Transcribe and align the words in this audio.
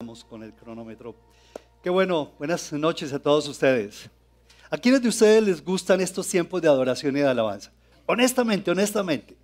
Vamos 0.00 0.22
con 0.22 0.44
el 0.44 0.54
cronómetro. 0.54 1.16
Qué 1.82 1.90
bueno, 1.90 2.30
buenas 2.38 2.72
noches 2.72 3.12
a 3.12 3.18
todos 3.18 3.48
ustedes. 3.48 4.08
¿A 4.70 4.78
quiénes 4.78 5.02
de 5.02 5.08
ustedes 5.08 5.42
les 5.42 5.64
gustan 5.64 6.00
estos 6.00 6.28
tiempos 6.28 6.62
de 6.62 6.68
adoración 6.68 7.16
y 7.16 7.20
de 7.20 7.26
alabanza? 7.26 7.72
Honestamente, 8.06 8.70
honestamente. 8.70 9.36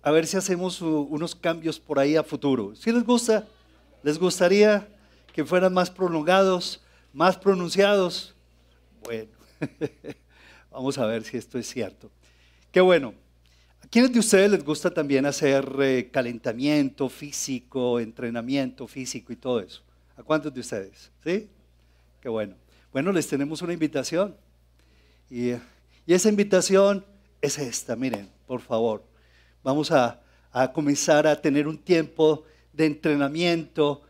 A 0.00 0.12
ver 0.12 0.28
si 0.28 0.36
hacemos 0.36 0.80
unos 0.80 1.34
cambios 1.34 1.80
por 1.80 1.98
ahí 1.98 2.14
a 2.14 2.22
futuro. 2.22 2.72
Si 2.76 2.92
les 2.92 3.02
gusta, 3.02 3.48
les 4.04 4.16
gustaría 4.16 4.86
que 5.32 5.44
fueran 5.44 5.74
más 5.74 5.90
prolongados, 5.90 6.80
más 7.12 7.36
pronunciados. 7.36 8.36
Bueno, 9.02 9.32
vamos 10.70 10.98
a 10.98 11.06
ver 11.06 11.24
si 11.24 11.36
esto 11.36 11.58
es 11.58 11.66
cierto. 11.66 12.12
Qué 12.70 12.80
bueno. 12.80 13.12
¿A 13.90 13.92
quiénes 13.92 14.12
de 14.12 14.20
ustedes 14.20 14.48
les 14.48 14.64
gusta 14.64 14.88
también 14.88 15.26
hacer 15.26 15.68
eh, 15.80 16.10
calentamiento 16.12 17.08
físico, 17.08 17.98
entrenamiento 17.98 18.86
físico 18.86 19.32
y 19.32 19.36
todo 19.36 19.58
eso? 19.58 19.82
¿A 20.16 20.22
cuántos 20.22 20.54
de 20.54 20.60
ustedes? 20.60 21.10
¿Sí? 21.24 21.48
Qué 22.20 22.28
bueno. 22.28 22.54
Bueno, 22.92 23.10
les 23.10 23.26
tenemos 23.26 23.62
una 23.62 23.72
invitación. 23.72 24.36
Y, 25.28 25.54
esa 26.06 26.28
invitación 26.28 27.04
es 27.42 27.58
esta, 27.58 27.96
miren, 27.96 28.30
por 28.46 28.60
favor. 28.60 29.02
Vamos 29.64 29.90
a, 29.90 30.20
a 30.52 30.72
comenzar 30.72 31.26
a 31.26 31.34
tener 31.34 31.66
un 31.66 31.76
tiempo 31.76 32.44
de 32.72 32.86
entrenamiento 32.86 34.02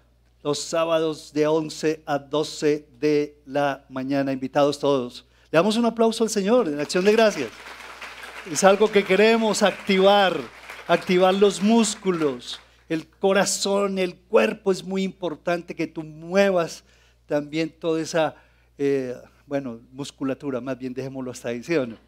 los 0.43 0.59
sábados 0.59 1.33
de 1.33 1.47
11 1.47 2.03
a 2.05 2.19
12 2.19 2.87
de 3.01 3.39
la 3.47 3.87
mañana, 3.89 4.31
invitados 4.31 4.79
todos. 4.79 5.25
Le 5.51 5.57
damos 5.57 5.79
un 5.79 5.87
aplauso 5.87 6.23
al 6.23 6.29
Señor 6.29 6.69
en 6.69 6.79
acción 6.79 7.03
de 7.03 7.13
gracias. 7.13 7.49
Es 8.49 8.65
algo 8.65 8.91
que 8.91 9.05
queremos 9.05 9.63
activar, 9.63 10.35
activar 10.89 11.35
los 11.35 11.63
músculos, 11.63 12.59
el 12.89 13.07
corazón, 13.07 13.99
el 13.99 14.17
cuerpo. 14.17 14.73
Es 14.73 14.83
muy 14.83 15.03
importante 15.03 15.77
que 15.77 15.87
tú 15.87 16.03
muevas 16.03 16.83
también 17.27 17.69
toda 17.69 18.01
esa, 18.01 18.35
eh, 18.79 19.15
bueno, 19.45 19.81
musculatura, 19.93 20.61
más 20.63 20.79
bien 20.79 20.95
dejémoslo 20.95 21.31
hasta 21.31 21.51
ahí, 21.51 21.63
¿sí 21.63 21.77
o 21.77 21.87
no? 21.87 21.99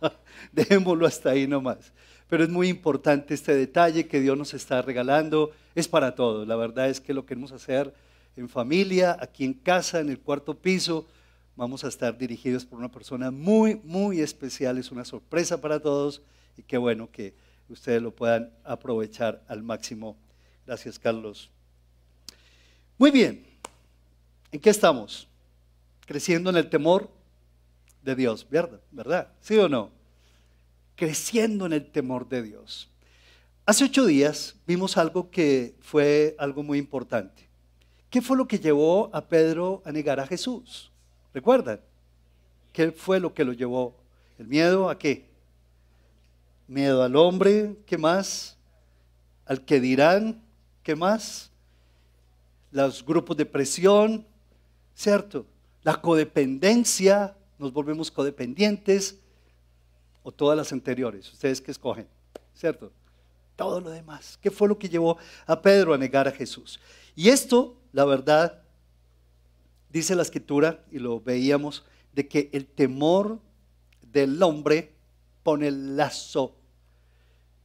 dejémoslo 0.52 1.06
hasta 1.06 1.30
ahí 1.30 1.48
nomás. 1.48 1.92
Pero 2.28 2.44
es 2.44 2.50
muy 2.50 2.68
importante 2.68 3.34
este 3.34 3.56
detalle 3.56 4.06
que 4.06 4.20
Dios 4.20 4.38
nos 4.38 4.54
está 4.54 4.82
regalando. 4.82 5.50
Es 5.74 5.88
para 5.88 6.14
todos. 6.14 6.46
La 6.46 6.54
verdad 6.54 6.88
es 6.88 7.00
que 7.00 7.12
lo 7.12 7.26
queremos 7.26 7.50
hacer 7.50 7.92
en 8.36 8.48
familia, 8.48 9.16
aquí 9.20 9.44
en 9.44 9.54
casa, 9.54 9.98
en 9.98 10.08
el 10.08 10.20
cuarto 10.20 10.54
piso 10.56 11.08
vamos 11.56 11.84
a 11.84 11.88
estar 11.88 12.16
dirigidos 12.16 12.64
por 12.64 12.78
una 12.78 12.90
persona 12.90 13.30
muy, 13.30 13.76
muy 13.84 14.20
especial. 14.20 14.78
Es 14.78 14.90
una 14.90 15.04
sorpresa 15.04 15.60
para 15.60 15.80
todos 15.80 16.22
y 16.56 16.62
qué 16.62 16.78
bueno 16.78 17.10
que 17.10 17.34
ustedes 17.68 18.02
lo 18.02 18.14
puedan 18.14 18.50
aprovechar 18.64 19.42
al 19.48 19.62
máximo. 19.62 20.16
Gracias, 20.66 20.98
Carlos. 20.98 21.50
Muy 22.98 23.10
bien. 23.10 23.46
¿En 24.52 24.60
qué 24.60 24.70
estamos? 24.70 25.28
Creciendo 26.06 26.50
en 26.50 26.56
el 26.56 26.68
temor 26.68 27.10
de 28.02 28.14
Dios, 28.14 28.46
¿verdad? 28.50 28.80
¿Verdad? 28.90 29.28
¿Sí 29.40 29.56
o 29.58 29.68
no? 29.68 29.90
Creciendo 30.96 31.66
en 31.66 31.72
el 31.72 31.90
temor 31.90 32.28
de 32.28 32.42
Dios. 32.42 32.90
Hace 33.64 33.84
ocho 33.84 34.04
días 34.04 34.56
vimos 34.66 34.96
algo 34.96 35.30
que 35.30 35.76
fue 35.80 36.34
algo 36.38 36.62
muy 36.62 36.78
importante. 36.78 37.48
¿Qué 38.10 38.20
fue 38.20 38.36
lo 38.36 38.48
que 38.48 38.58
llevó 38.58 39.08
a 39.14 39.28
Pedro 39.28 39.82
a 39.84 39.92
negar 39.92 40.18
a 40.18 40.26
Jesús? 40.26 40.89
¿Recuerdan? 41.32 41.80
¿Qué 42.72 42.92
fue 42.92 43.20
lo 43.20 43.32
que 43.34 43.44
lo 43.44 43.52
llevó? 43.52 43.96
¿El 44.38 44.46
miedo 44.46 44.88
a 44.88 44.98
qué? 44.98 45.28
Miedo 46.66 47.02
al 47.02 47.16
hombre, 47.16 47.76
¿qué 47.86 47.98
más? 47.98 48.56
Al 49.44 49.64
que 49.64 49.80
dirán, 49.80 50.42
¿qué 50.82 50.94
más? 50.94 51.50
Los 52.70 53.04
grupos 53.04 53.36
de 53.36 53.46
presión, 53.46 54.24
¿cierto? 54.94 55.46
La 55.82 56.00
codependencia, 56.00 57.36
nos 57.58 57.72
volvemos 57.72 58.10
codependientes, 58.10 59.18
o 60.22 60.30
todas 60.30 60.56
las 60.56 60.72
anteriores, 60.72 61.32
ustedes 61.32 61.60
que 61.60 61.70
escogen, 61.70 62.06
¿cierto? 62.54 62.92
Todo 63.56 63.80
lo 63.80 63.90
demás. 63.90 64.38
¿Qué 64.40 64.50
fue 64.50 64.68
lo 64.68 64.78
que 64.78 64.88
llevó 64.88 65.18
a 65.46 65.60
Pedro 65.60 65.94
a 65.94 65.98
negar 65.98 66.28
a 66.28 66.32
Jesús? 66.32 66.80
Y 67.14 67.28
esto, 67.28 67.76
la 67.92 68.04
verdad, 68.04 68.62
dice 69.90 70.14
la 70.14 70.22
escritura, 70.22 70.84
y 70.90 70.98
lo 70.98 71.20
veíamos, 71.20 71.84
de 72.12 72.28
que 72.28 72.50
el 72.52 72.66
temor 72.66 73.40
del 74.02 74.42
hombre 74.42 74.92
pone 75.42 75.68
el 75.68 75.96
lazo. 75.96 76.56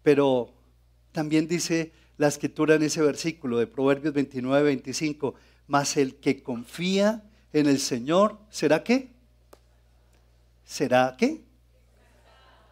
Pero 0.03 0.53
también 1.11 1.47
dice 1.47 1.91
la 2.17 2.27
escritura 2.27 2.75
en 2.75 2.83
ese 2.83 3.01
versículo 3.01 3.57
de 3.57 3.67
Proverbios 3.67 4.13
29, 4.13 4.63
25, 4.63 5.35
mas 5.67 5.97
el 5.97 6.15
que 6.15 6.43
confía 6.43 7.23
en 7.53 7.67
el 7.67 7.79
Señor, 7.79 8.37
¿será 8.49 8.83
qué? 8.83 9.09
¿Será 10.63 11.15
qué? 11.17 11.41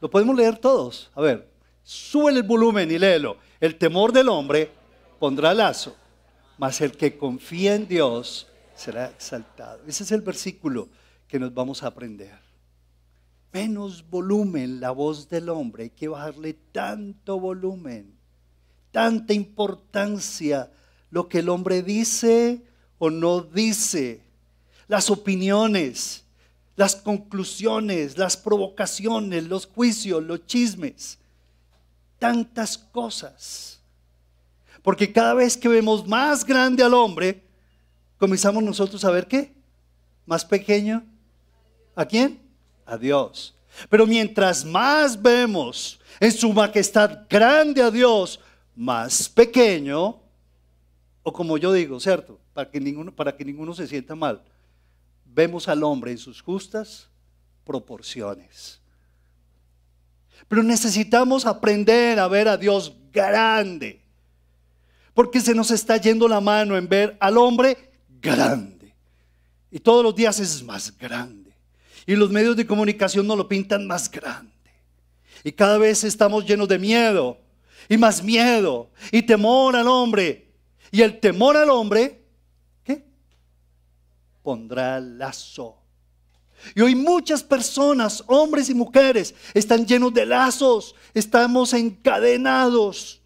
Lo 0.01 0.09
podemos 0.09 0.35
leer 0.35 0.57
todos. 0.57 1.11
A 1.15 1.21
ver, 1.21 1.49
sube 1.83 2.31
el 2.31 2.43
volumen 2.43 2.91
y 2.91 2.99
léelo. 2.99 3.37
El 3.59 3.77
temor 3.77 4.11
del 4.11 4.29
hombre 4.29 4.69
pondrá 5.19 5.53
lazo, 5.53 5.95
mas 6.57 6.81
el 6.81 6.97
que 6.97 7.17
confía 7.17 7.75
en 7.75 7.87
Dios 7.87 8.47
será 8.75 9.07
exaltado. 9.07 9.81
Ese 9.87 10.03
es 10.03 10.11
el 10.11 10.21
versículo 10.21 10.89
que 11.27 11.39
nos 11.39 11.53
vamos 11.53 11.83
a 11.83 11.87
aprender. 11.87 12.37
Menos 13.51 14.09
volumen 14.09 14.79
la 14.79 14.91
voz 14.91 15.29
del 15.29 15.49
hombre, 15.49 15.83
hay 15.83 15.89
que 15.91 16.07
bajarle 16.07 16.53
tanto 16.71 17.39
volumen, 17.39 18.13
tanta 18.91 19.33
importancia 19.33 20.71
lo 21.11 21.29
que 21.29 21.39
el 21.39 21.49
hombre 21.49 21.83
dice 21.83 22.63
o 22.97 23.09
no 23.09 23.41
dice, 23.41 24.21
las 24.87 25.09
opiniones, 25.11 26.23
las 26.75 26.95
conclusiones, 26.95 28.17
las 28.17 28.35
provocaciones, 28.37 29.43
los 29.43 29.67
juicios, 29.67 30.23
los 30.23 30.45
chismes, 30.47 31.19
tantas 32.17 32.77
cosas. 32.77 33.79
Porque 34.81 35.11
cada 35.11 35.33
vez 35.33 35.55
que 35.55 35.67
vemos 35.67 36.07
más 36.07 36.43
grande 36.45 36.83
al 36.83 36.93
hombre, 36.93 37.43
comenzamos 38.23 38.63
nosotros 38.63 39.03
a 39.03 39.11
ver 39.11 39.27
qué? 39.27 39.51
Más 40.25 40.45
pequeño. 40.45 41.03
¿A 41.93 42.05
quién? 42.05 42.39
A 42.85 42.97
Dios. 42.97 43.53
Pero 43.89 44.07
mientras 44.07 44.63
más 44.63 45.21
vemos 45.21 45.99
en 46.21 46.31
su 46.31 46.53
majestad 46.53 47.27
grande 47.29 47.81
a 47.81 47.91
Dios, 47.91 48.39
más 48.77 49.27
pequeño, 49.27 50.21
o 51.21 51.33
como 51.33 51.57
yo 51.57 51.73
digo, 51.73 51.99
¿cierto? 51.99 52.39
Para 52.53 52.71
que 52.71 52.79
ninguno, 52.79 53.13
para 53.13 53.35
que 53.35 53.43
ninguno 53.43 53.73
se 53.73 53.87
sienta 53.87 54.15
mal, 54.15 54.41
vemos 55.25 55.67
al 55.67 55.83
hombre 55.83 56.11
en 56.11 56.17
sus 56.17 56.41
justas 56.41 57.09
proporciones. 57.65 58.79
Pero 60.47 60.63
necesitamos 60.63 61.45
aprender 61.45 62.21
a 62.21 62.29
ver 62.29 62.47
a 62.47 62.55
Dios 62.55 62.95
grande, 63.11 64.01
porque 65.13 65.41
se 65.41 65.53
nos 65.53 65.71
está 65.71 65.97
yendo 65.97 66.29
la 66.29 66.39
mano 66.39 66.77
en 66.77 66.87
ver 66.87 67.17
al 67.19 67.37
hombre 67.37 67.91
grande. 68.23 68.95
Y 69.69 69.79
todos 69.79 70.03
los 70.03 70.15
días 70.15 70.39
es 70.39 70.63
más 70.63 70.97
grande. 70.97 71.51
Y 72.07 72.15
los 72.15 72.31
medios 72.31 72.55
de 72.55 72.65
comunicación 72.65 73.27
nos 73.27 73.37
lo 73.37 73.47
pintan 73.47 73.85
más 73.85 74.09
grande. 74.09 74.51
Y 75.43 75.51
cada 75.51 75.77
vez 75.77 76.03
estamos 76.03 76.45
llenos 76.45 76.67
de 76.67 76.79
miedo. 76.79 77.37
Y 77.89 77.97
más 77.97 78.23
miedo. 78.23 78.89
Y 79.11 79.21
temor 79.23 79.75
al 79.75 79.87
hombre. 79.87 80.51
Y 80.91 81.01
el 81.01 81.19
temor 81.19 81.57
al 81.57 81.69
hombre, 81.69 82.23
¿qué? 82.83 83.03
Pondrá 84.41 84.99
lazo. 84.99 85.77
Y 86.75 86.81
hoy 86.81 86.95
muchas 86.95 87.43
personas, 87.43 88.23
hombres 88.27 88.69
y 88.69 88.73
mujeres, 88.73 89.35
están 89.53 89.85
llenos 89.85 90.13
de 90.13 90.25
lazos. 90.25 90.95
Estamos 91.13 91.73
encadenados. 91.73 93.21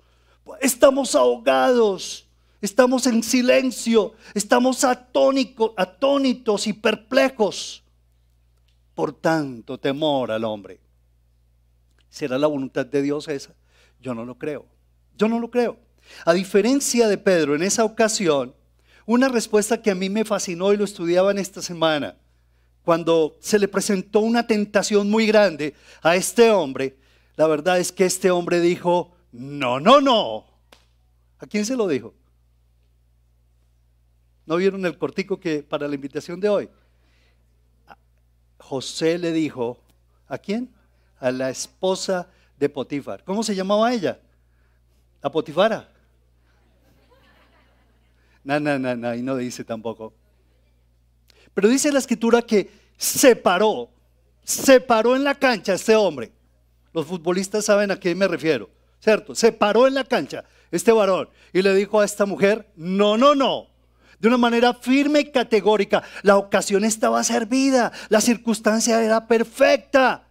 Estamos 0.61 1.13
ahogados 1.13 2.26
Estamos 2.61 3.05
en 3.05 3.21
silencio, 3.21 4.13
estamos 4.33 4.83
atónitos 4.83 6.67
y 6.67 6.73
perplejos 6.73 7.83
por 8.95 9.13
tanto 9.13 9.77
temor 9.77 10.31
al 10.31 10.43
hombre. 10.43 10.79
¿Será 12.09 12.39
la 12.39 12.47
voluntad 12.47 12.85
de 12.85 13.03
Dios 13.03 13.27
esa? 13.27 13.53
Yo 14.01 14.15
no 14.15 14.25
lo 14.25 14.39
creo. 14.39 14.65
Yo 15.15 15.27
no 15.27 15.39
lo 15.39 15.51
creo. 15.51 15.77
A 16.25 16.33
diferencia 16.33 17.07
de 17.07 17.17
Pedro 17.17 17.55
en 17.55 17.61
esa 17.61 17.83
ocasión, 17.83 18.55
una 19.05 19.29
respuesta 19.29 19.81
que 19.81 19.91
a 19.91 19.95
mí 19.95 20.09
me 20.09 20.25
fascinó 20.25 20.73
y 20.73 20.77
lo 20.77 20.83
estudiaba 20.83 21.29
en 21.31 21.37
esta 21.37 21.61
semana, 21.61 22.15
cuando 22.83 23.37
se 23.39 23.59
le 23.59 23.67
presentó 23.67 24.21
una 24.21 24.47
tentación 24.47 25.11
muy 25.11 25.27
grande 25.27 25.75
a 26.01 26.15
este 26.15 26.49
hombre, 26.49 26.97
la 27.35 27.45
verdad 27.45 27.79
es 27.79 27.91
que 27.91 28.05
este 28.05 28.31
hombre 28.31 28.61
dijo, 28.61 29.11
no, 29.31 29.79
no, 29.79 30.01
no. 30.01 30.45
¿A 31.37 31.45
quién 31.45 31.65
se 31.65 31.75
lo 31.75 31.87
dijo? 31.87 32.15
¿No 34.47 34.55
vieron 34.55 34.85
el 34.85 34.97
cortico 34.97 35.39
que 35.39 35.61
para 35.61 35.87
la 35.89 35.95
invitación 35.95 36.39
de 36.39 36.47
hoy? 36.47 36.69
José 38.57 39.17
le 39.17 39.33
dijo, 39.33 39.77
¿a 40.27 40.37
quién? 40.37 40.73
A 41.19 41.31
la 41.31 41.49
esposa 41.49 42.29
de 42.57 42.69
Potifar. 42.69 43.25
¿Cómo 43.25 43.43
se 43.43 43.53
llamaba 43.53 43.93
ella? 43.93 44.19
¿A 45.21 45.29
Potifara? 45.29 45.89
No, 48.45 48.57
no, 48.61 48.79
no, 48.79 48.95
no, 48.95 49.13
y 49.13 49.21
no 49.21 49.35
dice 49.35 49.65
tampoco. 49.65 50.13
Pero 51.53 51.67
dice 51.67 51.91
la 51.91 51.99
escritura 51.99 52.41
que 52.41 52.71
se 52.95 53.35
paró, 53.35 53.89
se 54.43 54.79
paró 54.79 55.17
en 55.17 55.25
la 55.25 55.35
cancha 55.35 55.73
este 55.73 55.93
hombre. 55.93 56.31
Los 56.93 57.05
futbolistas 57.05 57.65
saben 57.65 57.91
a 57.91 57.99
qué 57.99 58.15
me 58.15 58.29
refiero, 58.29 58.69
¿cierto? 59.01 59.35
Se 59.35 59.51
paró 59.51 59.87
en 59.87 59.93
la 59.93 60.05
cancha 60.05 60.45
este 60.71 60.93
varón 60.93 61.27
y 61.51 61.61
le 61.61 61.75
dijo 61.75 61.99
a 61.99 62.05
esta 62.05 62.25
mujer, 62.25 62.71
no, 62.77 63.17
no, 63.17 63.35
no. 63.35 63.76
De 64.19 64.27
una 64.27 64.37
manera 64.37 64.73
firme 64.73 65.19
y 65.19 65.31
categórica, 65.31 66.03
la 66.23 66.37
ocasión 66.37 66.83
estaba 66.83 67.23
servida, 67.23 67.91
la 68.09 68.19
circunstancia 68.19 69.03
era 69.03 69.27
perfecta. 69.27 70.27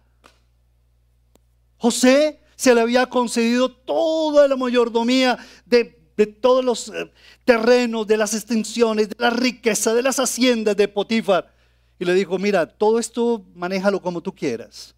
José 1.77 2.41
se 2.55 2.73
le 2.75 2.81
había 2.81 3.05
concedido 3.05 3.71
toda 3.71 4.47
la 4.47 4.57
mayordomía 4.57 5.37
de, 5.65 5.95
todos 6.41 6.65
los 6.65 6.89
eh, 6.89 7.11
terrenos, 7.45 8.07
de 8.07 8.17
las 8.17 8.33
extensiones, 8.33 9.09
de 9.09 9.15
la 9.19 9.29
riqueza, 9.29 9.93
de 9.93 10.01
las 10.01 10.19
haciendas 10.19 10.75
de 10.75 10.87
Potifar. 10.87 11.53
Y 11.99 12.05
le 12.05 12.13
dijo, 12.13 12.37
mira, 12.37 12.65
todo 12.67 12.99
esto 12.99 13.45
manéjalo 13.55 14.01
como 14.01 14.21
tú 14.21 14.33
quieras. 14.33 14.95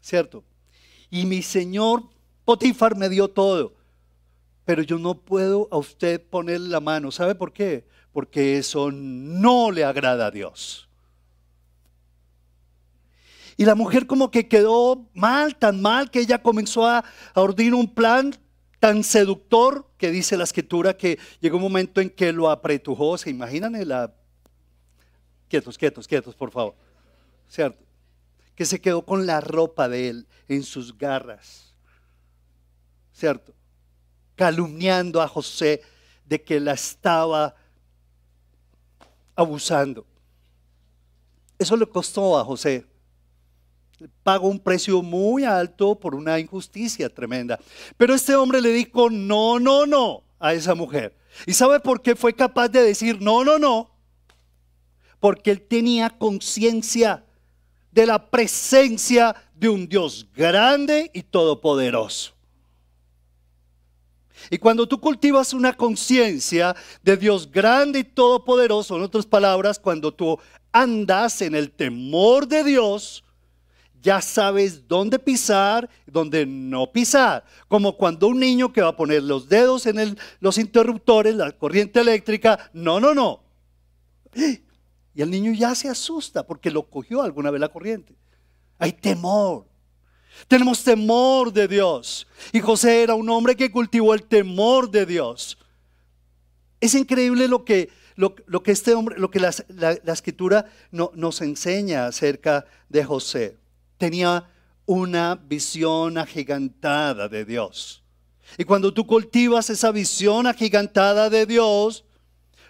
¿Cierto? 0.00 0.42
Y 1.10 1.26
mi 1.26 1.42
señor 1.42 2.04
Potifar 2.44 2.96
me 2.96 3.08
dio 3.08 3.28
todo, 3.28 3.74
pero 4.70 4.84
yo 4.84 5.00
no 5.00 5.16
puedo 5.16 5.66
a 5.72 5.78
usted 5.78 6.22
poner 6.22 6.60
la 6.60 6.78
mano. 6.78 7.10
¿Sabe 7.10 7.34
por 7.34 7.52
qué? 7.52 7.88
Porque 8.12 8.56
eso 8.56 8.92
no 8.92 9.72
le 9.72 9.82
agrada 9.82 10.26
a 10.26 10.30
Dios. 10.30 10.88
Y 13.56 13.64
la 13.64 13.74
mujer 13.74 14.06
como 14.06 14.30
que 14.30 14.46
quedó 14.46 15.08
mal, 15.12 15.56
tan 15.56 15.82
mal, 15.82 16.08
que 16.08 16.20
ella 16.20 16.40
comenzó 16.40 16.86
a, 16.86 17.04
ordenar 17.34 17.74
un 17.74 17.92
plan 17.92 18.32
tan 18.78 19.02
seductor 19.02 19.90
que 19.98 20.12
dice 20.12 20.36
la 20.36 20.44
escritura 20.44 20.96
que 20.96 21.18
llegó 21.40 21.56
un 21.56 21.64
momento 21.64 22.00
en 22.00 22.08
que 22.08 22.32
lo 22.32 22.48
apretujó. 22.48 23.18
¿Se 23.18 23.28
imaginan? 23.28 23.72
La... 23.88 24.14
Quietos, 25.48 25.76
quietos, 25.76 26.06
quietos, 26.06 26.36
por 26.36 26.52
favor. 26.52 26.76
¿Cierto? 27.48 27.84
Que 28.54 28.64
se 28.64 28.80
quedó 28.80 29.04
con 29.04 29.26
la 29.26 29.40
ropa 29.40 29.88
de 29.88 30.10
él 30.10 30.28
en 30.46 30.62
sus 30.62 30.96
garras. 30.96 31.74
¿Cierto? 33.12 33.52
Calumniando 34.40 35.20
a 35.20 35.28
José 35.28 35.82
de 36.24 36.42
que 36.42 36.58
la 36.58 36.72
estaba 36.72 37.54
abusando. 39.36 40.06
Eso 41.58 41.76
le 41.76 41.84
costó 41.84 42.38
a 42.38 42.44
José 42.46 42.86
pagó 44.22 44.48
un 44.48 44.58
precio 44.58 45.02
muy 45.02 45.44
alto 45.44 45.94
por 45.94 46.14
una 46.14 46.38
injusticia 46.38 47.12
tremenda. 47.12 47.60
Pero 47.98 48.14
este 48.14 48.34
hombre 48.34 48.62
le 48.62 48.72
dijo, 48.72 49.10
no, 49.10 49.58
no, 49.58 49.84
no 49.84 50.22
a 50.38 50.54
esa 50.54 50.74
mujer. 50.74 51.14
¿Y 51.46 51.52
sabe 51.52 51.80
por 51.80 52.00
qué 52.00 52.16
fue 52.16 52.32
capaz 52.32 52.68
de 52.68 52.82
decir, 52.82 53.20
no, 53.20 53.44
no, 53.44 53.58
no? 53.58 53.90
Porque 55.18 55.50
él 55.50 55.60
tenía 55.60 56.08
conciencia 56.08 57.26
de 57.92 58.06
la 58.06 58.30
presencia 58.30 59.36
de 59.54 59.68
un 59.68 59.86
Dios 59.86 60.26
grande 60.34 61.10
y 61.12 61.22
todopoderoso. 61.22 62.32
Y 64.48 64.58
cuando 64.58 64.88
tú 64.88 65.00
cultivas 65.00 65.52
una 65.52 65.72
conciencia 65.72 66.74
de 67.02 67.16
Dios 67.16 67.50
grande 67.50 67.98
y 67.98 68.04
todopoderoso, 68.04 68.96
en 68.96 69.02
otras 69.02 69.26
palabras, 69.26 69.78
cuando 69.78 70.12
tú 70.12 70.38
andas 70.72 71.42
en 71.42 71.54
el 71.54 71.70
temor 71.70 72.46
de 72.46 72.64
Dios, 72.64 73.24
ya 74.02 74.20
sabes 74.20 74.88
dónde 74.88 75.18
pisar, 75.18 75.88
dónde 76.06 76.46
no 76.46 76.90
pisar. 76.90 77.44
Como 77.68 77.96
cuando 77.96 78.28
un 78.28 78.40
niño 78.40 78.72
que 78.72 78.80
va 78.80 78.88
a 78.88 78.96
poner 78.96 79.22
los 79.22 79.48
dedos 79.48 79.86
en 79.86 80.16
los 80.40 80.58
interruptores, 80.58 81.34
la 81.34 81.52
corriente 81.52 82.00
eléctrica, 82.00 82.70
no, 82.72 83.00
no, 83.00 83.14
no. 83.14 83.42
Y 85.14 85.22
el 85.22 85.30
niño 85.30 85.52
ya 85.52 85.74
se 85.74 85.88
asusta 85.88 86.46
porque 86.46 86.70
lo 86.70 86.88
cogió 86.88 87.22
alguna 87.22 87.50
vez 87.50 87.60
la 87.60 87.68
corriente. 87.68 88.14
Hay 88.78 88.92
temor. 88.92 89.66
Tenemos 90.48 90.82
temor 90.82 91.52
de 91.52 91.68
Dios. 91.68 92.26
Y 92.52 92.60
José 92.60 93.02
era 93.02 93.14
un 93.14 93.28
hombre 93.30 93.56
que 93.56 93.70
cultivó 93.70 94.14
el 94.14 94.24
temor 94.24 94.90
de 94.90 95.06
Dios. 95.06 95.58
Es 96.80 96.94
increíble 96.94 97.46
lo 97.48 97.64
que, 97.64 97.90
lo, 98.16 98.34
que 98.34 98.72
este 98.72 98.94
hombre, 98.94 99.18
lo 99.18 99.30
que 99.30 99.40
la, 99.40 99.50
escritura 100.12 100.66
no, 100.90 101.10
nos 101.14 101.40
enseña 101.40 102.06
acerca 102.06 102.64
de 102.88 103.04
José 103.04 103.60
tenía 104.00 104.48
una 104.86 105.34
visión 105.34 106.16
agigantada 106.16 107.28
de 107.28 107.44
Dios. 107.44 108.02
Y 108.56 108.64
cuando 108.64 108.92
tú 108.92 109.06
cultivas 109.06 109.68
esa 109.68 109.92
visión 109.92 110.46
agigantada 110.46 111.28
de 111.28 111.44
Dios, 111.44 112.04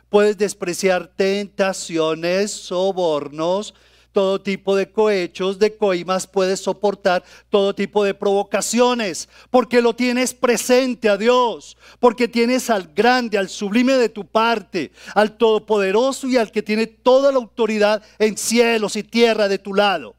puedes 0.09 0.37
despreciar 0.37 1.07
tentaciones, 1.07 2.51
sobornos, 2.51 3.75
todo 4.13 4.41
tipo 4.41 4.77
de 4.77 4.91
cohechos, 4.91 5.59
de 5.59 5.77
coimas, 5.77 6.27
puedes 6.27 6.61
soportar 6.61 7.23
todo 7.49 7.75
tipo 7.75 8.05
de 8.05 8.15
provocaciones, 8.15 9.29
porque 9.51 9.81
lo 9.81 9.95
tienes 9.95 10.35
presente 10.35 11.09
a 11.09 11.17
Dios, 11.17 11.77
porque 11.99 12.29
tienes 12.29 12.71
al 12.71 12.91
grande, 12.95 13.39
al 13.39 13.49
sublime 13.49 13.95
de 13.95 14.09
tu 14.09 14.25
parte, 14.27 14.93
al 15.15 15.37
todopoderoso 15.37 16.27
y 16.29 16.37
al 16.37 16.51
que 16.51 16.63
tiene 16.63 16.87
toda 16.87 17.33
la 17.33 17.39
autoridad 17.39 18.03
en 18.19 18.37
cielos 18.37 18.97
y 18.97 19.03
tierra 19.03 19.49
de 19.49 19.59
tu 19.59 19.75
lado 19.75 20.17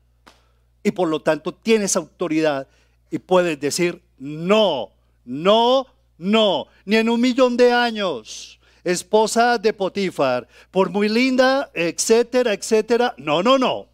y 0.84 0.92
por 0.92 1.08
lo 1.08 1.22
tanto 1.22 1.54
tienes 1.54 1.96
autoridad 1.96 2.68
y 3.10 3.20
puedes 3.20 3.60
decir 3.60 4.02
no, 4.18 4.92
no, 5.26 5.88
no, 6.18 6.68
ni 6.86 6.98
en 6.98 7.10
un 7.10 7.20
millón 7.20 7.58
de 7.58 7.72
años. 7.72 8.60
Esposa 8.84 9.58
de 9.58 9.74
Potifar, 9.74 10.48
por 10.72 10.90
muy 10.90 11.08
linda, 11.08 11.70
etcétera, 11.74 12.54
etcétera. 12.54 13.14
No, 13.18 13.44
no, 13.44 13.58
no. 13.58 13.88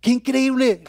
Qué 0.00 0.10
increíble. 0.10 0.82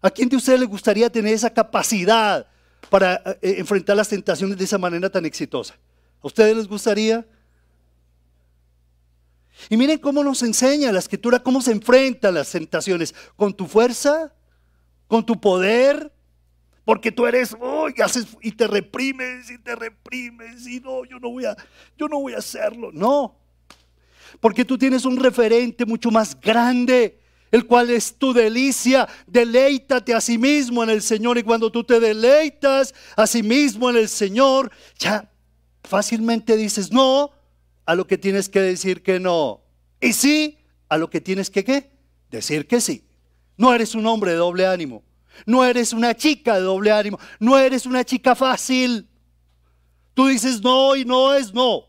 ¿A 0.00 0.10
quién 0.10 0.28
de 0.28 0.36
ustedes 0.36 0.60
le 0.60 0.66
gustaría 0.66 1.10
tener 1.10 1.34
esa 1.34 1.52
capacidad 1.52 2.46
para 2.88 3.16
eh, 3.42 3.56
enfrentar 3.58 3.96
las 3.96 4.08
tentaciones 4.08 4.56
de 4.56 4.64
esa 4.64 4.78
manera 4.78 5.10
tan 5.10 5.24
exitosa? 5.26 5.74
¿A 6.22 6.26
ustedes 6.26 6.56
les 6.56 6.68
gustaría? 6.68 7.26
Y 9.68 9.76
miren 9.76 9.98
cómo 9.98 10.22
nos 10.22 10.42
enseña 10.42 10.92
la 10.92 11.00
escritura, 11.00 11.40
cómo 11.40 11.60
se 11.60 11.72
enfrentan 11.72 12.34
las 12.34 12.50
tentaciones. 12.50 13.14
Con 13.36 13.52
tu 13.52 13.66
fuerza, 13.66 14.32
con 15.08 15.26
tu 15.26 15.40
poder, 15.40 16.12
porque 16.88 17.12
tú 17.12 17.26
eres, 17.26 17.54
oh, 17.60 17.90
y, 17.94 18.00
haces, 18.00 18.28
y 18.40 18.50
te 18.50 18.66
reprimes 18.66 19.50
y 19.50 19.58
te 19.58 19.76
reprimes 19.76 20.66
y 20.66 20.80
no, 20.80 21.04
yo 21.04 21.18
no 21.18 21.28
voy 21.28 21.44
a, 21.44 21.54
yo 21.98 22.08
no 22.08 22.18
voy 22.18 22.32
a 22.32 22.38
hacerlo. 22.38 22.88
No, 22.94 23.38
porque 24.40 24.64
tú 24.64 24.78
tienes 24.78 25.04
un 25.04 25.18
referente 25.18 25.84
mucho 25.84 26.10
más 26.10 26.40
grande, 26.40 27.20
el 27.50 27.66
cual 27.66 27.90
es 27.90 28.14
tu 28.14 28.32
delicia. 28.32 29.06
Deleítate 29.26 30.14
a 30.14 30.20
sí 30.22 30.38
mismo 30.38 30.82
en 30.82 30.88
el 30.88 31.02
Señor 31.02 31.36
y 31.36 31.42
cuando 31.42 31.70
tú 31.70 31.84
te 31.84 32.00
deleitas 32.00 32.94
a 33.16 33.26
sí 33.26 33.42
mismo 33.42 33.90
en 33.90 33.96
el 33.96 34.08
Señor, 34.08 34.72
ya 34.98 35.30
fácilmente 35.84 36.56
dices 36.56 36.90
no 36.90 37.32
a 37.84 37.94
lo 37.94 38.06
que 38.06 38.16
tienes 38.16 38.48
que 38.48 38.62
decir 38.62 39.02
que 39.02 39.20
no. 39.20 39.60
Y 40.00 40.14
sí 40.14 40.56
a 40.88 40.96
lo 40.96 41.10
que 41.10 41.20
tienes 41.20 41.50
que 41.50 41.64
¿qué? 41.64 41.90
decir 42.30 42.66
que 42.66 42.80
sí. 42.80 43.04
No 43.58 43.74
eres 43.74 43.94
un 43.94 44.06
hombre 44.06 44.30
de 44.30 44.38
doble 44.38 44.66
ánimo. 44.66 45.02
No 45.46 45.64
eres 45.64 45.92
una 45.92 46.14
chica 46.14 46.54
de 46.54 46.62
doble 46.62 46.90
ánimo. 46.90 47.18
No 47.38 47.58
eres 47.58 47.86
una 47.86 48.04
chica 48.04 48.34
fácil. 48.34 49.08
Tú 50.14 50.26
dices 50.26 50.60
no 50.62 50.96
y 50.96 51.04
no 51.04 51.34
es 51.34 51.52
no. 51.54 51.84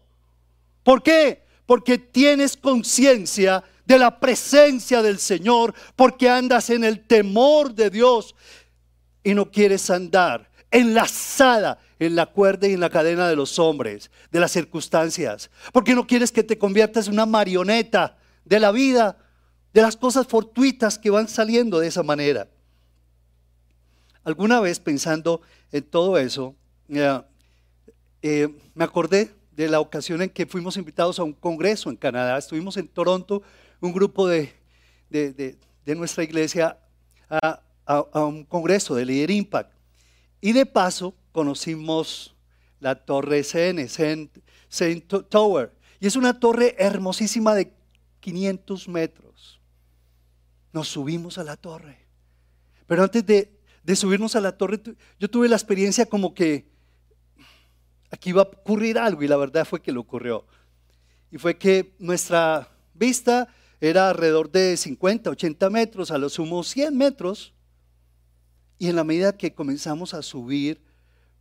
¿Por 0.84 1.04
qué? 1.04 1.46
Porque 1.66 1.98
tienes 1.98 2.58
conciencia 2.58 3.64
de 3.86 4.00
la 4.00 4.20
presencia 4.20 5.02
del 5.02 5.20
Señor, 5.20 5.74
porque 5.96 6.30
andas 6.30 6.70
en 6.70 6.84
el 6.84 7.06
temor 7.08 7.74
de 7.74 7.90
Dios 7.90 8.36
y 9.24 9.34
no 9.34 9.50
quieres 9.50 9.90
andar 9.90 10.50
enlazada 10.72 11.80
en 12.00 12.16
la 12.16 12.28
cuerda 12.28 12.68
y 12.68 12.74
en 12.74 12.80
la 12.80 12.90
cadena 12.90 13.28
de 13.28 13.36
los 13.36 13.60
hombres, 13.60 14.12
de 14.32 14.40
las 14.40 14.52
circunstancias. 14.52 15.50
Porque 15.74 15.96
no 15.96 16.08
quieres 16.08 16.32
que 16.32 16.44
te 16.44 16.58
conviertas 16.58 17.08
en 17.08 17.14
una 17.14 17.26
marioneta 17.26 18.18
de 18.46 18.60
la 18.60 18.72
vida, 18.72 19.18
de 19.74 19.82
las 19.82 19.98
cosas 19.98 20.28
fortuitas 20.28 20.98
que 20.98 21.10
van 21.10 21.28
saliendo 21.28 21.80
de 21.80 21.88
esa 21.88 22.04
manera. 22.04 22.48
Alguna 24.24 24.60
vez 24.60 24.80
pensando 24.80 25.42
en 25.72 25.84
todo 25.84 26.18
eso, 26.18 26.56
eh, 26.90 27.22
eh, 28.22 28.50
me 28.74 28.84
acordé 28.84 29.34
de 29.52 29.68
la 29.68 29.80
ocasión 29.80 30.22
en 30.22 30.30
que 30.30 30.46
fuimos 30.46 30.78
invitados 30.78 31.20
a 31.20 31.24
un 31.24 31.34
congreso 31.34 31.90
en 31.90 31.96
Canadá. 31.96 32.38
Estuvimos 32.38 32.78
en 32.78 32.88
Toronto, 32.88 33.42
un 33.82 33.94
grupo 33.94 34.28
de, 34.28 34.54
de, 35.10 35.96
nuestra 35.96 36.24
iglesia, 36.24 36.78
a, 37.30 37.62
un 38.14 38.46
congreso 38.46 38.96
de 38.96 39.06
Leader 39.06 39.32
Impact. 39.32 39.72
Y 40.42 40.54
de 40.54 40.66
paso 40.66 41.16
conocimos 41.32 42.36
la 42.80 42.96
torre 42.96 43.44
CN, 43.44 43.88
Saint 43.90 45.08
Tower. 45.30 45.74
Y 46.00 46.08
es 46.08 46.16
una 46.16 46.40
torre 46.40 46.76
hermosísima 46.78 47.54
de 47.56 47.74
500 48.20 48.88
metros. 48.88 49.60
Nos 50.72 50.88
subimos 50.88 51.38
a 51.38 51.44
la 51.44 51.58
torre. 51.58 52.06
Pero 52.88 53.04
antes 53.04 53.26
de, 53.26 53.59
subirnos 53.96 54.36
a 54.36 54.42
la 54.42 54.58
torre, 54.58 54.82
yo 55.20 55.30
tuve 55.30 55.50
la 55.50 55.56
experiencia 55.56 56.06
como 56.06 56.34
que 56.34 56.68
aquí 58.12 58.30
iba 58.30 58.42
a 58.42 58.46
ocurrir 58.46 58.98
algo 58.98 59.24
y 59.24 59.28
la 59.28 59.38
verdad 59.38 59.66
fue 59.66 59.82
que 59.82 59.92
lo 59.92 60.02
ocurrió. 60.02 60.46
Y 61.32 61.38
fue 61.38 61.58
que 61.58 61.96
nuestra 62.00 62.70
vista 62.94 63.48
era 63.82 64.10
alrededor 64.10 64.52
de 64.52 64.76
50, 64.76 65.30
80 65.30 65.70
metros, 65.70 66.12
a 66.12 66.18
lo 66.18 66.30
sumo 66.30 66.64
100 66.64 66.98
metros. 66.98 67.54
Y 68.78 68.88
en 68.88 68.96
la 68.96 69.04
medida 69.04 69.38
que 69.38 69.54
comenzamos 69.54 70.14
a 70.14 70.22
subir 70.22 70.82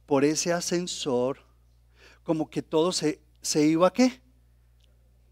por 0.07 0.25
ese 0.25 0.52
ascensor, 0.52 1.38
como 2.23 2.50
que 2.50 2.62
todo 2.62 2.92
se, 2.92 3.21
se 3.40 3.66
iba, 3.66 3.92
¿qué? 3.92 4.21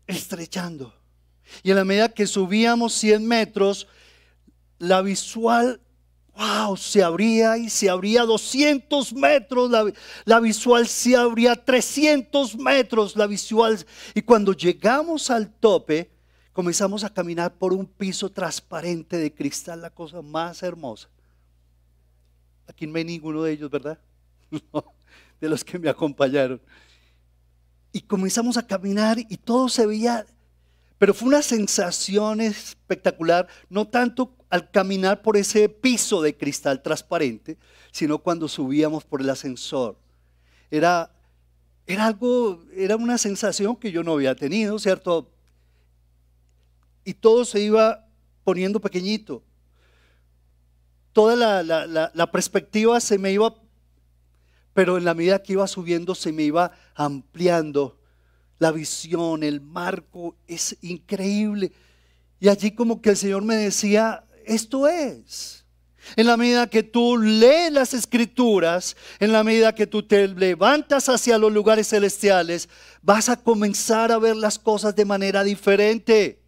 Estrechando. 0.06 0.94
Y 1.62 1.70
en 1.70 1.76
la 1.76 1.84
medida 1.84 2.08
que 2.08 2.26
subíamos 2.26 2.94
100 2.94 3.26
metros, 3.26 3.86
la 4.78 5.02
visual, 5.02 5.80
wow, 6.37 6.76
se 6.76 7.02
abría 7.02 7.57
y 7.57 7.71
se 7.71 7.88
abría 7.88 8.25
200 8.25 9.12
metros, 9.14 9.71
la, 10.25 10.40
visual 10.40 10.87
se 10.87 11.16
abría 11.16 11.57
300 11.57 12.57
metros, 12.57 13.16
la 13.16 13.26
visual. 13.26 13.78
Y 14.14 14.23
cuando 14.23 14.52
llegamos 14.52 15.31
al 15.31 15.50
tope, 15.50 16.11
comenzamos 16.52 17.05
a 17.05 17.11
caminar 17.11 17.55
por 17.55 17.73
un 17.73 17.87
piso 17.87 18.31
transparente 18.31 19.16
de 19.16 19.33
cristal, 19.33 19.81
la 19.81 19.90
cosa 19.90 20.23
más 20.23 20.62
hermosa. 20.62 21.09
Aquí 22.66 22.87
no 22.87 22.99
hay 22.99 23.05
ninguno 23.05 23.43
de 23.43 23.52
ellos, 23.52 23.71
¿verdad? 23.71 23.99
de 25.40 25.49
los 25.49 25.64
que 25.64 25.78
me 25.78 25.88
acompañaron. 25.88 26.61
Y 27.93 28.02
comenzamos 28.02 28.57
a 28.57 28.66
caminar 28.66 29.19
y 29.19 29.37
todo 29.37 29.69
se 29.69 29.87
veía 29.87 30.26
pero 30.99 31.12
fue 31.12 31.28
una 31.28 31.43
sensación 31.43 32.40
espectacular, 32.40 33.47
no 33.69 33.87
tanto 33.87 34.35
al 34.56 34.70
caminar 34.70 35.20
por 35.20 35.36
ese 35.36 35.68
piso 35.68 36.22
de 36.22 36.36
cristal 36.36 36.82
transparente, 36.82 37.58
sino 37.92 38.18
cuando 38.18 38.48
subíamos 38.48 39.04
por 39.04 39.20
el 39.20 39.28
ascensor. 39.28 39.98
Era, 40.70 41.12
era 41.86 42.06
algo, 42.06 42.64
era 42.75 42.96
una 42.96 43.18
sensación 43.18 43.76
que 43.76 43.92
yo 43.92 44.02
no 44.02 44.14
había 44.14 44.34
tenido, 44.34 44.78
¿cierto? 44.78 45.30
Y 47.04 47.14
todo 47.14 47.44
se 47.44 47.60
iba 47.60 48.08
poniendo 48.44 48.80
pequeñito. 48.80 49.42
Toda 51.12 51.36
la, 51.36 51.62
la, 51.62 52.10
la 52.12 52.32
perspectiva 52.32 52.98
se 53.00 53.18
me 53.18 53.32
iba, 53.32 53.54
pero 54.72 54.96
en 54.96 55.04
la 55.04 55.14
medida 55.14 55.42
que 55.42 55.52
iba 55.52 55.66
subiendo 55.66 56.14
se 56.14 56.32
me 56.32 56.44
iba 56.44 56.72
ampliando 56.94 57.98
la 58.58 58.72
visión, 58.72 59.42
el 59.42 59.60
marco 59.60 60.34
es 60.46 60.78
increíble. 60.80 61.72
Y 62.40 62.48
allí 62.48 62.70
como 62.72 63.00
que 63.00 63.10
el 63.10 63.16
Señor 63.16 63.42
me 63.42 63.56
decía, 63.56 64.25
esto 64.46 64.88
es. 64.88 65.64
En 66.14 66.26
la 66.26 66.36
medida 66.36 66.68
que 66.68 66.84
tú 66.84 67.18
lees 67.18 67.72
las 67.72 67.92
escrituras, 67.92 68.96
en 69.18 69.32
la 69.32 69.42
medida 69.42 69.74
que 69.74 69.88
tú 69.88 70.04
te 70.04 70.28
levantas 70.28 71.08
hacia 71.08 71.36
los 71.36 71.52
lugares 71.52 71.88
celestiales, 71.88 72.68
vas 73.02 73.28
a 73.28 73.36
comenzar 73.36 74.12
a 74.12 74.18
ver 74.18 74.36
las 74.36 74.58
cosas 74.58 74.94
de 74.94 75.04
manera 75.04 75.42
diferente. 75.42 76.42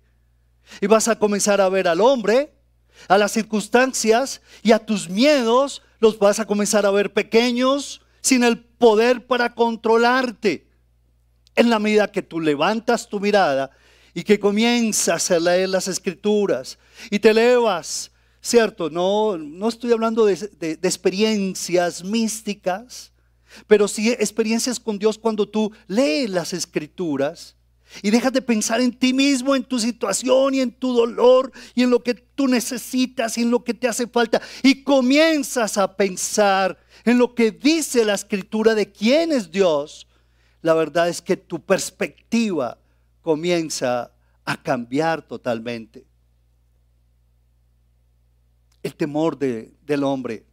Y 0.81 0.87
vas 0.87 1.09
a 1.09 1.19
comenzar 1.19 1.61
a 1.61 1.69
ver 1.69 1.89
al 1.89 2.01
hombre, 2.01 2.55
a 3.09 3.19
las 3.19 3.33
circunstancias 3.33 4.43
y 4.63 4.73
a 4.73 4.79
tus 4.79 5.09
miedos, 5.09 5.83
los 5.99 6.19
vas 6.19 6.39
a 6.39 6.47
comenzar 6.47 6.87
a 6.87 6.91
ver 6.91 7.13
pequeños, 7.13 8.01
sin 8.21 8.45
el 8.45 8.61
poder 8.61 9.27
para 9.27 9.55
controlarte 9.55 10.69
en 11.57 11.71
la 11.71 11.81
medida 11.81 12.13
que 12.13 12.23
tú 12.23 12.41
levantas 12.41 13.09
tu 13.09 13.19
mirada 13.19 13.71
y 14.15 14.23
que 14.23 14.39
comienzas 14.39 15.31
a 15.31 15.39
leer 15.39 15.69
las 15.69 15.89
escrituras 15.89 16.79
y 17.11 17.19
te 17.19 17.31
elevas, 17.31 18.11
¿cierto? 18.41 18.91
No, 18.91 19.37
no 19.37 19.69
estoy 19.69 19.93
hablando 19.93 20.25
de, 20.25 20.79
experiencias 20.83 22.05
místicas, 22.05 23.13
pero 23.67 23.89
sí 23.89 24.11
experiencias 24.11 24.79
con 24.79 24.99
Dios 24.99 25.19
cuando 25.19 25.49
tú 25.49 25.73
lees 25.87 26.31
las 26.31 26.53
escrituras 26.53 27.57
y 28.03 28.11
dejas 28.11 28.33
de 28.33 28.43
pensar 28.43 28.81
en 28.81 28.93
ti 28.93 29.15
mismo, 29.15 29.57
en 29.57 29.65
tu 29.65 29.79
situación 29.79 30.55
y 30.55 30.61
en 30.61 30.71
tu 30.71 30.93
dolor 30.93 31.51
y 31.75 31.83
en 31.83 31.91
lo 31.91 32.03
que 32.03 32.15
tú 32.15 32.47
necesitas 32.47 33.39
y 33.39 33.43
en 33.43 33.51
lo 33.51 33.65
que 33.65 33.73
te 33.73 33.89
hace 33.89 34.07
falta. 34.07 34.43
Y 34.63 34.83
comienzas 34.83 35.79
a 35.79 35.97
pensar 35.97 36.79
en 37.05 37.17
lo 37.17 37.35
que 37.35 37.51
dice 37.51 38.05
la 38.05 38.15
escritura 38.15 38.75
de 38.75 38.93
quién 38.93 39.33
es 39.33 39.51
Dios 39.51 40.09
la 40.63 40.75
verdad 40.75 41.09
es 41.09 41.23
que 41.23 41.37
tu 41.37 41.61
perspectiva 41.61 42.78
comienza 43.29 44.11
a 44.43 44.57
cambiar 44.57 45.21
totalmente. 45.21 46.07
El 48.83 48.95
temor 48.95 49.37
del 49.37 50.03
hombre 50.03 50.47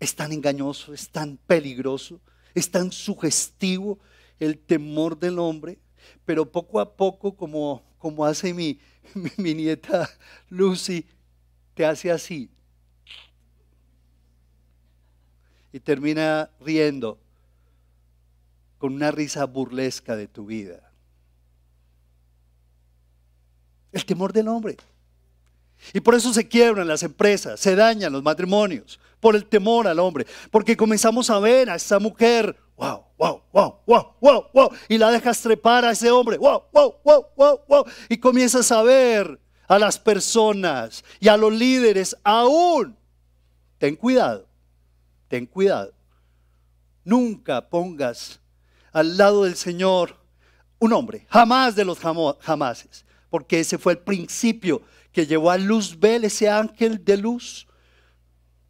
es 0.00 0.12
tan 0.16 0.32
engañoso, 0.32 0.92
es 0.92 1.08
tan 1.08 1.36
peligroso, 1.36 2.20
es 2.52 2.68
tan 2.68 2.90
sugestivo 2.90 4.00
el 4.40 4.58
temor 4.58 5.16
del 5.16 5.38
hombre, 5.38 5.78
pero 6.24 6.50
poco 6.50 6.80
a 6.80 6.96
poco, 6.96 7.36
como, 7.36 7.84
como 7.98 8.24
hace 8.24 8.52
mi, 8.52 8.80
mi 9.36 9.54
nieta 9.54 10.10
Lucy, 10.48 11.06
te 11.74 11.86
hace 11.86 12.10
así. 12.10 12.50
Y 15.72 15.78
termina 15.78 16.50
riendo 16.58 17.20
con 18.78 18.94
una 18.94 19.12
risa 19.12 19.44
burlesca 19.44 20.16
de 20.16 20.26
tu 20.26 20.46
vida. 20.46 20.90
El 23.94 24.04
temor 24.04 24.32
del 24.32 24.48
hombre. 24.48 24.76
Y 25.92 26.00
por 26.00 26.14
eso 26.14 26.32
se 26.32 26.48
quiebran 26.48 26.88
las 26.88 27.02
empresas, 27.02 27.60
se 27.60 27.76
dañan 27.76 28.12
los 28.12 28.22
matrimonios, 28.22 28.98
por 29.20 29.36
el 29.36 29.46
temor 29.46 29.86
al 29.86 30.00
hombre. 30.00 30.26
Porque 30.50 30.76
comenzamos 30.76 31.30
a 31.30 31.38
ver 31.38 31.70
a 31.70 31.76
esa 31.76 31.98
mujer, 31.98 32.56
wow, 32.76 33.04
wow, 33.16 33.42
wow, 33.52 33.78
wow, 33.86 34.14
wow, 34.20 34.44
wow, 34.52 34.70
y 34.88 34.98
la 34.98 35.10
dejas 35.10 35.40
trepar 35.40 35.84
a 35.84 35.92
ese 35.92 36.10
hombre, 36.10 36.38
wow, 36.38 36.64
wow, 36.72 36.94
wow, 37.04 37.26
wow, 37.36 37.60
wow. 37.68 37.84
Y 38.08 38.18
comienzas 38.18 38.72
a 38.72 38.82
ver 38.82 39.38
a 39.68 39.78
las 39.78 39.98
personas 39.98 41.04
y 41.20 41.28
a 41.28 41.36
los 41.36 41.52
líderes 41.52 42.16
aún. 42.24 42.96
Ten 43.78 43.94
cuidado, 43.94 44.48
ten 45.28 45.46
cuidado. 45.46 45.92
Nunca 47.04 47.68
pongas 47.68 48.40
al 48.92 49.16
lado 49.16 49.44
del 49.44 49.54
Señor 49.54 50.16
un 50.78 50.92
hombre, 50.92 51.26
jamás 51.30 51.74
de 51.76 51.84
los 51.84 51.98
jamases, 51.98 53.03
porque 53.34 53.58
ese 53.58 53.78
fue 53.78 53.94
el 53.94 53.98
principio 53.98 54.80
que 55.10 55.26
llevó 55.26 55.50
a 55.50 55.58
Luzbel, 55.58 56.22
ese 56.22 56.48
ángel 56.48 57.04
de 57.04 57.16
luz, 57.16 57.66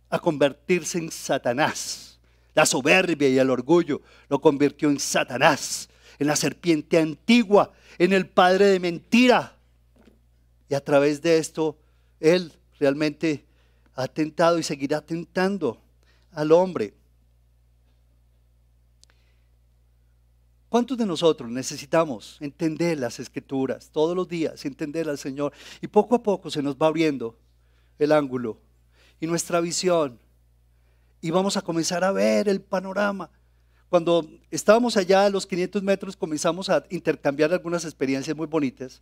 a 0.08 0.18
convertirse 0.18 0.96
en 0.96 1.10
Satanás. 1.10 2.18
La 2.54 2.64
soberbia 2.64 3.28
y 3.28 3.38
el 3.38 3.50
orgullo 3.50 4.00
lo 4.30 4.40
convirtió 4.40 4.88
en 4.88 4.98
Satanás, 4.98 5.90
en 6.18 6.28
la 6.28 6.34
serpiente 6.34 6.98
antigua, 6.98 7.74
en 7.98 8.14
el 8.14 8.26
padre 8.26 8.64
de 8.68 8.80
mentira. 8.80 9.54
Y 10.70 10.74
a 10.74 10.82
través 10.82 11.20
de 11.20 11.36
esto, 11.36 11.76
él 12.18 12.50
realmente 12.80 13.44
ha 13.94 14.08
tentado 14.08 14.58
y 14.58 14.62
seguirá 14.62 15.02
tentando 15.02 15.78
al 16.32 16.52
hombre. 16.52 16.94
¿Cuántos 20.74 20.98
de 20.98 21.06
nosotros 21.06 21.48
necesitamos 21.48 22.36
entender 22.40 22.98
las 22.98 23.20
escrituras 23.20 23.90
todos 23.92 24.16
los 24.16 24.26
días, 24.26 24.64
entender 24.64 25.08
al 25.08 25.18
Señor? 25.18 25.52
Y 25.80 25.86
poco 25.86 26.16
a 26.16 26.22
poco 26.24 26.50
se 26.50 26.64
nos 26.64 26.74
va 26.74 26.88
abriendo 26.88 27.38
el 27.96 28.10
ángulo 28.10 28.58
y 29.20 29.28
nuestra 29.28 29.60
visión. 29.60 30.18
Y 31.20 31.30
vamos 31.30 31.56
a 31.56 31.62
comenzar 31.62 32.02
a 32.02 32.10
ver 32.10 32.48
el 32.48 32.60
panorama. 32.60 33.30
Cuando 33.88 34.28
estábamos 34.50 34.96
allá 34.96 35.26
a 35.26 35.30
los 35.30 35.46
500 35.46 35.80
metros 35.84 36.16
comenzamos 36.16 36.68
a 36.68 36.84
intercambiar 36.90 37.52
algunas 37.52 37.84
experiencias 37.84 38.36
muy 38.36 38.48
bonitas, 38.48 39.00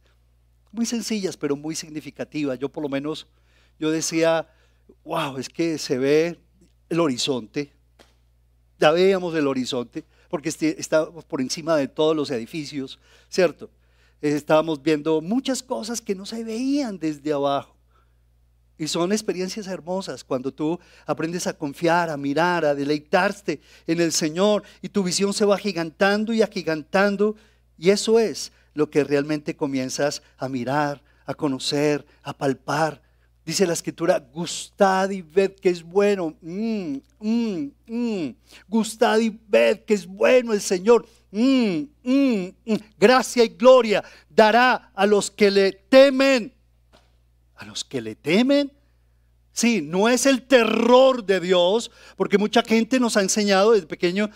muy 0.73 0.85
sencillas, 0.85 1.38
pero 1.38 1.57
muy 1.57 1.75
significativas. 1.75 2.59
Yo 2.59 2.69
por 2.69 2.83
lo 2.83 2.91
menos, 2.91 3.26
yo 3.79 3.91
decía, 3.91 4.47
wow, 5.05 5.38
es 5.38 5.49
que 5.49 5.79
se 5.79 5.97
ve 5.97 6.38
el 6.91 7.00
horizonte. 7.00 7.73
Ya 8.79 8.91
veíamos 8.91 9.35
el 9.35 9.47
horizonte 9.47 10.05
porque 10.33 10.49
estábamos 10.49 11.27
por 11.27 11.43
encima 11.43 11.77
de 11.77 11.89
todos 11.89 12.17
los 12.17 12.31
edificios, 12.31 12.99
¿cierto? 13.29 13.69
Estábamos 14.23 14.83
viendo 14.83 15.21
muchas 15.21 15.62
cosas 15.62 16.01
que 16.01 16.15
no 16.15 16.25
se 16.25 16.43
veían 16.43 16.99
desde 16.99 17.35
abajo. 17.35 17.77
Y 18.79 18.89
son 18.89 19.12
experiencias 19.12 19.67
hermosas 19.67 20.25
cuando 20.25 20.51
tú 20.51 20.81
aprendes 21.05 21.47
a 21.47 21.53
confiar, 21.53 22.09
a 22.09 22.17
mirar, 22.17 22.65
a 22.65 22.75
deleitarte 22.75 23.61
en 23.87 24.01
el 24.01 24.11
Señor 24.11 24.62
y 24.81 24.89
tu 24.89 25.03
visión 25.03 25.35
se 25.35 25.45
va 25.45 25.57
agigantando 25.57 26.33
y 26.33 26.41
agigantando. 26.41 27.37
Y 27.77 27.91
eso 27.91 28.19
es 28.19 28.53
lo 28.73 28.89
que 28.89 29.05
realmente 29.05 29.55
comienzas 29.55 30.23
a 30.39 30.49
mirar, 30.49 31.03
a 31.27 31.35
conocer, 31.35 32.07
a 32.23 32.33
palpar, 32.33 33.03
Dice 33.44 33.66
la 33.66 33.72
escritura, 33.72 34.18
gustad 34.32 35.11
y 35.11 35.22
ved 35.22 35.52
que 35.52 35.68
es 35.68 35.82
bueno. 35.82 36.34
Mm, 36.40 36.99
mm, 37.18 37.70
mm. 37.87 38.34
Gustad 38.68 39.18
y 39.18 39.37
ved 39.49 39.80
que 39.80 39.94
es 39.94 40.06
bueno 40.06 40.52
el 40.52 40.61
Señor. 40.61 41.06
Gracia 42.99 43.44
y 43.44 43.49
gloria 43.49 44.04
dará 44.28 44.92
a 44.94 45.06
los 45.06 45.30
que 45.30 45.50
le 45.50 45.72
temen. 45.72 46.52
A 47.56 47.64
los 47.64 47.84
que 47.84 48.00
le 48.00 48.14
temen. 48.14 48.72
Sí, 49.52 49.82
no 49.82 50.08
es 50.08 50.26
el 50.26 50.42
terror 50.42 51.25
de 51.25 51.40
Dios, 51.40 51.90
porque 52.16 52.38
mucha 52.38 52.62
gente 52.62 52.99
nos 52.99 53.16
ha 53.16 53.22
enseñado 53.22 53.72
desde 53.72 53.87
pequeño, 53.87 54.30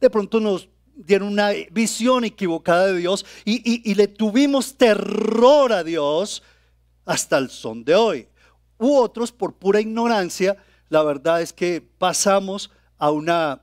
de 0.00 0.10
pronto 0.10 0.38
nos, 0.38 0.68
dieron 1.06 1.28
una 1.28 1.50
visión 1.70 2.24
equivocada 2.24 2.86
de 2.86 2.98
Dios 2.98 3.24
y, 3.44 3.94
le 3.94 4.08
tuvimos 4.08 4.76
terror 4.76 5.72
a 5.72 5.82
Dios 5.82 6.42
hasta 7.04 7.38
el 7.38 7.50
son 7.50 7.84
de 7.84 7.94
hoy. 7.94 8.28
U 8.80 8.96
otros, 8.96 9.30
por 9.30 9.54
pura 9.54 9.80
ignorancia, 9.80 10.56
la 10.88 11.02
verdad 11.02 11.42
es 11.42 11.52
que 11.52 11.86
pasamos 11.98 12.70
a 12.96 13.10
una, 13.10 13.60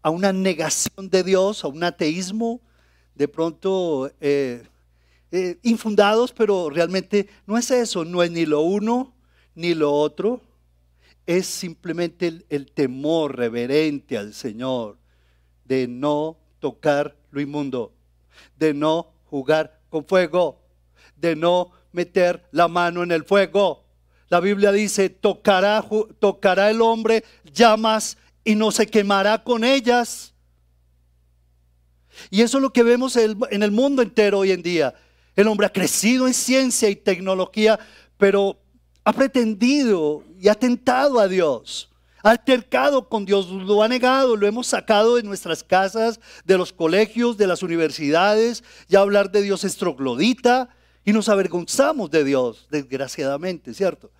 a 0.00 0.10
una 0.10 0.32
negación 0.32 1.10
de 1.10 1.22
Dios, 1.22 1.64
a 1.64 1.68
un 1.68 1.84
ateísmo, 1.84 2.62
de 3.14 3.28
pronto 3.28 4.10
eh, 4.20 4.62
eh, 5.30 5.58
infundados, 5.62 6.32
pero 6.32 6.70
realmente 6.70 7.28
no 7.46 7.58
es 7.58 7.70
eso, 7.70 8.06
no 8.06 8.22
es 8.22 8.30
ni 8.30 8.46
lo 8.46 8.62
uno 8.62 9.14
ni 9.54 9.74
lo 9.74 9.92
otro, 9.92 10.40
es 11.26 11.46
simplemente 11.46 12.42
el 12.48 12.72
temor 12.72 13.36
reverente 13.36 14.16
al 14.16 14.32
Señor 14.32 14.96
de 15.66 15.86
no 15.86 16.38
tocar 16.58 17.16
lo 17.30 17.40
inmundo, 17.42 17.92
de 18.56 18.72
no 18.72 19.12
jugar 19.26 19.78
con 19.90 20.06
fuego, 20.06 20.58
de 21.16 21.36
no 21.36 21.70
meter 21.92 22.48
la 22.50 22.66
mano 22.66 23.02
en 23.02 23.12
el 23.12 23.24
fuego. 23.24 23.81
La 24.32 24.40
Biblia 24.40 24.72
dice, 24.72 25.10
tocará, 25.10 25.84
tocará 26.18 26.70
el 26.70 26.80
hombre 26.80 27.22
llamas 27.52 28.16
y 28.42 28.54
no 28.54 28.72
se 28.72 28.86
quemará 28.86 29.44
con 29.44 29.62
ellas. 29.62 30.32
Y 32.30 32.40
eso 32.40 32.56
es 32.56 32.62
lo 32.62 32.72
que 32.72 32.82
vemos 32.82 33.14
en 33.16 33.62
el 33.62 33.70
mundo 33.70 34.00
entero 34.00 34.38
hoy 34.38 34.52
en 34.52 34.62
día. 34.62 34.94
El 35.36 35.48
hombre 35.48 35.66
ha 35.66 35.70
crecido 35.70 36.26
en 36.26 36.32
ciencia 36.32 36.88
y 36.88 36.96
tecnología, 36.96 37.78
pero 38.16 38.56
ha 39.04 39.12
pretendido 39.12 40.24
y 40.40 40.48
ha 40.48 40.54
tentado 40.54 41.20
a 41.20 41.28
Dios 41.28 41.90
altercado 42.22 43.10
con 43.10 43.26
Dios, 43.26 43.50
lo 43.50 43.82
ha 43.82 43.88
negado, 43.88 44.36
lo 44.36 44.46
hemos 44.46 44.68
sacado 44.68 45.16
de 45.16 45.24
nuestras 45.24 45.62
casas, 45.62 46.20
de 46.46 46.56
los 46.56 46.72
colegios, 46.72 47.36
de 47.36 47.48
las 47.48 47.62
universidades, 47.62 48.64
ya 48.88 49.00
hablar 49.00 49.30
de 49.30 49.42
Dios 49.42 49.64
es 49.64 49.76
troglodita 49.76 50.70
y 51.04 51.12
nos 51.12 51.28
avergonzamos 51.28 52.10
de 52.10 52.24
Dios, 52.24 52.68
desgraciadamente, 52.70 53.74
¿cierto? 53.74 54.10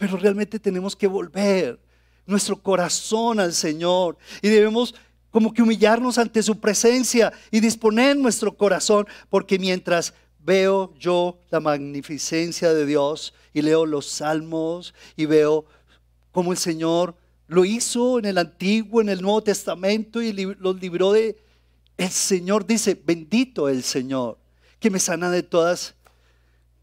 Pero 0.00 0.16
realmente 0.16 0.58
tenemos 0.58 0.96
que 0.96 1.06
volver 1.06 1.78
nuestro 2.24 2.56
corazón 2.56 3.38
al 3.38 3.52
Señor 3.52 4.16
y 4.40 4.48
debemos 4.48 4.94
como 5.30 5.52
que 5.52 5.60
humillarnos 5.60 6.16
ante 6.16 6.42
su 6.42 6.58
presencia 6.58 7.30
y 7.50 7.60
disponer 7.60 8.16
nuestro 8.16 8.56
corazón, 8.56 9.06
porque 9.28 9.58
mientras 9.58 10.14
veo 10.38 10.94
yo 10.98 11.38
la 11.50 11.60
magnificencia 11.60 12.72
de 12.72 12.86
Dios 12.86 13.34
y 13.52 13.60
leo 13.60 13.84
los 13.84 14.06
salmos 14.06 14.94
y 15.16 15.26
veo 15.26 15.66
cómo 16.32 16.52
el 16.52 16.58
Señor 16.58 17.14
lo 17.46 17.66
hizo 17.66 18.18
en 18.18 18.24
el 18.24 18.38
Antiguo, 18.38 19.02
en 19.02 19.10
el 19.10 19.20
Nuevo 19.20 19.42
Testamento 19.42 20.22
y 20.22 20.32
los 20.32 20.80
libró 20.80 21.12
de... 21.12 21.36
El 21.98 22.08
Señor 22.08 22.66
dice, 22.66 22.98
bendito 23.04 23.68
el 23.68 23.82
Señor, 23.82 24.38
que 24.78 24.88
me 24.88 24.98
sana 24.98 25.30
de 25.30 25.42
todas 25.42 25.94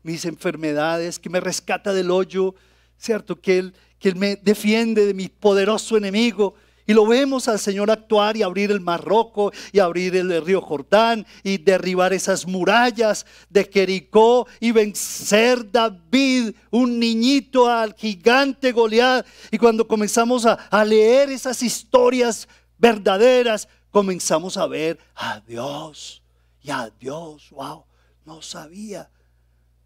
mis 0.04 0.24
enfermedades, 0.26 1.18
que 1.18 1.32
me 1.32 1.40
rescata 1.40 1.94
del 1.94 2.12
hoyo, 2.12 2.54
¿cierto? 2.98 3.40
Que 3.40 3.60
Él, 3.60 3.74
que 4.00 4.10
él 4.10 4.16
me 4.16 4.36
defiende 4.36 5.06
de 5.06 5.14
mi 5.14 5.28
poderoso 5.28 5.98
enemigo. 5.98 6.56
Y 6.90 6.94
lo 6.94 7.06
vemos 7.06 7.50
al 7.50 7.60
Señor 7.60 7.92
actuar 7.92 8.38
y 8.38 8.44
abrir 8.44 8.72
el 8.72 8.80
Mar 8.80 9.04
Rojo 9.04 9.52
y 9.74 9.80
abrir 9.80 10.16
el 10.16 10.42
río 10.46 10.62
Jordán 10.62 11.28
y 11.44 11.58
derribar 11.58 12.14
esas 12.14 12.48
murallas 12.48 13.26
de 13.50 13.66
Jericó 13.66 14.48
y 14.62 14.72
vencer 14.72 15.70
David, 15.70 16.56
un 16.72 16.98
niñito 16.98 17.68
al 17.68 17.94
gigante 17.94 18.72
Goliat. 18.72 19.26
Y 19.52 19.58
cuando 19.58 19.86
comenzamos 19.86 20.46
a, 20.46 20.54
a 20.54 20.86
leer 20.86 21.30
esas 21.30 21.62
historias 21.62 22.48
verdaderas, 22.78 23.68
comenzamos 23.92 24.56
a 24.56 24.66
ver 24.66 24.98
a 25.14 25.42
Dios 25.42 26.24
y 26.62 26.70
a 26.70 26.90
Dios. 26.98 27.50
Wow, 27.52 27.84
no 28.24 28.42
sabía, 28.42 29.10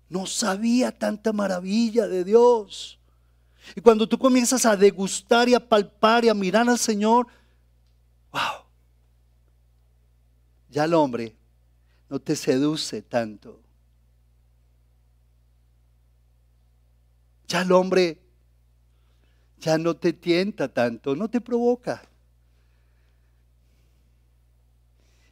no 0.07 0.27
sabía 0.27 0.91
tanta 0.91 1.33
maravilla 1.33 2.07
de 2.07 2.23
Dios. 2.23 3.00
Y 3.75 3.81
cuando 3.81 4.07
tú 4.07 4.17
comienzas 4.17 4.65
a 4.65 4.75
degustar 4.75 5.47
y 5.47 5.53
a 5.53 5.67
palpar 5.67 6.25
y 6.25 6.29
a 6.29 6.33
mirar 6.33 6.67
al 6.69 6.79
Señor, 6.79 7.27
wow, 8.31 8.65
ya 10.69 10.85
el 10.85 10.93
hombre 10.93 11.35
no 12.09 12.19
te 12.19 12.35
seduce 12.35 13.01
tanto. 13.01 13.61
Ya 17.47 17.61
el 17.61 17.71
hombre 17.71 18.21
ya 19.59 19.77
no 19.77 19.95
te 19.95 20.13
tienta 20.13 20.67
tanto, 20.67 21.15
no 21.15 21.29
te 21.29 21.39
provoca. 21.39 22.01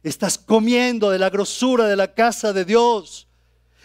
Estás 0.02 0.38
comiendo 0.38 1.10
de 1.10 1.18
la 1.18 1.28
grosura 1.28 1.86
de 1.86 1.96
la 1.96 2.14
casa 2.14 2.52
de 2.52 2.64
Dios 2.64 3.26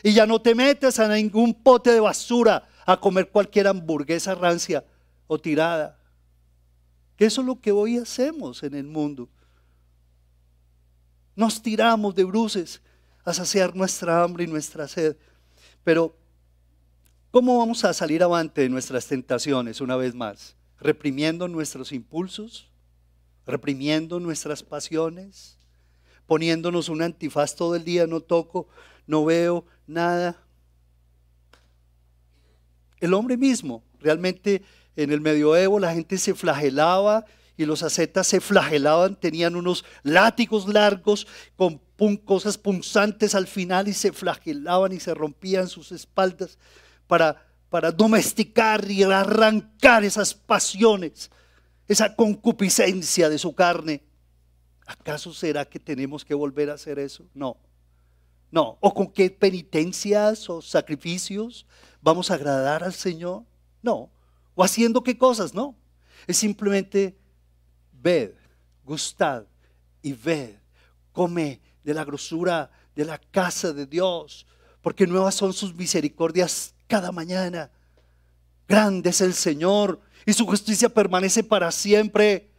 y 0.03 0.13
ya 0.13 0.25
no 0.25 0.41
te 0.41 0.55
metes 0.55 0.99
a 0.99 1.07
ningún 1.07 1.53
pote 1.53 1.91
de 1.91 1.99
basura 1.99 2.67
a 2.85 2.99
comer 2.99 3.29
cualquier 3.29 3.67
hamburguesa 3.67 4.35
rancia 4.35 4.85
o 5.27 5.39
tirada. 5.39 5.99
Eso 7.17 7.41
es 7.41 7.47
lo 7.47 7.59
que 7.59 7.71
hoy 7.71 7.97
hacemos 7.97 8.63
en 8.63 8.75
el 8.75 8.85
mundo. 8.85 9.29
Nos 11.35 11.61
tiramos 11.61 12.15
de 12.15 12.23
bruces 12.23 12.81
a 13.23 13.33
saciar 13.33 13.75
nuestra 13.75 14.23
hambre 14.23 14.43
y 14.43 14.47
nuestra 14.47 14.87
sed. 14.87 15.17
Pero, 15.83 16.15
¿cómo 17.31 17.57
vamos 17.57 17.83
a 17.83 17.93
salir 17.93 18.21
avante 18.21 18.61
de 18.61 18.69
nuestras 18.69 19.07
tentaciones 19.07 19.81
una 19.81 19.95
vez 19.95 20.13
más? 20.13 20.55
¿Reprimiendo 20.79 21.47
nuestros 21.47 21.91
impulsos? 21.91 22.69
¿Reprimiendo 23.45 24.19
nuestras 24.19 24.61
pasiones? 24.61 25.57
¿Poniéndonos 26.27 26.89
un 26.89 27.01
antifaz 27.01 27.55
todo 27.55 27.75
el 27.75 27.83
día? 27.83 28.07
No 28.07 28.21
toco, 28.21 28.67
no 29.07 29.25
veo 29.25 29.65
nada 29.87 30.44
el 32.99 33.13
hombre 33.13 33.37
mismo. 33.37 33.83
Realmente 33.99 34.63
en 34.95 35.11
el 35.11 35.21
medioevo 35.21 35.79
la 35.79 35.93
gente 35.93 36.17
se 36.17 36.33
flagelaba 36.33 37.25
y 37.57 37.65
los 37.65 37.83
ascetas 37.83 38.27
se 38.27 38.41
flagelaban, 38.41 39.15
tenían 39.15 39.55
unos 39.55 39.85
látigos 40.03 40.67
largos 40.67 41.27
con 41.55 42.17
cosas 42.17 42.57
punzantes 42.57 43.35
al 43.35 43.47
final 43.47 43.87
y 43.87 43.93
se 43.93 44.11
flagelaban 44.11 44.91
y 44.91 44.99
se 44.99 45.13
rompían 45.13 45.67
sus 45.67 45.91
espaldas 45.91 46.57
para, 47.07 47.45
para 47.69 47.91
domesticar 47.91 48.89
y 48.89 49.03
arrancar 49.03 50.03
esas 50.03 50.33
pasiones, 50.33 51.31
esa 51.87 52.15
concupiscencia 52.15 53.29
de 53.29 53.37
su 53.37 53.53
carne. 53.55 54.03
¿Acaso 54.85 55.33
será 55.33 55.65
que 55.65 55.79
tenemos 55.79 56.25
que 56.25 56.33
volver 56.33 56.69
a 56.69 56.73
hacer 56.73 56.99
eso? 56.99 57.25
No. 57.33 57.57
No. 58.51 58.77
¿O 58.79 58.93
con 58.93 59.07
qué 59.07 59.29
penitencias 59.29 60.49
o 60.49 60.61
sacrificios 60.61 61.65
vamos 62.01 62.31
a 62.31 62.35
agradar 62.35 62.83
al 62.83 62.93
Señor? 62.93 63.43
No. 63.81 64.09
¿O 64.53 64.63
haciendo 64.63 65.03
qué 65.03 65.17
cosas? 65.17 65.53
No. 65.53 65.75
Es 66.27 66.37
simplemente 66.37 67.17
ved, 67.91 68.31
gustad 68.83 69.45
y 70.01 70.13
ved, 70.13 70.55
come 71.11 71.59
de 71.83 71.93
la 71.93 72.03
grosura 72.03 72.71
de 72.95 73.05
la 73.05 73.17
casa 73.17 73.73
de 73.73 73.85
Dios, 73.85 74.45
porque 74.81 75.05
nuevas 75.05 75.35
son 75.35 75.53
sus 75.53 75.75
misericordias 75.75 76.73
cada 76.87 77.11
mañana. 77.11 77.69
Grande 78.67 79.09
es 79.09 79.21
el 79.21 79.33
Señor 79.33 79.99
y 80.25 80.33
su 80.33 80.45
justicia 80.45 80.89
permanece 80.89 81.43
para 81.43 81.71
siempre. 81.71 82.49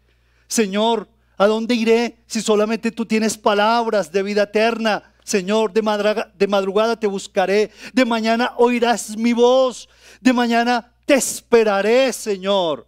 Señor, 0.47 1.09
¿a 1.37 1.47
dónde 1.47 1.75
iré 1.75 2.23
si 2.27 2.41
solamente 2.41 2.93
tú 2.93 3.07
tienes 3.07 3.37
palabras 3.37 4.13
de 4.13 4.23
vida 4.23 4.45
eterna? 4.45 5.15
Señor, 5.27 5.73
de 5.73 5.83
madrugada, 5.83 6.33
de 6.39 6.47
madrugada 6.47 7.01
te 7.01 7.09
buscaré, 7.09 7.73
de 7.93 8.05
mañana 8.05 8.55
oirás 8.59 9.17
mi 9.17 9.33
voz, 9.33 9.89
de 10.21 10.33
mañana 10.33 10.95
te 11.05 11.15
esperaré, 11.15 12.13
Señor. 12.13 12.87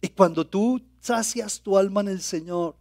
Y 0.00 0.08
cuando 0.08 0.46
tú 0.46 0.80
sacias 1.00 1.60
tu 1.60 1.76
alma 1.76 2.00
en 2.00 2.08
el 2.08 2.22
Señor, 2.22 2.76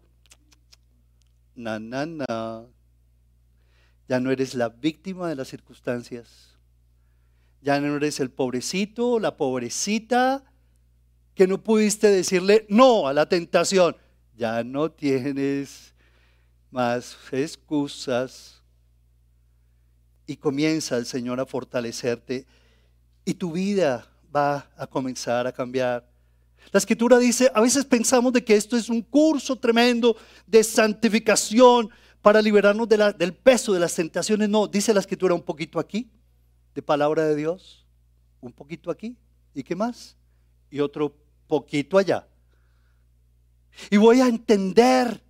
na, 1.55 1.77
na, 1.77 2.05
na, 2.05 2.63
ya 4.07 4.19
no 4.21 4.31
eres 4.31 4.55
la 4.55 4.69
víctima 4.69 5.27
de 5.27 5.35
las 5.35 5.49
circunstancias. 5.49 6.57
Ya 7.61 7.81
no 7.81 7.97
eres 7.97 8.21
el 8.21 8.31
pobrecito, 8.31 9.19
la 9.19 9.35
pobrecita, 9.35 10.45
que 11.35 11.47
no 11.47 11.61
pudiste 11.61 12.07
decirle 12.07 12.65
no 12.69 13.09
a 13.09 13.13
la 13.13 13.27
tentación. 13.27 13.97
Ya 14.37 14.63
no 14.63 14.89
tienes 14.89 15.92
más 16.73 17.15
excusas. 17.31 18.61
Y 20.25 20.35
comienza 20.37 20.97
el 20.97 21.05
Señor 21.05 21.39
a 21.39 21.45
fortalecerte 21.45 22.47
y 23.25 23.33
tu 23.35 23.51
vida 23.51 24.07
va 24.35 24.69
a 24.75 24.87
comenzar 24.87 25.45
a 25.45 25.51
cambiar. 25.51 26.09
La 26.71 26.77
escritura 26.77 27.19
dice, 27.19 27.51
a 27.53 27.61
veces 27.61 27.85
pensamos 27.85 28.33
de 28.33 28.43
que 28.43 28.55
esto 28.55 28.75
es 28.75 28.89
un 28.89 29.01
curso 29.01 29.55
tremendo 29.57 30.15
de 30.47 30.63
santificación 30.63 31.89
para 32.21 32.41
liberarnos 32.41 32.87
del 32.87 33.33
peso 33.33 33.73
de 33.73 33.79
las 33.81 33.93
tentaciones. 33.93 34.49
No, 34.49 34.65
dice 34.67 34.93
la 34.93 35.01
escritura 35.01 35.35
un 35.35 35.43
poquito 35.43 35.77
aquí, 35.77 36.09
de 36.73 36.81
palabra 36.81 37.25
de 37.25 37.35
Dios, 37.35 37.85
un 38.39 38.51
poquito 38.51 38.89
aquí, 38.89 39.17
¿y 39.53 39.61
qué 39.61 39.75
más? 39.75 40.15
Y 40.71 40.79
otro 40.79 41.13
poquito 41.47 41.97
allá. 41.97 42.25
Y 43.91 43.97
voy 43.97 44.21
a 44.21 44.27
entender 44.27 45.21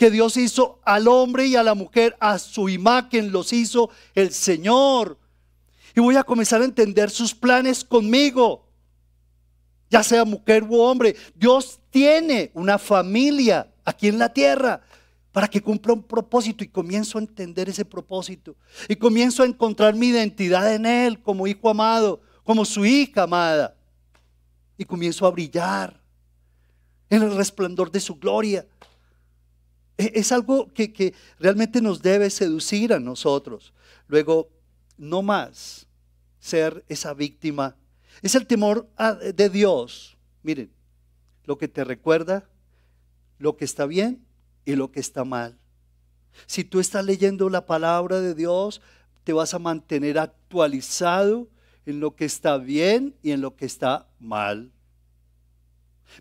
que 0.00 0.10
Dios 0.10 0.38
hizo 0.38 0.80
al 0.82 1.08
hombre 1.08 1.46
y 1.46 1.56
a 1.56 1.62
la 1.62 1.74
mujer, 1.74 2.16
a 2.20 2.38
su 2.38 2.70
imagen 2.70 3.32
los 3.32 3.52
hizo 3.52 3.90
el 4.14 4.32
Señor. 4.32 5.18
Y 5.94 6.00
voy 6.00 6.16
a 6.16 6.24
comenzar 6.24 6.62
a 6.62 6.64
entender 6.64 7.10
sus 7.10 7.34
planes 7.34 7.84
conmigo, 7.84 8.66
ya 9.90 10.02
sea 10.02 10.24
mujer 10.24 10.64
u 10.64 10.80
hombre. 10.80 11.16
Dios 11.34 11.80
tiene 11.90 12.50
una 12.54 12.78
familia 12.78 13.70
aquí 13.84 14.08
en 14.08 14.18
la 14.18 14.32
tierra 14.32 14.80
para 15.32 15.48
que 15.48 15.60
cumpla 15.60 15.92
un 15.92 16.02
propósito 16.02 16.64
y 16.64 16.68
comienzo 16.68 17.18
a 17.18 17.20
entender 17.20 17.68
ese 17.68 17.84
propósito 17.84 18.56
y 18.88 18.96
comienzo 18.96 19.42
a 19.42 19.46
encontrar 19.46 19.94
mi 19.94 20.06
identidad 20.06 20.74
en 20.74 20.86
Él 20.86 21.20
como 21.20 21.46
hijo 21.46 21.68
amado, 21.68 22.22
como 22.42 22.64
su 22.64 22.86
hija 22.86 23.24
amada 23.24 23.76
y 24.78 24.84
comienzo 24.86 25.26
a 25.26 25.30
brillar 25.30 26.00
en 27.10 27.22
el 27.22 27.36
resplandor 27.36 27.90
de 27.90 28.00
su 28.00 28.14
gloria. 28.14 28.64
E, 30.00 30.12
es 30.14 30.32
algo 30.32 30.72
que, 30.72 30.92
que 30.92 31.14
realmente 31.38 31.82
nos 31.82 32.00
debe 32.00 32.30
seducir 32.30 32.94
a 32.94 32.98
nosotros. 32.98 33.74
Luego, 34.08 34.48
no 34.96 35.20
más 35.20 35.86
ser 36.38 36.84
esa 36.88 37.12
víctima. 37.12 37.76
Es 38.22 38.34
el 38.34 38.46
temor 38.46 38.88
de 39.34 39.50
Dios. 39.50 40.16
Miren, 40.42 40.72
lo 41.44 41.58
que 41.58 41.68
te 41.68 41.84
recuerda, 41.84 42.48
lo 43.38 43.56
que 43.56 43.66
está 43.66 43.84
bien 43.84 44.24
y 44.64 44.74
lo 44.74 44.90
que 44.90 45.00
está 45.00 45.24
mal. 45.24 45.58
Si 46.46 46.64
tú 46.64 46.80
estás 46.80 47.04
leyendo 47.04 47.50
la 47.50 47.66
palabra 47.66 48.20
de 48.20 48.34
Dios, 48.34 48.80
te 49.24 49.34
vas 49.34 49.52
a 49.52 49.58
mantener 49.58 50.18
actualizado 50.18 51.48
en 51.84 52.00
lo 52.00 52.16
que 52.16 52.24
está 52.24 52.56
bien 52.56 53.16
y 53.22 53.32
en 53.32 53.42
lo 53.42 53.54
que 53.54 53.66
está 53.66 54.08
mal. 54.18 54.72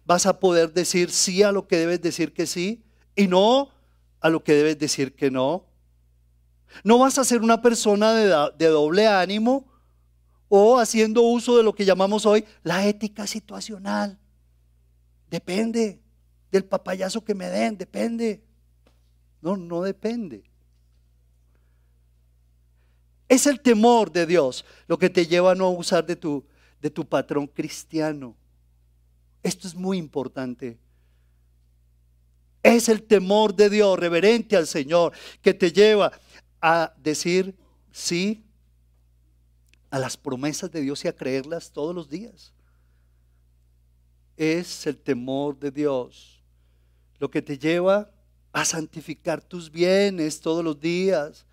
Vas 0.03 0.25
a 0.25 0.39
poder 0.39 0.73
decir 0.73 1.11
sí 1.11 1.43
a 1.43 1.51
lo 1.51 1.67
que 1.67 1.77
debes 1.77 2.01
decir 2.01 2.33
que 2.33 2.45
sí 2.45 2.83
y 3.19 3.27
no 3.27 3.69
a 4.21 4.29
lo 4.29 4.41
que 4.45 4.53
debes 4.53 4.79
decir 4.79 5.13
que 5.13 5.29
no. 5.29 5.65
No 6.85 6.99
vas 6.99 7.17
a 7.17 7.25
ser 7.25 7.41
una 7.41 7.61
persona 7.61 8.13
de, 8.13 8.67
doble 8.67 9.07
ánimo 9.07 9.67
o 10.47 10.79
haciendo 10.79 11.23
uso 11.23 11.57
de 11.57 11.63
lo 11.63 11.73
que 11.73 11.83
llamamos 11.83 12.25
hoy 12.25 12.45
la 12.63 12.85
ética 12.87 13.27
situacional. 13.27 14.17
Depende 15.29 16.01
del 16.49 16.63
papayazo 16.63 17.25
que 17.25 17.35
me 17.35 17.49
den, 17.49 17.77
depende. 17.77 18.41
No, 19.41 19.57
no 19.57 19.81
depende. 19.81 20.45
Es 23.27 23.47
el 23.47 23.59
temor 23.59 24.13
de 24.13 24.25
Dios 24.25 24.63
lo 24.87 24.97
que 24.97 25.09
te 25.09 25.27
lleva 25.27 25.51
a 25.51 25.55
no 25.55 25.67
abusar 25.67 26.05
de 26.05 26.15
tu, 26.15 26.45
de 26.81 26.89
tu 26.89 27.05
patrón 27.05 27.47
cristiano. 27.47 28.33
Esto 29.43 29.67
es 29.67 29.75
muy 29.75 29.97
importante. 29.97 30.79
Es 32.61 32.89
el 32.89 33.03
temor 33.03 33.55
de 33.55 33.69
Dios 33.69 33.97
reverente 33.97 34.55
al 34.55 34.67
Señor 34.67 35.13
que 35.41 35.53
te 35.53 35.71
lleva 35.71 36.11
a 36.61 36.93
decir 36.97 37.55
sí 37.91 38.43
a 39.89 39.99
las 39.99 40.17
promesas 40.17 40.71
de 40.71 40.81
Dios 40.81 41.03
y 41.05 41.07
a 41.07 41.15
creerlas 41.15 41.71
todos 41.71 41.95
los 41.95 42.09
días. 42.09 42.53
Es 44.37 44.85
el 44.87 44.97
temor 44.97 45.57
de 45.57 45.71
Dios 45.71 46.41
lo 47.19 47.29
que 47.29 47.41
te 47.41 47.57
lleva 47.57 48.09
a 48.51 48.65
santificar 48.65 49.41
tus 49.41 49.69
bienes 49.71 50.39
todos 50.39 50.63
los 50.63 50.79
días 50.79 51.45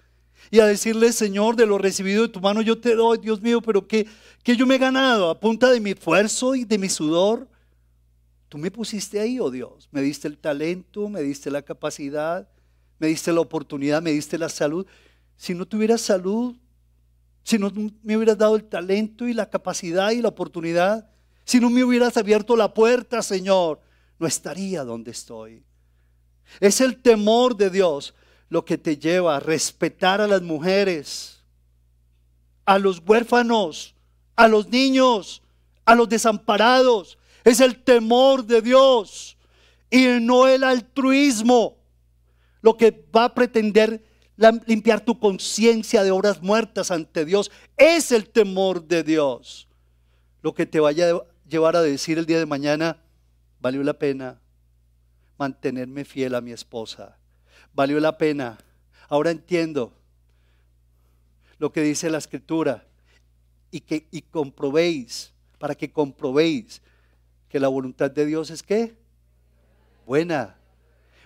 y 0.51 0.61
a 0.61 0.67
decirle, 0.67 1.13
Señor, 1.13 1.57
de 1.57 1.67
lo 1.67 1.79
recibido 1.79 2.23
de 2.23 2.29
tu 2.29 2.41
mano 2.41 2.63
yo 2.63 2.79
te 2.79 2.95
doy, 2.95 3.19
Dios 3.19 3.41
mío, 3.41 3.61
pero 3.61 3.87
¿qué, 3.87 4.07
qué 4.43 4.57
yo 4.57 4.67
me 4.67 4.77
he 4.77 4.79
ganado 4.79 5.31
a 5.31 5.41
punta 5.41 5.71
de 5.71 5.81
mi 5.81 5.91
esfuerzo 5.91 6.55
y 6.55 6.65
de 6.65 6.79
mi 6.79 6.89
sudor? 6.89 7.49
Tú 8.57 8.63
me 8.63 8.71
pusiste 8.71 9.21
ahí, 9.21 9.39
oh 9.39 9.51
Dios, 9.51 9.87
me 9.91 10.01
diste 10.01 10.27
el 10.27 10.39
talento, 10.39 11.11
me 11.11 11.21
diste 11.21 11.51
la 11.51 11.61
capacidad, 11.61 12.49
me 12.99 13.09
diste 13.09 13.31
la 13.31 13.41
oportunidad, 13.41 14.01
me 14.01 14.13
diste 14.13 14.39
la 14.39 14.49
salud. 14.49 14.87
Si 15.37 15.53
no 15.53 15.69
tuvieras 15.69 16.01
salud, 16.01 16.57
si 17.43 17.59
no 17.59 17.71
me 18.03 18.17
hubieras 18.17 18.39
dado 18.39 18.57
el 18.57 18.65
talento 18.65 19.29
y 19.29 19.35
la 19.35 19.51
capacidad 19.51 20.11
y 20.13 20.23
la 20.23 20.29
oportunidad, 20.29 21.11
si 21.45 21.61
no 21.61 21.69
me 21.69 21.85
hubieras 21.85 22.17
abierto 22.17 22.57
la 22.57 22.73
puerta, 22.73 23.21
Señor, 23.21 23.79
no 24.19 24.27
estaría 24.27 24.85
donde 24.85 25.11
estoy. 25.11 25.63
Es 26.59 26.81
el 26.81 27.03
temor 27.03 27.59
de 27.59 27.69
Dios 27.69 28.15
lo 28.49 28.65
que 28.65 28.79
te 28.79 28.97
lleva 28.97 29.37
a 29.37 29.41
respetar 29.41 30.23
a 30.23 30.27
las 30.27 30.41
mujeres, 30.41 31.43
a 32.65 32.79
los 32.79 33.03
huérfanos, 33.07 33.95
a 34.35 34.49
los 34.49 34.67
niños, 34.71 35.43
a 35.85 35.95
los 35.95 36.09
desamparados. 36.09 37.19
Es 37.47 37.61
el 37.61 37.85
temor 37.85 38.45
de 38.45 38.61
Dios 38.61 39.37
y 39.89 40.05
no 40.21 40.49
el 40.49 40.65
altruismo 40.65 41.79
lo 42.61 42.77
que 42.77 43.07
va 43.15 43.27
a 43.27 43.35
pretender 43.35 44.05
limpiar 44.67 45.01
tu 45.01 45.17
conciencia 45.21 46.03
de 46.03 46.11
obras 46.11 46.43
muertas 46.43 46.91
ante 46.91 47.25
Dios. 47.25 47.53
Es 47.77 48.11
el 48.11 48.29
temor 48.29 48.83
de 48.89 49.05
Dios 49.05 49.69
lo 50.43 50.55
que 50.55 50.67
te 50.67 50.81
vaya 50.81 51.09
a 51.13 51.23
llevar 51.49 51.77
a 51.77 51.83
decir 51.83 52.19
el 52.19 52.27
día 52.27 52.41
de 52.41 52.47
mañana, 52.47 53.01
valió 53.61 53.85
la 53.85 53.97
pena 53.97 54.41
mantenerme 55.39 56.05
fiel 56.05 56.35
a 56.35 56.41
mi 56.41 56.51
esposa. 56.51 57.17
Valió 57.73 58.01
la 58.01 58.19
pena. 58.19 58.59
Ahora 59.09 59.31
entiendo 59.31 59.93
lo 61.59 61.71
que 61.71 61.83
dice 61.83 62.11
la 62.11 62.19
escritura 62.19 62.89
y 63.71 63.83
que 63.83 64.09
y 64.11 64.23
comprobéis, 64.23 65.33
para 65.61 65.77
que 65.77 65.93
comprobéis 65.93 66.83
que 67.57 67.61
la 67.61 67.69
voluntad 67.69 68.11
de 68.11 68.27
Dios 68.27 68.51
es 68.51 68.63
qué? 68.63 68.95
Buena. 70.05 70.59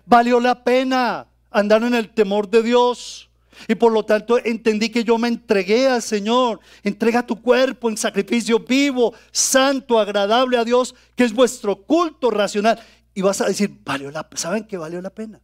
Valió 0.06 0.38
la 0.38 0.62
pena 0.62 1.26
andar 1.50 1.82
en 1.82 1.92
el 1.92 2.10
temor 2.10 2.48
de 2.48 2.62
Dios. 2.62 3.28
Y 3.66 3.74
por 3.74 3.90
lo 3.90 4.04
tanto 4.04 4.38
entendí 4.38 4.90
que 4.90 5.02
yo 5.02 5.18
me 5.18 5.26
entregué 5.26 5.88
al 5.88 6.02
Señor. 6.02 6.60
Entrega 6.84 7.26
tu 7.26 7.42
cuerpo 7.42 7.90
en 7.90 7.96
sacrificio 7.96 8.60
vivo, 8.60 9.12
santo, 9.32 9.98
agradable 9.98 10.56
a 10.56 10.62
Dios, 10.64 10.94
que 11.16 11.24
es 11.24 11.32
vuestro 11.32 11.82
culto 11.82 12.30
racional. 12.30 12.78
Y 13.12 13.22
vas 13.22 13.40
a 13.40 13.46
decir, 13.46 13.80
valió 13.84 14.12
la 14.12 14.28
¿Saben 14.36 14.62
que 14.62 14.76
valió 14.76 15.02
la 15.02 15.10
pena? 15.10 15.40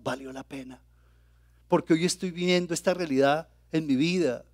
valió 0.00 0.32
la 0.32 0.42
pena. 0.42 0.82
Porque 1.68 1.92
hoy 1.92 2.04
estoy 2.04 2.32
viviendo 2.32 2.74
esta 2.74 2.92
realidad 2.92 3.46
en 3.70 3.86
mi 3.86 3.94
vida. 3.94 4.44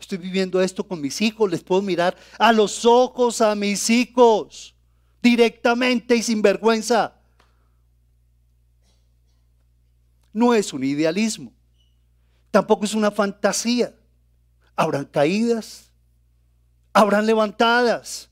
Estoy 0.00 0.18
viviendo 0.18 0.60
esto 0.60 0.82
con 0.82 1.00
mis 1.00 1.20
hijos. 1.20 1.48
Les 1.48 1.62
puedo 1.62 1.80
mirar 1.80 2.16
a 2.40 2.52
los 2.52 2.84
ojos 2.84 3.40
a 3.40 3.54
mis 3.54 3.88
hijos 3.88 4.74
directamente 5.22 6.16
y 6.16 6.22
sin 6.22 6.42
vergüenza. 6.42 7.14
No 10.32 10.54
es 10.54 10.72
un 10.72 10.82
idealismo. 10.82 11.52
Tampoco 12.50 12.84
es 12.84 12.94
una 12.94 13.10
fantasía. 13.10 13.94
Habrán 14.74 15.04
caídas, 15.04 15.90
habrán 16.92 17.26
levantadas. 17.26 18.28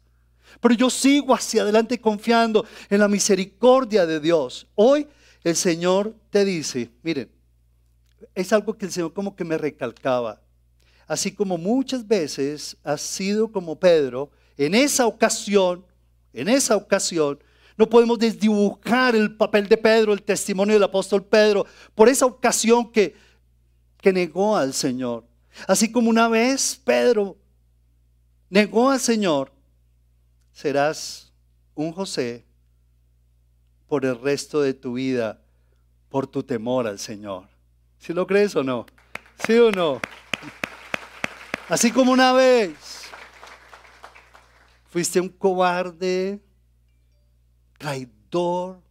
Pero 0.61 0.74
yo 0.74 0.90
sigo 0.90 1.35
hacia 1.35 1.62
adelante 1.62 2.00
confiando 2.00 2.66
en 2.88 3.00
la 3.00 3.09
misericordia 3.09 4.05
de 4.05 4.20
Dios. 4.20 4.66
Hoy 4.74 5.07
el 5.44 5.57
Señor 5.57 6.14
te 6.31 6.44
dice, 6.44 6.90
miren, 7.03 7.31
es 8.35 8.53
algo 8.53 8.76
que 8.76 8.87
el 8.87 8.92
Señor 8.92 9.12
como 9.12 9.37
que 9.37 9.44
me 9.44 9.57
recalcaba. 9.57 10.40
Así 11.07 11.33
como 11.33 11.57
muchas 11.57 12.07
veces 12.07 12.76
has 12.85 13.00
sido 13.00 13.50
como 13.50 13.79
Pedro, 13.79 14.31
en 14.57 14.74
esa 14.74 15.07
ocasión, 15.07 15.85
en 16.33 16.49
esa 16.49 16.77
ocasión, 16.77 17.38
no 17.77 17.88
podemos 17.88 18.19
desdibujar 18.19 19.16
el 19.16 19.37
papel 19.37 19.69
de 19.69 19.77
Pedro, 19.77 20.12
el 20.12 20.23
testimonio 20.23 20.75
del 20.75 20.83
apóstol 20.83 21.25
Pedro, 21.25 21.66
por 21.95 22.09
esa 22.09 22.27
ocasión 22.27 22.90
que, 22.93 23.16
que 24.01 24.12
negó 24.12 24.57
al 24.57 24.75
Señor. 24.75 25.25
Así 25.66 25.90
como 25.90 26.11
una 26.11 26.29
vez 26.29 26.81
Pedro 26.85 27.37
negó 28.49 28.90
al 28.90 29.01
Señor, 29.01 29.53
serás 30.53 31.33
un 31.75 31.93
José 31.93 32.45
por 33.88 34.05
el 34.05 34.21
resto 34.21 34.61
de 34.61 34.75
tu 34.75 34.95
vida 34.95 35.40
por 36.11 36.27
tu 36.27 36.43
temor 36.43 36.87
al 36.87 36.99
Señor. 36.99 37.49
¿Si 37.99 38.12
lo 38.12 38.27
crees 38.27 38.55
o 38.57 38.62
no? 38.62 38.85
¿Sí 39.47 39.55
o 39.55 39.71
no? 39.71 40.01
Así 41.69 41.90
como 41.93 42.12
una 42.12 42.33
vez 42.33 42.99
fuiste 44.90 45.20
un 45.20 45.29
cobarde, 45.29 46.40
traidor, 47.79 48.83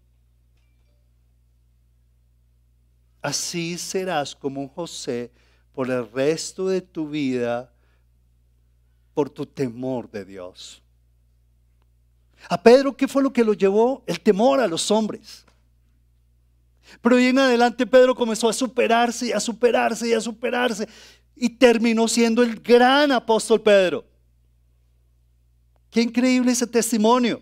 así 3.22 3.78
serás 3.78 4.34
como 4.34 4.62
un 4.62 4.70
José 4.70 5.30
por 5.74 5.92
el 5.92 6.10
resto 6.10 6.70
de 6.70 6.82
tu 6.82 7.10
vida 7.10 7.72
por 9.14 9.30
tu 9.30 9.46
temor 9.46 10.10
de 10.10 10.24
Dios. 10.24 10.82
A 12.48 12.62
Pedro, 12.64 12.96
¿qué 12.96 13.06
fue 13.06 13.22
lo 13.22 13.34
que 13.34 13.44
lo 13.44 13.52
llevó? 13.52 14.02
El 14.08 14.22
temor 14.22 14.62
a 14.62 14.68
los 14.68 14.90
hombres. 14.90 15.46
Pero 17.02 17.18
ahí 17.18 17.28
en 17.28 17.40
adelante 17.40 17.86
Pedro 17.86 18.16
comenzó 18.16 18.48
a 18.48 18.54
superarse 18.54 19.28
y 19.28 19.32
a 19.34 19.40
superarse 19.42 20.08
y 20.08 20.14
a 20.14 20.22
superarse 20.22 20.88
y 21.36 21.50
terminó 21.50 22.08
siendo 22.08 22.42
el 22.42 22.58
gran 22.62 23.12
apóstol 23.12 23.60
Pedro. 23.60 24.06
Qué 25.92 26.02
increíble 26.02 26.52
ese 26.52 26.68
testimonio. 26.68 27.42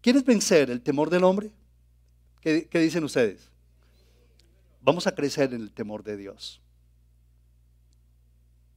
¿Quieres 0.00 0.24
vencer 0.24 0.70
el 0.70 0.82
temor 0.82 1.10
del 1.10 1.24
hombre? 1.24 1.50
¿Qué, 2.40 2.68
dicen 2.72 3.04
ustedes? 3.04 3.48
vamos 4.84 5.06
a 5.06 5.14
crecer 5.14 5.54
en 5.54 5.62
el 5.62 5.72
temor 5.72 6.02
de 6.02 6.16
Dios. 6.16 6.60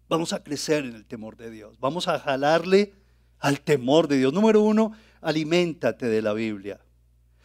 Vamos 0.07 0.33
a 0.33 0.43
crecer 0.43 0.85
en 0.85 0.95
el 0.95 1.05
temor 1.05 1.35
de 1.35 1.49
Dios. 1.49 1.79
Vamos 1.79 2.07
a 2.07 2.19
jalarle 2.19 2.93
al 3.39 3.61
temor 3.61 4.07
de 4.07 4.17
Dios. 4.17 4.31
Número 4.31 4.61
uno, 4.61 4.93
aliméntate 5.19 6.05
de 6.05 6.21
la 6.21 6.33
Biblia. 6.33 6.79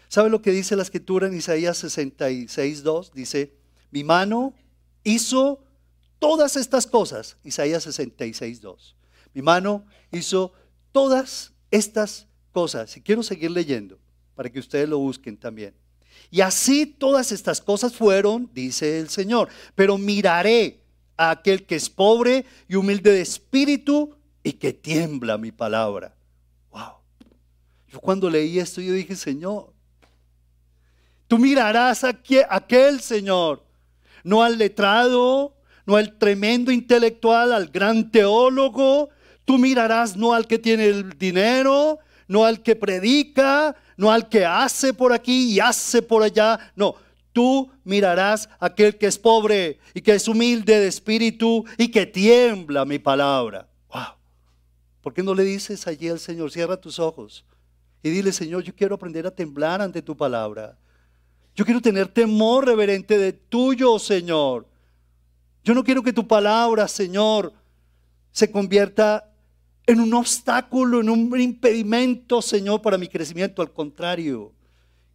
¿Sabe 0.09 0.29
lo 0.29 0.43
que 0.43 0.51
dice 0.51 0.77
la 0.77 0.83
escritura 0.83 1.27
en 1.27 1.35
Isaías 1.35 1.79
66, 1.79 2.83
2? 2.83 3.13
Dice, 3.15 3.55
mi 3.91 4.05
mano 4.05 4.55
hizo 5.05 5.65
todas 6.19 6.57
estas 6.57 6.87
cosas. 6.87 7.39
Isaías 7.45 7.85
66, 7.85 8.61
2. 8.61 8.97
Mi 9.33 9.41
mano 9.41 9.87
hizo 10.13 10.53
todas 10.93 11.53
estas 11.71 12.27
cosas. 12.53 12.97
Y 12.97 13.01
quiero 13.01 13.23
seguir 13.23 13.51
leyendo 13.51 13.99
para 14.35 14.51
que 14.51 14.59
ustedes 14.59 14.89
lo 14.89 14.99
busquen 14.99 15.37
también. 15.37 15.75
Y 16.31 16.41
así 16.41 16.87
todas 16.87 17.33
estas 17.33 17.61
cosas 17.61 17.95
fueron, 17.95 18.51
dice 18.53 19.01
el 19.01 19.09
Señor. 19.09 19.49
Pero 19.75 19.99
miraré 19.99 20.83
a 21.17 21.31
aquel 21.31 21.67
que 21.67 21.77
es 21.77 21.91
pobre 21.91 22.45
y 22.69 22.77
humilde 22.77 23.13
de 23.13 23.21
espíritu 23.21 24.17
y 24.43 24.53
que 24.53 24.73
tiembla 24.73 25.39
mi 25.39 25.53
palabra. 25.53 26.15
Wow. 26.71 26.95
Yo 27.89 28.01
cuando 28.01 28.31
leí 28.31 28.59
esto, 28.59 28.81
yo 28.81 28.93
dije, 28.93 29.17
Señor, 29.17 29.73
Tú 31.31 31.39
mirarás 31.39 32.03
a 32.03 32.19
aquel 32.49 33.01
Señor, 33.01 33.65
no 34.25 34.43
al 34.43 34.59
letrado, 34.59 35.55
no 35.87 35.95
al 35.95 36.19
tremendo 36.19 36.73
intelectual, 36.73 37.53
al 37.53 37.69
gran 37.69 38.11
teólogo. 38.11 39.11
Tú 39.51 39.59
mirarás 39.59 40.17
no 40.17 40.33
al 40.33 40.47
que 40.47 40.61
tiene 40.61 40.87
el 40.87 41.19
dinero, 41.19 41.99
no 42.29 42.45
al 42.45 42.63
que 42.63 42.77
predica, 42.77 43.75
no 43.97 44.13
al 44.13 44.29
que 44.29 44.47
hace 44.47 44.95
por 44.95 45.13
aquí 45.13 45.55
y 45.55 45.59
hace 45.59 46.03
por 46.03 46.23
allá. 46.23 46.71
No, 46.77 46.95
tú 47.33 47.69
mirarás 47.83 48.49
aquel 48.61 48.97
que 48.97 49.07
es 49.07 49.19
pobre 49.19 49.81
y 49.93 50.03
que 50.03 50.15
es 50.15 50.29
humilde 50.29 50.79
de 50.79 50.87
espíritu 50.87 51.65
y 51.77 51.89
que 51.91 52.07
tiembla 52.07 52.85
mi 52.85 53.01
palabra. 53.01 53.69
Wow. 53.93 54.15
¿Por 55.01 55.15
qué 55.15 55.25
no 55.25 55.35
le 55.35 55.43
dices 55.43 55.85
allí 55.89 56.09
al 56.09 56.21
Señor, 56.21 56.53
cierra 56.53 56.77
tus 56.77 57.01
ojos 57.01 57.45
y 58.05 58.11
dile, 58.11 58.31
Señor, 58.31 58.63
yo 58.63 58.73
quiero 58.73 58.95
aprender 58.95 59.27
a 59.27 59.35
temblar 59.35 59.83
ante 59.83 60.01
tu 60.01 60.17
palabra. 60.17 60.79
Yo 61.57 61.65
quiero 61.65 61.81
tener 61.81 62.07
temor 62.07 62.67
reverente 62.67 63.19
de 63.19 63.33
tuyo, 63.33 63.99
Señor. 63.99 64.69
Yo 65.65 65.75
no 65.75 65.83
quiero 65.83 66.05
que 66.05 66.13
tu 66.13 66.29
palabra, 66.29 66.87
Señor, 66.87 67.53
se 68.31 68.49
convierta 68.49 69.27
en 69.91 70.01
un 70.01 70.15
obstáculo, 70.15 71.01
en 71.01 71.11
un 71.11 71.41
impedimento, 71.41 72.41
Señor, 72.41 72.81
para 72.81 72.97
mi 72.97 73.09
crecimiento. 73.09 73.61
Al 73.61 73.73
contrario, 73.73 74.53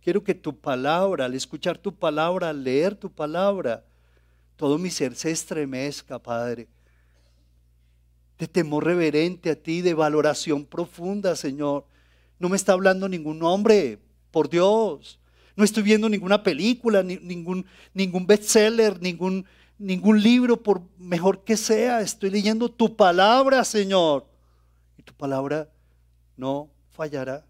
quiero 0.01 0.21
que 0.21 0.35
tu 0.35 0.53
palabra, 0.53 1.25
al 1.25 1.33
escuchar 1.33 1.77
tu 1.77 1.95
palabra, 1.95 2.49
al 2.49 2.63
leer 2.63 2.93
tu 2.93 3.09
palabra, 3.09 3.85
todo 4.57 4.77
mi 4.77 4.89
ser 4.89 5.15
se 5.15 5.31
estremezca, 5.31 6.19
Padre. 6.19 6.67
De 8.37 8.47
temor 8.47 8.83
reverente 8.83 9.49
a 9.49 9.55
ti, 9.55 9.81
de 9.81 9.93
valoración 9.93 10.65
profunda, 10.65 11.37
Señor. 11.37 11.85
No 12.37 12.49
me 12.49 12.57
está 12.57 12.73
hablando 12.73 13.07
ningún 13.07 13.41
hombre, 13.43 13.99
por 14.29 14.49
Dios. 14.49 15.19
No 15.55 15.63
estoy 15.63 15.83
viendo 15.83 16.09
ninguna 16.09 16.43
película, 16.43 17.01
ningún, 17.01 17.65
ningún 17.93 18.27
bestseller, 18.27 19.01
ningún, 19.01 19.45
ningún 19.77 20.21
libro, 20.21 20.61
por 20.61 20.81
mejor 20.97 21.45
que 21.45 21.55
sea. 21.55 22.01
Estoy 22.01 22.29
leyendo 22.29 22.67
tu 22.67 22.97
palabra, 22.97 23.63
Señor. 23.63 24.34
Tu 25.05 25.13
palabra 25.13 25.69
no 26.35 26.69
fallará. 26.91 27.45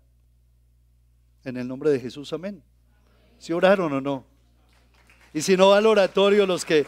En 1.43 1.57
el 1.57 1.67
nombre 1.67 1.89
de 1.89 1.99
Jesús, 1.99 2.31
amén. 2.33 2.61
¿Si 3.39 3.53
oraron 3.53 3.91
o 3.93 4.01
no? 4.01 4.25
Y 5.33 5.41
si 5.41 5.57
no, 5.57 5.73
al 5.73 5.85
oratorio 5.85 6.45
los 6.45 6.63
que... 6.65 6.85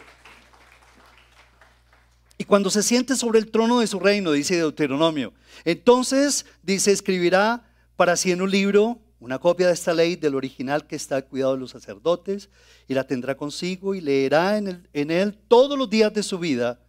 Y 2.37 2.43
cuando 2.43 2.69
se 2.69 2.83
siente 2.83 3.15
sobre 3.15 3.39
el 3.39 3.49
trono 3.49 3.79
de 3.79 3.87
su 3.87 3.99
reino, 3.99 4.31
dice 4.31 4.55
Deuteronomio, 4.55 5.33
entonces, 5.65 6.45
dice, 6.61 6.91
escribirá 6.91 7.63
para 7.95 8.15
sí 8.15 8.31
en 8.31 8.41
un 8.41 8.51
libro 8.51 8.99
una 9.19 9.39
copia 9.39 9.67
de 9.67 9.73
esta 9.73 9.93
ley 9.93 10.15
del 10.15 10.35
original 10.35 10.85
que 10.85 10.95
está 10.95 11.15
al 11.15 11.25
cuidado 11.25 11.53
de 11.53 11.59
los 11.59 11.71
sacerdotes 11.71 12.49
y 12.87 12.93
la 12.93 13.05
tendrá 13.05 13.35
consigo 13.35 13.95
y 13.95 14.01
leerá 14.01 14.57
en 14.57 15.11
él 15.11 15.37
todos 15.47 15.77
los 15.77 15.89
días 15.89 16.13
de 16.13 16.21
su 16.21 16.37
vida 16.37 16.79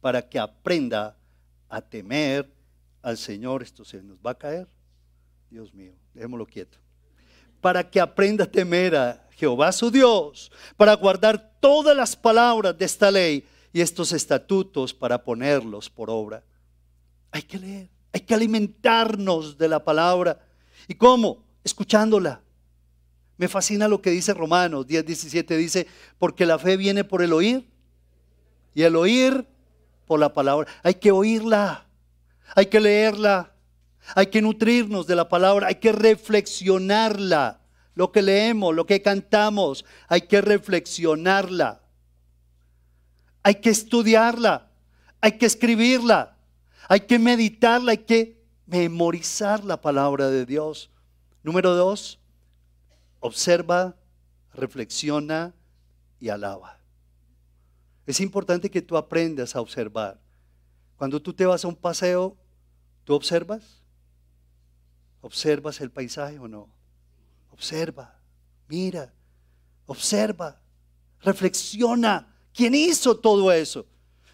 para 0.00 0.28
que 0.28 0.38
aprenda 0.38 1.16
a 1.68 1.82
temer 1.82 2.53
al 3.04 3.16
Señor. 3.16 3.62
Esto 3.62 3.84
se 3.84 4.02
nos 4.02 4.18
va 4.18 4.32
a 4.32 4.38
caer. 4.38 4.66
Dios 5.50 5.72
mío, 5.72 5.92
dejémoslo 6.12 6.46
quieto. 6.46 6.78
Para 7.60 7.88
que 7.88 8.00
aprenda 8.00 8.44
a 8.44 8.50
temer 8.50 8.96
a 8.96 9.28
Jehová 9.30 9.70
su 9.70 9.90
Dios, 9.90 10.50
para 10.76 10.94
guardar 10.94 11.58
todas 11.60 11.96
las 11.96 12.16
palabras 12.16 12.76
de 12.76 12.84
esta 12.84 13.10
ley 13.10 13.46
y 13.72 13.80
estos 13.80 14.12
estatutos 14.12 14.92
para 14.92 15.22
ponerlos 15.22 15.88
por 15.88 16.10
obra. 16.10 16.42
Hay 17.30 17.42
que 17.42 17.58
leer, 17.58 17.88
hay 18.12 18.20
que 18.20 18.34
alimentarnos 18.34 19.56
de 19.56 19.68
la 19.68 19.84
palabra. 19.84 20.40
¿Y 20.88 20.94
cómo? 20.94 21.44
escuchándola. 21.64 22.42
Me 23.36 23.48
fascina 23.48 23.88
lo 23.88 24.00
que 24.00 24.10
dice 24.10 24.32
Romanos 24.32 24.86
10, 24.86 25.06
17. 25.06 25.56
Dice, 25.56 25.86
porque 26.18 26.46
la 26.46 26.58
fe 26.58 26.76
viene 26.76 27.02
por 27.02 27.22
el 27.22 27.32
oír 27.32 27.68
y 28.74 28.82
el 28.82 28.94
oír 28.94 29.46
por 30.06 30.20
la 30.20 30.32
palabra. 30.32 30.70
Hay 30.82 30.94
que 30.94 31.10
oírla, 31.10 31.86
hay 32.54 32.66
que 32.66 32.80
leerla, 32.80 33.52
hay 34.14 34.26
que 34.26 34.42
nutrirnos 34.42 35.06
de 35.06 35.16
la 35.16 35.28
palabra, 35.28 35.68
hay 35.68 35.76
que 35.76 35.92
reflexionarla. 35.92 37.60
Lo 37.94 38.10
que 38.10 38.22
leemos, 38.22 38.74
lo 38.74 38.86
que 38.86 39.00
cantamos, 39.00 39.84
hay 40.08 40.22
que 40.22 40.40
reflexionarla. 40.40 41.80
Hay 43.42 43.56
que 43.56 43.70
estudiarla, 43.70 44.70
hay 45.20 45.32
que 45.32 45.46
escribirla, 45.46 46.36
hay 46.88 47.00
que 47.00 47.18
meditarla, 47.18 47.92
hay 47.92 47.98
que 47.98 48.42
memorizar 48.66 49.64
la 49.64 49.80
palabra 49.80 50.30
de 50.30 50.46
Dios. 50.46 50.90
Número 51.42 51.74
dos, 51.74 52.18
observa, 53.20 53.96
reflexiona 54.54 55.54
y 56.20 56.30
alaba. 56.30 56.78
Es 58.06 58.20
importante 58.20 58.70
que 58.70 58.82
tú 58.82 58.96
aprendas 58.96 59.54
a 59.56 59.60
observar. 59.60 60.23
Cuando 60.96 61.20
tú 61.20 61.32
te 61.32 61.46
vas 61.46 61.64
a 61.64 61.68
un 61.68 61.76
paseo, 61.76 62.36
¿tú 63.04 63.14
observas? 63.14 63.82
¿Observas 65.20 65.80
el 65.80 65.90
paisaje 65.90 66.38
o 66.38 66.48
no? 66.48 66.68
Observa, 67.50 68.18
mira, 68.68 69.12
observa, 69.86 70.60
reflexiona. 71.20 72.28
¿Quién 72.52 72.74
hizo 72.74 73.16
todo 73.16 73.50
eso? 73.52 73.86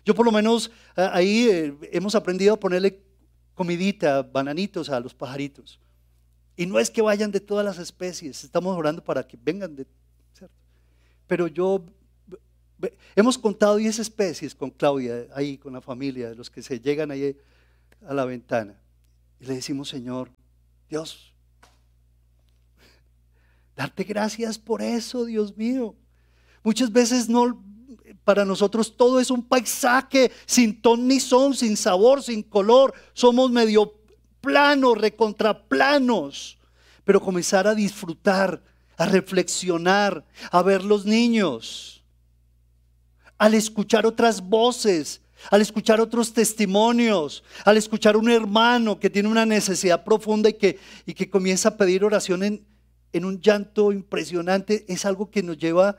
Yo 0.05 0.14
por 0.14 0.27
lo 0.27 0.33
menos 0.33 0.70
ahí 0.96 1.49
eh, 1.49 1.79
hemos 1.92 2.14
aprendido 2.14 2.55
a 2.55 2.61
ponerle 2.61 3.03
comidita, 3.55 4.23
bananitos 4.23 4.88
a 4.90 5.01
los 5.01 5.14
pajaritos. 5.14 5.79
Y 6.57 6.66
no 6.66 6.79
es 6.79 6.90
que 6.90 7.03
vayan 7.03 7.31
de 7.31 7.40
todas 7.40 7.64
las 7.64 7.79
especies, 7.79 8.44
estamos 8.44 8.77
orando 8.77 9.03
para 9.03 9.27
que 9.27 9.38
vengan 9.40 9.77
de... 9.77 9.87
Pero 11.27 11.46
yo, 11.46 11.85
hemos 13.14 13.38
contado 13.38 13.77
10 13.77 13.99
especies 13.99 14.55
con 14.55 14.71
Claudia, 14.71 15.27
ahí 15.35 15.59
con 15.59 15.73
la 15.73 15.81
familia, 15.81 16.35
los 16.35 16.51
que 16.51 16.62
se 16.62 16.81
llegan 16.81 17.11
ahí 17.11 17.37
a 18.07 18.14
la 18.14 18.25
ventana. 18.25 18.81
Y 19.40 19.47
le 19.47 19.55
decimos, 19.55 19.88
Señor, 19.88 20.31
Dios, 20.88 21.33
darte 23.77 24.05
gracias 24.05 24.59
por 24.59 24.83
eso, 24.83 25.25
Dios 25.25 25.57
mío. 25.57 25.95
Muchas 26.62 26.93
veces 26.93 27.29
no, 27.29 27.62
para 28.25 28.45
nosotros 28.45 28.97
todo 28.97 29.21
es 29.21 29.31
un 29.31 29.43
paisaje 29.43 30.31
sin 30.47 30.81
ton 30.81 31.09
ni 31.09 31.21
son, 31.21 31.55
sin 31.55 31.77
sabor, 31.77 32.23
sin 32.23 32.43
color. 32.43 32.93
Somos 33.14 33.51
medio 33.51 33.95
planos, 34.40 34.99
recontraplanos, 34.99 36.59
pero 37.05 37.21
comenzar 37.21 37.66
a 37.66 37.75
disfrutar, 37.75 38.62
a 38.97 39.07
reflexionar, 39.07 40.27
a 40.51 40.62
ver 40.62 40.85
los 40.85 41.07
niños, 41.07 42.00
al 43.40 43.55
escuchar 43.55 44.05
otras 44.05 44.42
voces, 44.42 45.22
al 45.50 45.62
escuchar 45.62 45.98
otros 45.98 46.35
testimonios, 46.35 47.42
al 47.64 47.79
escuchar 47.79 48.18
un 48.18 48.31
hermano 48.31 49.00
que 49.00 49.09
tiene 49.09 49.31
una 49.31 49.46
necesidad 49.46 50.05
profunda 50.05 50.50
y 50.50 50.53
que, 50.53 50.79
y 51.07 51.14
que 51.14 51.31
comienza 51.31 51.70
a 51.70 51.76
pedir 51.79 52.05
oración 52.05 52.42
en, 52.42 52.66
en 53.14 53.24
un 53.24 53.40
llanto 53.40 53.92
impresionante, 53.92 54.85
es 54.92 55.07
algo 55.07 55.31
que 55.31 55.42
nos 55.42 55.57
lleva 55.57 55.96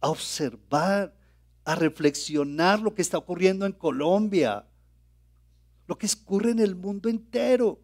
a 0.00 0.08
observar, 0.08 1.14
a 1.66 1.74
reflexionar 1.74 2.80
lo 2.80 2.94
que 2.94 3.02
está 3.02 3.18
ocurriendo 3.18 3.66
en 3.66 3.72
Colombia, 3.72 4.64
lo 5.86 5.98
que 5.98 6.08
ocurre 6.22 6.52
en 6.52 6.60
el 6.60 6.74
mundo 6.74 7.10
entero, 7.10 7.78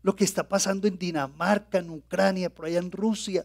lo 0.00 0.16
que 0.16 0.24
está 0.24 0.48
pasando 0.48 0.88
en 0.88 0.96
Dinamarca, 0.96 1.76
en 1.76 1.90
Ucrania, 1.90 2.48
por 2.48 2.64
allá 2.64 2.78
en 2.78 2.90
Rusia. 2.90 3.44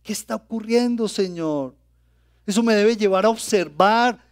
¿Qué 0.00 0.12
está 0.12 0.36
ocurriendo, 0.36 1.08
Señor? 1.08 1.81
Eso 2.46 2.62
me 2.62 2.74
debe 2.74 2.96
llevar 2.96 3.24
a 3.24 3.30
observar, 3.30 4.24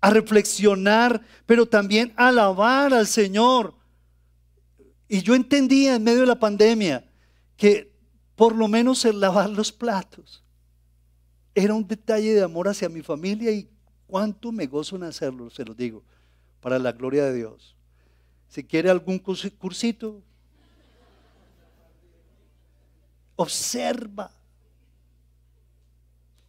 a 0.00 0.10
reflexionar, 0.10 1.20
pero 1.46 1.66
también 1.66 2.12
a 2.16 2.28
alabar 2.28 2.92
al 2.92 3.06
Señor. 3.06 3.74
Y 5.08 5.22
yo 5.22 5.34
entendía 5.34 5.94
en 5.94 6.04
medio 6.04 6.20
de 6.20 6.26
la 6.26 6.38
pandemia 6.38 7.08
que 7.56 7.92
por 8.34 8.54
lo 8.54 8.68
menos 8.68 9.04
el 9.04 9.20
lavar 9.20 9.48
los 9.50 9.70
platos 9.70 10.44
era 11.54 11.74
un 11.74 11.86
detalle 11.86 12.34
de 12.34 12.42
amor 12.42 12.68
hacia 12.68 12.88
mi 12.88 13.02
familia 13.02 13.52
y 13.52 13.68
cuánto 14.06 14.50
me 14.50 14.66
gozo 14.66 14.96
en 14.96 15.04
hacerlo, 15.04 15.50
se 15.50 15.64
lo 15.64 15.74
digo, 15.74 16.02
para 16.60 16.78
la 16.78 16.92
gloria 16.92 17.24
de 17.24 17.34
Dios. 17.34 17.76
Si 18.48 18.64
quiere 18.64 18.90
algún 18.90 19.18
cursito, 19.18 20.20
observa, 23.36 24.32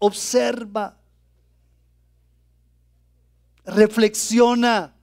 observa, 0.06 0.98
reflexiona, 3.66 4.94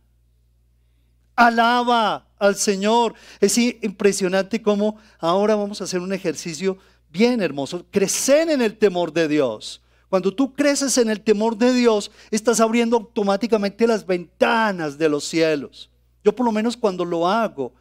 alaba 1.34 2.28
al 2.38 2.56
Señor. 2.56 3.14
Es 3.40 3.58
impresionante 3.58 4.62
cómo 4.62 4.96
ahora 5.18 5.54
vamos 5.54 5.80
a 5.80 5.84
hacer 5.84 6.00
un 6.00 6.12
ejercicio 6.12 6.78
bien 7.10 7.42
hermoso, 7.42 7.84
crecer 7.90 8.48
en 8.50 8.62
el 8.62 8.78
temor 8.78 9.12
de 9.12 9.28
Dios. 9.28 9.82
Cuando 10.08 10.34
tú 10.34 10.52
creces 10.54 10.98
en 10.98 11.08
el 11.08 11.22
temor 11.22 11.56
de 11.56 11.72
Dios, 11.72 12.10
estás 12.30 12.60
abriendo 12.60 12.96
automáticamente 12.96 13.86
las 13.86 14.06
ventanas 14.06 14.98
de 14.98 15.08
los 15.08 15.24
cielos. 15.24 15.90
Yo 16.22 16.34
por 16.34 16.44
lo 16.44 16.52
menos 16.52 16.76
cuando 16.76 17.04
lo 17.04 17.26
hago, 17.26 17.72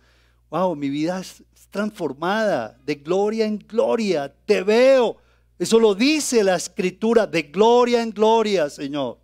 wow, 0.50 0.76
mi 0.76 0.90
vida 0.90 1.20
es 1.20 1.44
transformada 1.70 2.78
de 2.86 2.96
gloria 2.96 3.46
en 3.46 3.58
gloria. 3.58 4.34
Te 4.46 4.62
veo. 4.62 5.18
Eso 5.62 5.80
lo 5.80 5.94
dice 5.94 6.44
la 6.44 6.56
escritura, 6.56 7.28
de 7.28 7.44
gloria 7.44 8.02
en 8.02 8.10
gloria, 8.10 8.68
Señor. 8.68 9.20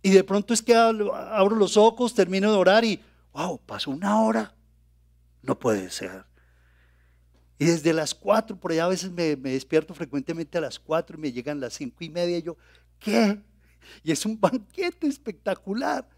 Y 0.00 0.08
de 0.08 0.24
pronto 0.24 0.54
es 0.54 0.62
que 0.62 0.74
abro 0.74 1.56
los 1.56 1.76
ojos, 1.76 2.14
termino 2.14 2.50
de 2.50 2.56
orar 2.56 2.86
y, 2.86 2.98
wow, 3.34 3.60
pasó 3.66 3.90
una 3.90 4.22
hora. 4.22 4.54
No 5.42 5.58
puede 5.58 5.90
ser. 5.90 6.24
Y 7.58 7.66
desde 7.66 7.92
las 7.92 8.14
cuatro, 8.14 8.58
por 8.58 8.72
allá 8.72 8.86
a 8.86 8.88
veces 8.88 9.10
me, 9.10 9.36
despierto 9.36 9.92
frecuentemente 9.92 10.56
a 10.56 10.62
las 10.62 10.78
cuatro 10.78 11.18
y 11.18 11.20
me 11.20 11.32
llegan 11.32 11.60
las 11.60 11.74
cinco 11.74 12.02
y 12.02 12.08
media 12.08 12.38
y 12.38 12.42
yo, 12.44 12.56
¿qué? 12.98 13.38
Y 14.02 14.10
es 14.10 14.24
un 14.24 14.40
banquete 14.40 15.06
espectacular, 15.06 16.08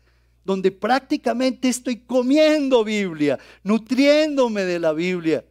donde 0.45 0.71
prácticamente 0.71 1.69
estoy 1.69 1.97
comiendo 2.03 2.85
Biblia, 2.85 3.37
nutriéndome 3.65 4.63
de 4.63 4.79
la 4.79 4.93
Biblia. 4.93 5.45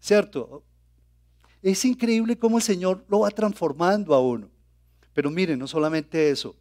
¿Cierto? 0.00 0.64
Es 1.62 1.84
increíble 1.84 2.36
cómo 2.36 2.58
el 2.58 2.62
Señor 2.62 3.04
lo 3.08 3.20
va 3.20 3.30
transformando 3.30 4.14
a 4.14 4.20
uno. 4.20 4.50
Pero 5.14 5.30
miren, 5.30 5.58
no 5.58 5.68
solamente 5.68 6.30
eso, 6.30 6.56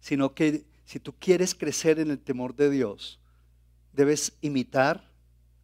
sino 0.00 0.34
que 0.34 0.64
si 0.84 1.00
tú 1.00 1.14
quieres 1.18 1.54
crecer 1.54 1.98
en 1.98 2.10
el 2.10 2.18
temor 2.18 2.54
de 2.54 2.68
Dios, 2.68 3.18
debes 3.92 4.32
imitar 4.40 5.10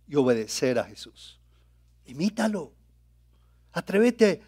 y 0.06 0.16
obedecer 0.16 0.78
a 0.78 0.84
Jesús. 0.84 1.38
Imítalo. 2.06 2.72
Atrévete 3.72 4.40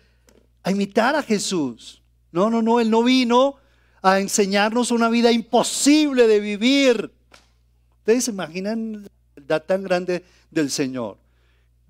a 0.63 0.71
imitar 0.71 1.15
a 1.15 1.23
Jesús. 1.23 2.03
No, 2.33 2.49
no, 2.49 2.63
no, 2.63 2.81
Él 2.81 2.91
no 2.91 3.03
vino 3.03 3.57
a 4.03 4.21
enseñarnos 4.21 4.91
una 4.91 5.11
vida 5.11 5.31
imposible 5.33 6.27
de 6.27 6.41
vivir. 6.41 7.13
Ustedes 7.99 8.25
se 8.25 8.31
imaginan 8.31 9.03
la 9.35 9.43
edad 9.43 9.65
tan 9.65 9.83
grande 9.83 10.25
del 10.51 10.71
Señor. 10.71 11.19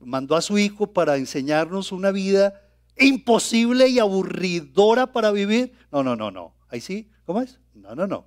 Mandó 0.00 0.36
a 0.36 0.42
su 0.42 0.58
Hijo 0.58 0.92
para 0.92 1.16
enseñarnos 1.16 1.92
una 1.92 2.10
vida 2.10 2.62
imposible 2.96 3.88
y 3.88 3.98
aburridora 3.98 5.12
para 5.12 5.30
vivir. 5.30 5.72
No, 5.92 6.02
no, 6.02 6.16
no, 6.16 6.30
no. 6.30 6.54
Ahí 6.68 6.80
sí, 6.80 7.10
¿cómo 7.24 7.40
es? 7.40 7.58
No, 7.74 7.94
no, 7.94 8.06
no. 8.06 8.26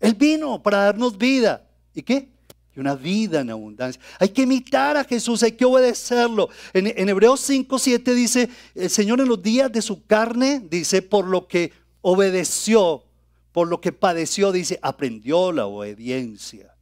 Él 0.00 0.14
vino 0.14 0.62
para 0.62 0.84
darnos 0.84 1.16
vida. 1.16 1.68
¿Y 1.94 2.02
qué? 2.02 2.36
y 2.76 2.80
una 2.80 2.94
vida 2.94 3.40
en 3.40 3.50
abundancia. 3.50 4.00
Hay 4.18 4.28
que 4.28 4.42
imitar 4.42 4.96
a 4.96 5.04
Jesús, 5.04 5.42
hay 5.42 5.52
que 5.52 5.64
obedecerlo. 5.64 6.50
En, 6.74 7.08
Hebreos 7.08 7.40
5, 7.40 7.78
7 7.78 8.14
dice, 8.14 8.50
el 8.74 8.90
Señor 8.90 9.20
en 9.20 9.28
los 9.28 9.42
días 9.42 9.72
de 9.72 9.80
su 9.80 10.04
carne, 10.04 10.60
dice, 10.60 11.00
por 11.00 11.26
lo 11.26 11.48
que 11.48 11.72
obedeció, 12.02 13.04
por 13.52 13.68
lo 13.68 13.80
que 13.80 13.92
padeció, 13.92 14.52
dice, 14.52 14.78
aprendió 14.82 15.52
la 15.52 15.66
obediencia. 15.66 16.74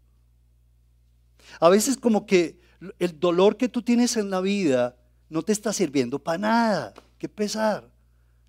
A 1.61 1.69
veces 1.69 1.97
como 1.97 2.27
que 2.27 2.59
el 2.99 3.19
dolor 3.19 3.57
que 3.57 3.69
tú 3.69 3.83
tienes 3.83 4.17
en 4.17 4.31
la 4.31 4.41
vida 4.41 4.97
no 5.29 5.43
te 5.43 5.53
está 5.53 5.73
sirviendo 5.73 6.19
para 6.19 6.39
nada. 6.39 6.95
Qué 7.19 7.29
pesar. 7.29 7.89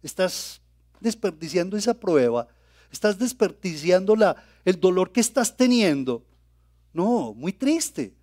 Estás 0.01 0.61
desperdiciando 0.99 1.77
esa 1.77 1.93
prueba. 1.93 2.47
Estás 2.91 3.17
desperdiciando 3.17 4.15
la, 4.15 4.35
el 4.63 4.79
dolor 4.79 5.11
que 5.11 5.21
estás 5.21 5.55
teniendo 5.55 6.23
no, 6.95 7.33
muy 7.33 7.51
triste. 7.51 8.15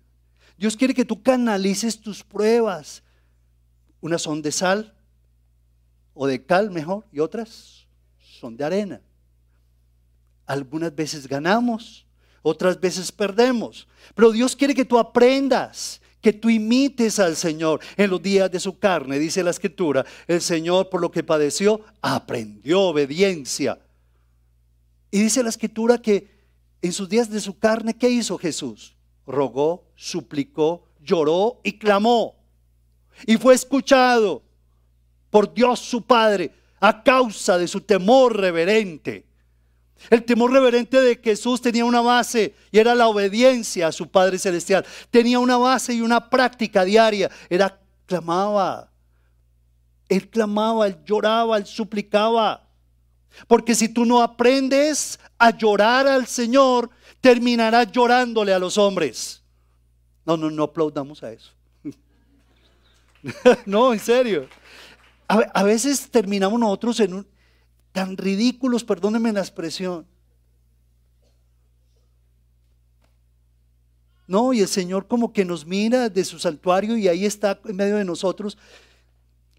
Dios 0.57 0.75
quiere 0.75 0.95
que 0.95 1.05
tú 1.05 1.21
canalices 1.21 2.01
tus 2.01 2.23
pruebas. 2.23 3.03
Unas 4.01 4.23
son 4.23 4.41
de 4.41 4.51
sal 4.51 4.95
o 6.15 6.25
de 6.25 6.43
cal 6.43 6.71
mejor 6.71 7.05
y 7.11 7.19
otras 7.19 7.85
son 8.19 8.57
de 8.57 8.63
arena. 8.63 8.99
Algunas 10.47 10.93
veces 10.93 11.27
ganamos, 11.27 12.07
otras 12.41 12.79
veces 12.79 13.11
perdemos. 13.11 13.87
Pero 14.15 14.31
Dios 14.31 14.55
quiere 14.55 14.73
que 14.73 14.85
tú 14.85 14.97
aprendas, 14.97 16.01
que 16.23 16.31
tú 16.31 16.49
imites 16.49 17.19
al 17.19 17.35
Señor 17.35 17.81
en 17.97 18.09
los 18.09 18.23
días 18.23 18.49
de 18.49 18.59
su 18.59 18.79
carne. 18.79 19.19
Dice 19.19 19.43
la 19.43 19.51
escritura, 19.51 20.05
el 20.25 20.41
Señor 20.41 20.89
por 20.89 21.01
lo 21.01 21.11
que 21.11 21.21
padeció 21.21 21.81
aprendió 22.01 22.79
obediencia. 22.79 23.77
Y 25.11 25.19
dice 25.19 25.43
la 25.43 25.49
escritura 25.49 26.01
que 26.01 26.31
en 26.81 26.93
sus 26.93 27.09
días 27.09 27.29
de 27.29 27.41
su 27.41 27.59
carne, 27.59 27.97
¿qué 27.97 28.09
hizo 28.09 28.37
Jesús? 28.37 28.95
Rogó, 29.27 29.83
suplicó, 29.95 30.87
lloró 31.01 31.59
y 31.61 31.73
clamó. 31.73 32.35
Y 33.27 33.35
fue 33.35 33.53
escuchado 33.53 34.41
por 35.29 35.53
Dios 35.53 35.79
su 35.79 36.03
Padre 36.03 36.51
a 36.79 37.03
causa 37.03 37.57
de 37.57 37.67
su 37.67 37.81
temor 37.81 38.37
reverente. 38.37 39.25
El 40.09 40.23
temor 40.23 40.51
reverente 40.51 41.01
de 41.01 41.15
Jesús 41.15 41.61
tenía 41.61 41.85
una 41.85 42.01
base 42.01 42.55
y 42.71 42.79
era 42.79 42.95
la 42.95 43.07
obediencia 43.07 43.87
a 43.87 43.91
su 43.91 44.09
Padre 44.09 44.37
Celestial. 44.37 44.85
Tenía 45.09 45.39
una 45.39 45.57
base 45.57 45.93
y 45.93 46.01
una 46.01 46.29
práctica 46.29 46.83
diaria. 46.83 47.29
Era 47.49 47.79
clamaba. 48.05 48.89
Él 50.09 50.29
clamaba, 50.29 50.87
él 50.87 50.97
lloraba, 51.05 51.57
él 51.57 51.65
suplicaba. 51.65 52.67
Porque 53.47 53.73
si 53.73 53.89
tú 53.89 54.05
no 54.05 54.21
aprendes 54.21 55.19
a 55.37 55.55
llorar 55.55 56.07
al 56.07 56.27
Señor, 56.27 56.89
terminarás 57.21 57.91
llorándole 57.91 58.53
a 58.53 58.59
los 58.59 58.77
hombres. 58.77 59.41
No, 60.25 60.37
no, 60.37 60.49
no 60.49 60.63
aplaudamos 60.63 61.23
a 61.23 61.31
eso. 61.31 61.51
no, 63.65 63.93
en 63.93 63.99
serio. 63.99 64.47
A, 65.27 65.63
veces 65.63 66.09
terminamos 66.11 66.59
nosotros 66.59 66.99
en 66.99 67.13
un, 67.13 67.27
tan 67.93 68.17
ridículos, 68.17 68.83
perdónenme 68.83 69.31
la 69.31 69.39
expresión. 69.39 70.05
No, 74.27 74.51
y 74.51 74.59
el 74.61 74.67
Señor 74.67 75.07
como 75.07 75.31
que 75.31 75.45
nos 75.45 75.65
mira 75.65 76.09
de 76.09 76.25
su 76.25 76.39
santuario 76.39 76.97
y 76.97 77.07
ahí 77.07 77.25
está 77.25 77.59
en 77.65 77.75
medio 77.75 77.95
de 77.95 78.05
nosotros 78.05 78.57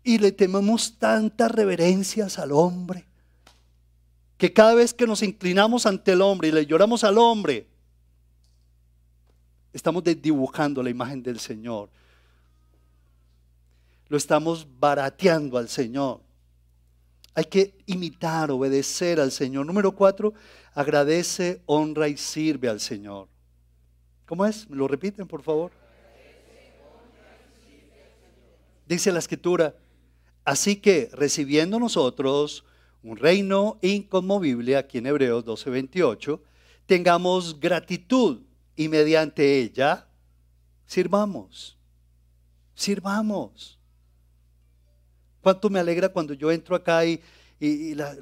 y 0.02 0.18
le 0.18 0.32
tememos 0.32 0.98
tantas 0.98 1.50
reverencias 1.50 2.38
al 2.38 2.52
hombre 2.52 3.06
que 4.36 4.52
cada 4.52 4.74
vez 4.74 4.92
que 4.92 5.06
nos 5.06 5.22
inclinamos 5.22 5.86
ante 5.86 6.12
el 6.12 6.22
hombre 6.22 6.48
y 6.48 6.52
le 6.52 6.66
lloramos 6.66 7.04
al 7.04 7.18
hombre, 7.18 7.66
estamos 9.72 10.02
dibujando 10.04 10.82
la 10.82 10.90
imagen 10.90 11.22
del 11.22 11.38
Señor. 11.38 11.88
Lo 14.08 14.16
estamos 14.16 14.66
barateando 14.78 15.56
al 15.56 15.68
Señor. 15.68 16.20
Hay 17.34 17.44
que 17.44 17.76
imitar, 17.86 18.50
obedecer 18.50 19.18
al 19.18 19.32
Señor. 19.32 19.66
Número 19.66 19.92
cuatro, 19.92 20.34
agradece, 20.72 21.62
honra 21.66 22.08
y 22.08 22.16
sirve 22.16 22.68
al 22.68 22.80
Señor. 22.80 23.28
¿Cómo 24.26 24.46
es? 24.46 24.68
¿Me 24.70 24.76
lo 24.76 24.86
repiten, 24.88 25.26
por 25.26 25.42
favor? 25.42 25.72
Dice 28.86 29.10
la 29.10 29.18
escritura, 29.18 29.74
así 30.44 30.76
que 30.76 31.10
recibiendo 31.12 31.80
nosotros 31.80 32.64
un 33.02 33.16
reino 33.16 33.78
inconmovible, 33.82 34.76
aquí 34.76 34.98
en 34.98 35.06
Hebreos 35.06 35.44
12:28, 35.44 36.40
tengamos 36.86 37.58
gratitud 37.58 38.42
y 38.76 38.88
mediante 38.88 39.58
ella 39.60 40.06
sirvamos. 40.86 41.78
Sirvamos. 42.74 43.73
¿Cuánto 45.44 45.68
me 45.68 45.78
alegra 45.78 46.08
cuando 46.08 46.32
yo 46.32 46.50
entro 46.50 46.74
acá 46.74 47.04
y, 47.04 47.20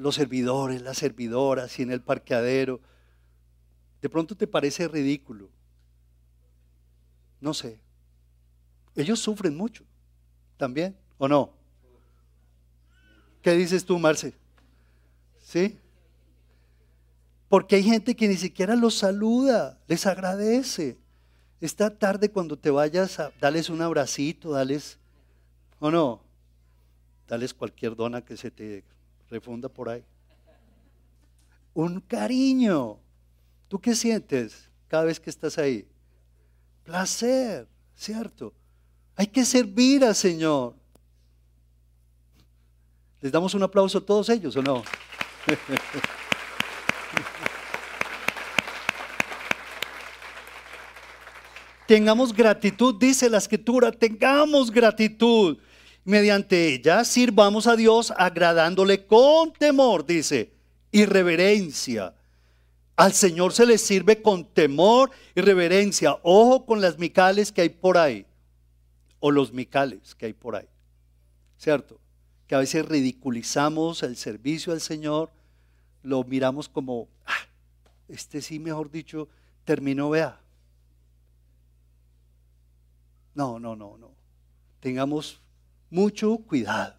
los 0.01 0.16
servidores, 0.16 0.83
las 0.83 0.99
servidoras 0.99 1.79
y 1.79 1.83
en 1.83 1.93
el 1.93 2.01
parqueadero? 2.01 2.81
De 4.01 4.09
pronto 4.09 4.37
te 4.37 4.49
parece 4.49 4.89
ridículo. 4.89 5.49
No 7.41 7.55
sé. 7.55 7.79
Ellos 8.97 9.20
sufren 9.20 9.57
mucho 9.57 9.85
también, 10.57 10.97
¿o 11.16 11.29
no? 11.29 11.53
¿Qué 13.41 13.53
dices 13.53 13.85
tú, 13.85 14.01
Marce? 14.01 14.35
¿Sí? 15.45 15.79
Porque 17.49 17.77
hay 17.77 17.85
gente 17.85 18.16
que 18.16 18.27
ni 18.27 18.37
siquiera 18.37 18.75
los 18.75 18.97
saluda, 18.97 19.79
les 19.87 20.07
agradece. 20.07 20.99
Esta 21.61 21.97
tarde 21.97 22.33
cuando 22.33 22.59
te 22.59 22.70
vayas, 22.70 23.20
a, 23.20 23.31
dales 23.41 23.70
un 23.70 23.81
abracito, 23.81 24.51
dales, 24.51 24.99
¿o 25.79 25.89
no? 25.89 26.32
Dales 27.33 27.55
cualquier 27.55 27.97
dona 27.97 28.22
que 28.22 28.37
se 28.37 28.51
te 28.51 28.85
refunda 29.30 29.66
por 29.66 29.89
ahí. 29.89 30.05
Un 31.72 31.99
cariño. 32.03 32.99
¿Tú 33.68 33.80
qué 33.80 33.95
sientes 33.95 34.68
cada 34.87 35.05
vez 35.05 35.18
que 35.18 35.30
estás 35.30 35.57
ahí? 35.57 35.89
Placer, 36.85 37.66
¿cierto? 37.97 38.53
Hay 39.16 39.28
que 39.28 39.47
servir 39.47 40.05
al 40.05 40.14
Señor. 40.14 40.74
¿Les 43.22 43.33
damos 43.33 43.55
un 43.55 43.62
aplauso 43.62 43.97
a 43.97 44.05
todos 44.05 44.28
ellos 44.28 44.55
o 44.57 44.62
no? 44.62 44.83
tengamos 51.87 52.35
gratitud, 52.35 52.95
dice 52.99 53.30
la 53.30 53.39
escritura, 53.39 53.91
tengamos 53.91 54.70
gratitud. 54.70 55.59
Mediante 56.05 56.75
ella 56.75 57.05
sirvamos 57.05 57.67
a 57.67 57.77
Dios 57.77 58.13
agradándole 58.17 59.07
con 59.07 59.53
temor, 59.53 60.05
dice, 60.05 60.53
y 60.91 61.05
reverencia. 61.05 62.15
Al 62.97 63.13
Señor 63.13 63.53
se 63.53 63.67
le 63.67 63.79
sirve 63.79 64.21
con 64.21 64.45
temor 64.45 65.11
y 65.35 65.41
reverencia. 65.41 66.19
Ojo 66.23 66.67
con 66.67 66.81
las 66.81 66.99
micales 66.99 67.53
que 67.53 67.63
hay 67.63 67.69
por 67.69 67.97
ahí, 67.99 68.27
o 69.21 69.31
los 69.31 69.53
micales 69.53 70.15
que 70.15 70.27
hay 70.27 70.33
por 70.33 70.57
ahí, 70.57 70.69
¿cierto? 71.57 71.99
Que 72.49 72.57
a 72.57 72.59
veces 72.59 72.85
ridiculizamos 72.85 74.03
el 74.03 74.17
servicio 74.17 74.73
al 74.73 74.81
Señor, 74.81 75.31
lo 76.03 76.25
miramos 76.25 76.69
como, 76.69 77.09
ah, 77.27 77.47
este 78.09 78.43
sí, 78.43 78.59
mejor 78.59 78.91
dicho, 78.91 79.29
terminó, 79.65 80.11
vea, 80.11 80.41
no, 83.35 83.59
no, 83.59 83.77
no, 83.77 83.97
no. 83.97 84.11
Tengamos 84.81 85.41
mucho 85.93 86.38
cuidado. 86.38 86.97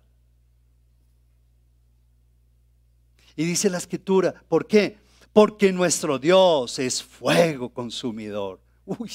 Y 3.35 3.43
dice 3.43 3.69
la 3.69 3.79
escritura, 3.79 4.33
¿por 4.47 4.67
qué? 4.67 4.97
Porque 5.33 5.73
nuestro 5.73 6.19
Dios 6.19 6.77
es 6.77 7.03
fuego 7.03 7.73
consumidor. 7.73 8.61
Uy, 8.85 9.11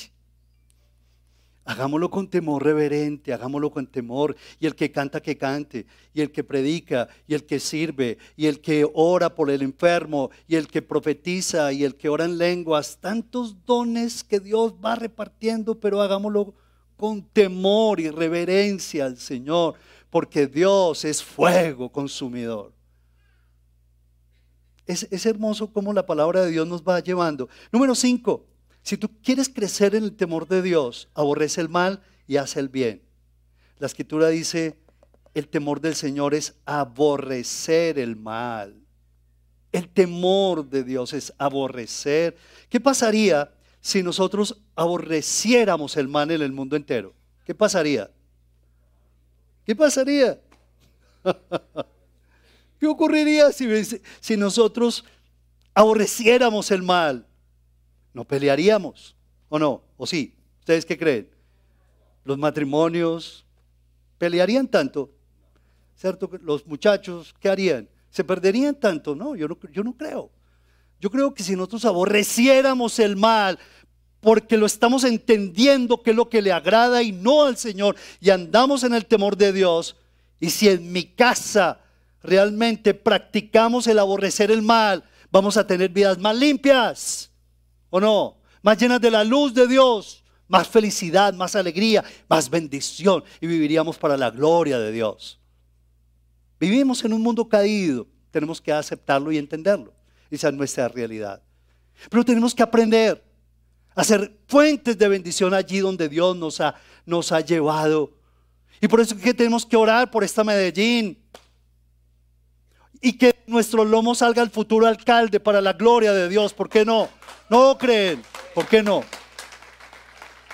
Hagámoslo 1.68 2.08
con 2.08 2.30
temor 2.30 2.64
reverente, 2.64 3.30
hagámoslo 3.30 3.70
con 3.70 3.86
temor. 3.86 4.34
Y 4.58 4.66
el 4.66 4.74
que 4.74 4.90
canta, 4.90 5.20
que 5.20 5.36
cante. 5.36 5.84
Y 6.14 6.22
el 6.22 6.32
que 6.32 6.42
predica, 6.42 7.08
y 7.26 7.34
el 7.34 7.44
que 7.44 7.60
sirve, 7.60 8.16
y 8.36 8.46
el 8.46 8.62
que 8.62 8.90
ora 8.94 9.34
por 9.34 9.50
el 9.50 9.60
enfermo, 9.60 10.30
y 10.46 10.56
el 10.56 10.66
que 10.66 10.80
profetiza, 10.80 11.70
y 11.74 11.84
el 11.84 11.96
que 11.96 12.08
ora 12.08 12.24
en 12.24 12.38
lenguas. 12.38 12.96
Tantos 13.02 13.66
dones 13.66 14.24
que 14.24 14.40
Dios 14.40 14.76
va 14.82 14.94
repartiendo, 14.94 15.78
pero 15.78 16.00
hagámoslo 16.00 16.54
con 16.98 17.22
temor 17.22 18.00
y 18.00 18.10
reverencia 18.10 19.06
al 19.06 19.16
Señor, 19.16 19.74
porque 20.10 20.46
Dios 20.46 21.04
es 21.04 21.22
fuego 21.22 21.90
consumidor. 21.90 22.72
Es, 24.84 25.06
es 25.10 25.24
hermoso 25.24 25.72
cómo 25.72 25.92
la 25.92 26.04
palabra 26.04 26.42
de 26.42 26.50
Dios 26.50 26.66
nos 26.66 26.82
va 26.82 27.00
llevando. 27.00 27.48
Número 27.72 27.94
cinco, 27.94 28.46
si 28.82 28.96
tú 28.96 29.08
quieres 29.22 29.48
crecer 29.48 29.94
en 29.94 30.04
el 30.04 30.16
temor 30.16 30.48
de 30.48 30.60
Dios, 30.60 31.08
aborrece 31.14 31.60
el 31.60 31.68
mal 31.68 32.02
y 32.26 32.36
hace 32.36 32.58
el 32.58 32.68
bien. 32.68 33.02
La 33.78 33.86
escritura 33.86 34.28
dice, 34.28 34.76
el 35.34 35.46
temor 35.46 35.80
del 35.80 35.94
Señor 35.94 36.34
es 36.34 36.56
aborrecer 36.66 37.98
el 37.98 38.16
mal. 38.16 38.82
El 39.70 39.88
temor 39.88 40.68
de 40.68 40.82
Dios 40.82 41.12
es 41.12 41.32
aborrecer. 41.38 42.36
¿Qué 42.68 42.80
pasaría 42.80 43.52
si 43.80 44.02
nosotros 44.02 44.60
aborreciéramos 44.74 45.96
el 45.96 46.08
mal 46.08 46.30
en 46.30 46.42
el 46.42 46.52
mundo 46.52 46.76
entero? 46.76 47.14
¿Qué 47.44 47.54
pasaría? 47.54 48.10
¿Qué 49.64 49.76
pasaría? 49.76 50.40
¿Qué 52.78 52.86
ocurriría 52.86 53.50
si, 53.52 54.36
nosotros 54.36 55.04
aborreciéramos 55.74 56.70
el 56.70 56.82
mal? 56.82 57.26
¿No 58.14 58.24
pelearíamos? 58.24 59.16
¿O 59.48 59.58
no? 59.58 59.82
¿O 59.96 60.06
sí? 60.06 60.34
¿Ustedes 60.60 60.86
qué 60.86 60.96
creen? 60.96 61.28
Los 62.24 62.38
matrimonios 62.38 63.44
pelearían 64.18 64.68
tanto, 64.68 65.10
¿cierto? 65.96 66.30
Los 66.42 66.66
muchachos, 66.66 67.34
¿qué 67.40 67.48
harían? 67.48 67.88
¿Se 68.10 68.24
perderían 68.24 68.74
tanto? 68.74 69.14
No, 69.14 69.34
yo 69.34 69.48
no, 69.48 69.58
yo 69.72 69.82
no 69.82 69.96
creo. 69.96 70.30
Yo 71.00 71.10
creo 71.10 71.32
que 71.32 71.42
si 71.42 71.54
nosotros 71.54 71.84
aborreciéramos 71.84 72.98
el 72.98 73.16
mal, 73.16 73.58
porque 74.20 74.56
lo 74.56 74.66
estamos 74.66 75.04
entendiendo 75.04 76.02
que 76.02 76.10
es 76.10 76.16
lo 76.16 76.28
que 76.28 76.42
le 76.42 76.52
agrada 76.52 77.02
y 77.02 77.12
no 77.12 77.44
al 77.44 77.56
Señor, 77.56 77.96
y 78.20 78.30
andamos 78.30 78.82
en 78.82 78.94
el 78.94 79.06
temor 79.06 79.36
de 79.36 79.52
Dios, 79.52 79.96
y 80.40 80.50
si 80.50 80.68
en 80.68 80.92
mi 80.92 81.04
casa 81.04 81.80
realmente 82.22 82.94
practicamos 82.94 83.86
el 83.86 83.98
aborrecer 83.98 84.50
el 84.50 84.62
mal, 84.62 85.04
vamos 85.30 85.56
a 85.56 85.66
tener 85.66 85.90
vidas 85.90 86.18
más 86.18 86.36
limpias, 86.36 87.30
¿o 87.90 88.00
no? 88.00 88.38
Más 88.62 88.78
llenas 88.78 89.00
de 89.00 89.10
la 89.10 89.22
luz 89.22 89.54
de 89.54 89.68
Dios, 89.68 90.24
más 90.48 90.66
felicidad, 90.66 91.32
más 91.34 91.54
alegría, 91.54 92.04
más 92.28 92.50
bendición, 92.50 93.22
y 93.40 93.46
viviríamos 93.46 93.98
para 93.98 94.16
la 94.16 94.30
gloria 94.30 94.78
de 94.80 94.90
Dios. 94.90 95.38
Vivimos 96.58 97.04
en 97.04 97.12
un 97.12 97.22
mundo 97.22 97.48
caído, 97.48 98.08
tenemos 98.32 98.60
que 98.60 98.72
aceptarlo 98.72 99.30
y 99.30 99.38
entenderlo. 99.38 99.97
Esa 100.30 100.48
es 100.48 100.54
nuestra 100.54 100.88
realidad. 100.88 101.42
Pero 102.10 102.24
tenemos 102.24 102.54
que 102.54 102.62
aprender 102.62 103.24
a 103.94 104.04
ser 104.04 104.38
fuentes 104.46 104.96
de 104.96 105.08
bendición 105.08 105.54
allí 105.54 105.78
donde 105.78 106.08
Dios 106.08 106.36
nos 106.36 106.60
ha, 106.60 106.74
nos 107.04 107.32
ha 107.32 107.40
llevado. 107.40 108.12
Y 108.80 108.86
por 108.86 109.00
eso 109.00 109.14
es 109.14 109.20
que 109.20 109.34
tenemos 109.34 109.66
que 109.66 109.76
orar 109.76 110.10
por 110.10 110.22
esta 110.22 110.44
Medellín. 110.44 111.18
Y 113.00 113.12
que 113.14 113.42
nuestro 113.46 113.84
lomo 113.84 114.14
salga 114.14 114.42
el 114.42 114.50
futuro 114.50 114.86
alcalde 114.86 115.40
para 115.40 115.60
la 115.60 115.72
gloria 115.72 116.12
de 116.12 116.28
Dios. 116.28 116.52
¿Por 116.52 116.68
qué 116.68 116.84
no? 116.84 117.08
No 117.48 117.76
creen. 117.78 118.22
¿Por 118.54 118.66
qué 118.66 118.82
no? 118.82 119.02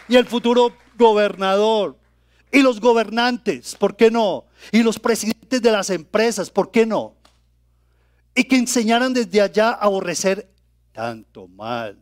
Y 0.08 0.16
el 0.16 0.26
futuro 0.26 0.74
gobernador. 0.96 1.98
Y 2.50 2.62
los 2.62 2.80
gobernantes. 2.80 3.74
¿Por 3.74 3.96
qué 3.96 4.10
no? 4.10 4.46
Y 4.72 4.82
los 4.82 4.98
presidentes 4.98 5.60
de 5.60 5.70
las 5.70 5.90
empresas. 5.90 6.50
¿Por 6.50 6.70
qué 6.70 6.86
no? 6.86 7.14
Y 8.34 8.44
que 8.44 8.56
enseñaran 8.56 9.14
desde 9.14 9.40
allá 9.40 9.70
a 9.70 9.84
aborrecer 9.84 10.50
tanto 10.92 11.46
mal. 11.48 12.00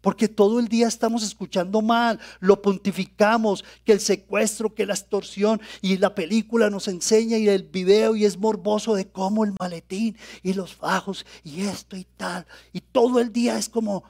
Porque 0.00 0.28
todo 0.28 0.60
el 0.60 0.68
día 0.68 0.86
estamos 0.86 1.24
escuchando 1.24 1.82
mal, 1.82 2.20
lo 2.38 2.62
pontificamos, 2.62 3.64
que 3.84 3.92
el 3.92 4.00
secuestro, 4.00 4.72
que 4.72 4.86
la 4.86 4.94
extorsión, 4.94 5.60
y 5.82 5.98
la 5.98 6.14
película 6.14 6.70
nos 6.70 6.86
enseña 6.86 7.36
y 7.36 7.48
el 7.48 7.64
video 7.64 8.14
y 8.14 8.24
es 8.24 8.38
morboso 8.38 8.94
de 8.94 9.10
cómo 9.10 9.44
el 9.44 9.54
maletín 9.58 10.16
y 10.42 10.54
los 10.54 10.74
fajos 10.74 11.26
y 11.42 11.62
esto 11.62 11.96
y 11.96 12.04
tal. 12.04 12.46
Y 12.72 12.80
todo 12.80 13.18
el 13.18 13.32
día 13.32 13.58
es 13.58 13.68
como 13.68 14.04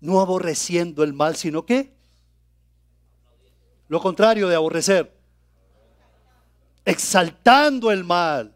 no 0.00 0.20
aborreciendo 0.20 1.02
el 1.02 1.12
mal, 1.12 1.36
sino 1.36 1.66
que 1.66 1.92
lo 3.88 4.00
contrario 4.00 4.48
de 4.48 4.54
aborrecer, 4.54 5.12
exaltando 6.84 7.90
el 7.90 8.04
mal 8.04 8.54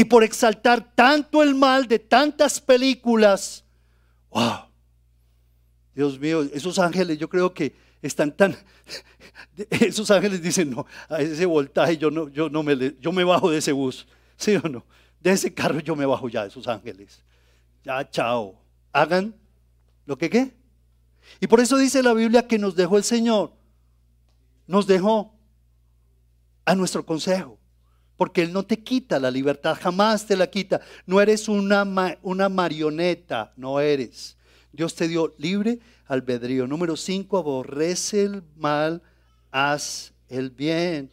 y 0.00 0.04
por 0.06 0.24
exaltar 0.24 0.94
tanto 0.94 1.42
el 1.42 1.54
mal 1.54 1.86
de 1.86 1.98
tantas 1.98 2.58
películas, 2.58 3.62
wow, 4.30 4.60
Dios 5.94 6.18
mío, 6.18 6.40
esos 6.54 6.78
ángeles 6.78 7.18
yo 7.18 7.28
creo 7.28 7.52
que 7.52 7.76
están 8.00 8.34
tan, 8.34 8.56
esos 9.68 10.10
ángeles 10.10 10.40
dicen, 10.40 10.70
no, 10.70 10.86
a 11.06 11.20
ese 11.20 11.44
voltaje 11.44 11.98
yo 11.98 12.10
no, 12.10 12.30
yo 12.30 12.48
no 12.48 12.62
me, 12.62 12.96
yo 12.98 13.12
me 13.12 13.24
bajo 13.24 13.50
de 13.50 13.58
ese 13.58 13.72
bus, 13.72 14.06
¿sí 14.38 14.56
o 14.56 14.66
no? 14.70 14.86
De 15.20 15.32
ese 15.32 15.52
carro 15.52 15.80
yo 15.80 15.94
me 15.94 16.06
bajo 16.06 16.30
ya, 16.30 16.46
esos 16.46 16.66
ángeles. 16.66 17.22
Ya, 17.84 18.08
chao. 18.08 18.58
Hagan 18.94 19.34
lo 20.06 20.16
que 20.16 20.30
qué. 20.30 20.54
Y 21.40 21.46
por 21.46 21.60
eso 21.60 21.76
dice 21.76 22.02
la 22.02 22.14
Biblia 22.14 22.48
que 22.48 22.58
nos 22.58 22.74
dejó 22.74 22.96
el 22.96 23.04
Señor. 23.04 23.52
Nos 24.66 24.86
dejó 24.86 25.34
a 26.64 26.74
nuestro 26.74 27.04
consejo 27.04 27.59
porque 28.20 28.42
Él 28.42 28.52
no 28.52 28.62
te 28.66 28.78
quita 28.78 29.18
la 29.18 29.30
libertad, 29.30 29.78
jamás 29.80 30.26
te 30.26 30.36
la 30.36 30.46
quita. 30.46 30.82
No 31.06 31.22
eres 31.22 31.48
una, 31.48 32.18
una 32.20 32.50
marioneta, 32.50 33.54
no 33.56 33.80
eres. 33.80 34.36
Dios 34.72 34.94
te 34.94 35.08
dio 35.08 35.34
libre 35.38 35.78
albedrío. 36.04 36.66
Número 36.66 36.98
cinco, 36.98 37.38
aborrece 37.38 38.24
el 38.24 38.42
mal, 38.58 39.02
haz 39.50 40.12
el 40.28 40.50
bien. 40.50 41.10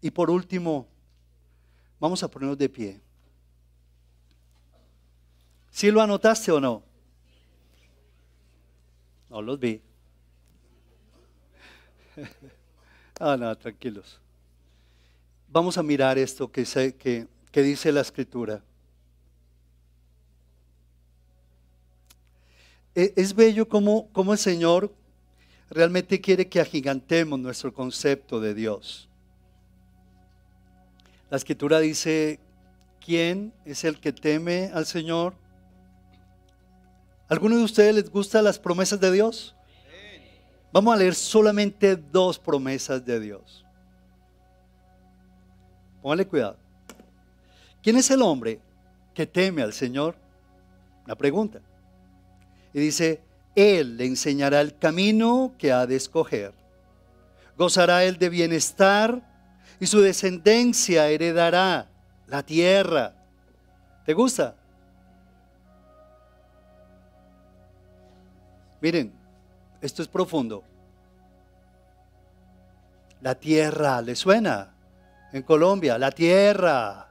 Y 0.00 0.12
por 0.12 0.30
último, 0.30 0.86
vamos 1.98 2.22
a 2.22 2.30
ponernos 2.30 2.58
de 2.58 2.68
pie. 2.68 3.00
¿Sí 5.72 5.90
lo 5.90 6.00
anotaste 6.00 6.52
o 6.52 6.60
no? 6.60 6.84
No 9.28 9.42
los 9.42 9.58
vi. 9.58 9.82
ah, 13.18 13.36
no, 13.36 13.58
tranquilos 13.58 14.21
vamos 15.52 15.76
a 15.76 15.82
mirar 15.82 16.18
esto 16.18 16.50
que, 16.50 16.64
que, 17.52 17.62
dice 17.62 17.92
la 17.92 18.00
escritura. 18.00 18.62
E, 22.94 23.12
es 23.16 23.34
bello 23.34 23.68
como, 23.68 24.08
como 24.12 24.32
el 24.32 24.38
Señor 24.38 24.92
realmente 25.70 26.20
quiere 26.20 26.48
que 26.48 26.60
agigantemos 26.60 27.38
nuestro 27.38 27.72
concepto 27.72 28.40
de 28.40 28.54
Dios. 28.54 29.08
La 31.30 31.36
escritura 31.36 31.80
dice, 31.80 32.40
¿quién 33.04 33.52
es 33.64 33.84
el 33.84 34.00
que 34.00 34.12
teme 34.12 34.70
al 34.74 34.86
Señor? 34.86 35.34
¿Alguno 37.28 37.56
de 37.56 37.64
ustedes 37.64 37.94
les 37.94 38.10
gustan 38.10 38.44
las 38.44 38.58
promesas 38.58 39.00
de 39.00 39.10
Dios? 39.10 39.54
Vamos 40.72 40.94
a 40.94 40.98
leer 40.98 41.14
solamente 41.14 41.96
dos 41.96 42.38
promesas 42.38 43.04
de 43.04 43.20
Dios. 43.20 43.61
Póngale 46.02 46.26
cuidado. 46.26 46.56
¿Quién 47.82 47.96
es 47.96 48.10
el 48.10 48.22
hombre 48.22 48.60
que 49.14 49.26
teme 49.26 49.62
al 49.62 49.72
Señor? 49.72 50.16
Una 51.04 51.14
pregunta. 51.14 51.60
Y 52.74 52.80
dice, 52.80 53.20
Él 53.54 53.96
le 53.96 54.06
enseñará 54.06 54.60
el 54.60 54.76
camino 54.76 55.54
que 55.58 55.72
ha 55.72 55.86
de 55.86 55.96
escoger. 55.96 56.52
Gozará 57.56 58.04
él 58.04 58.18
de 58.18 58.28
bienestar 58.28 59.22
y 59.78 59.86
su 59.86 60.00
descendencia 60.00 61.08
heredará 61.08 61.86
la 62.26 62.42
tierra. 62.42 63.14
¿Te 64.06 64.14
gusta? 64.14 64.56
Miren, 68.80 69.12
esto 69.80 70.02
es 70.02 70.08
profundo. 70.08 70.64
La 73.20 73.34
tierra, 73.36 74.00
¿le 74.02 74.16
suena? 74.16 74.71
En 75.32 75.42
Colombia, 75.42 75.98
la 75.98 76.10
tierra. 76.10 77.08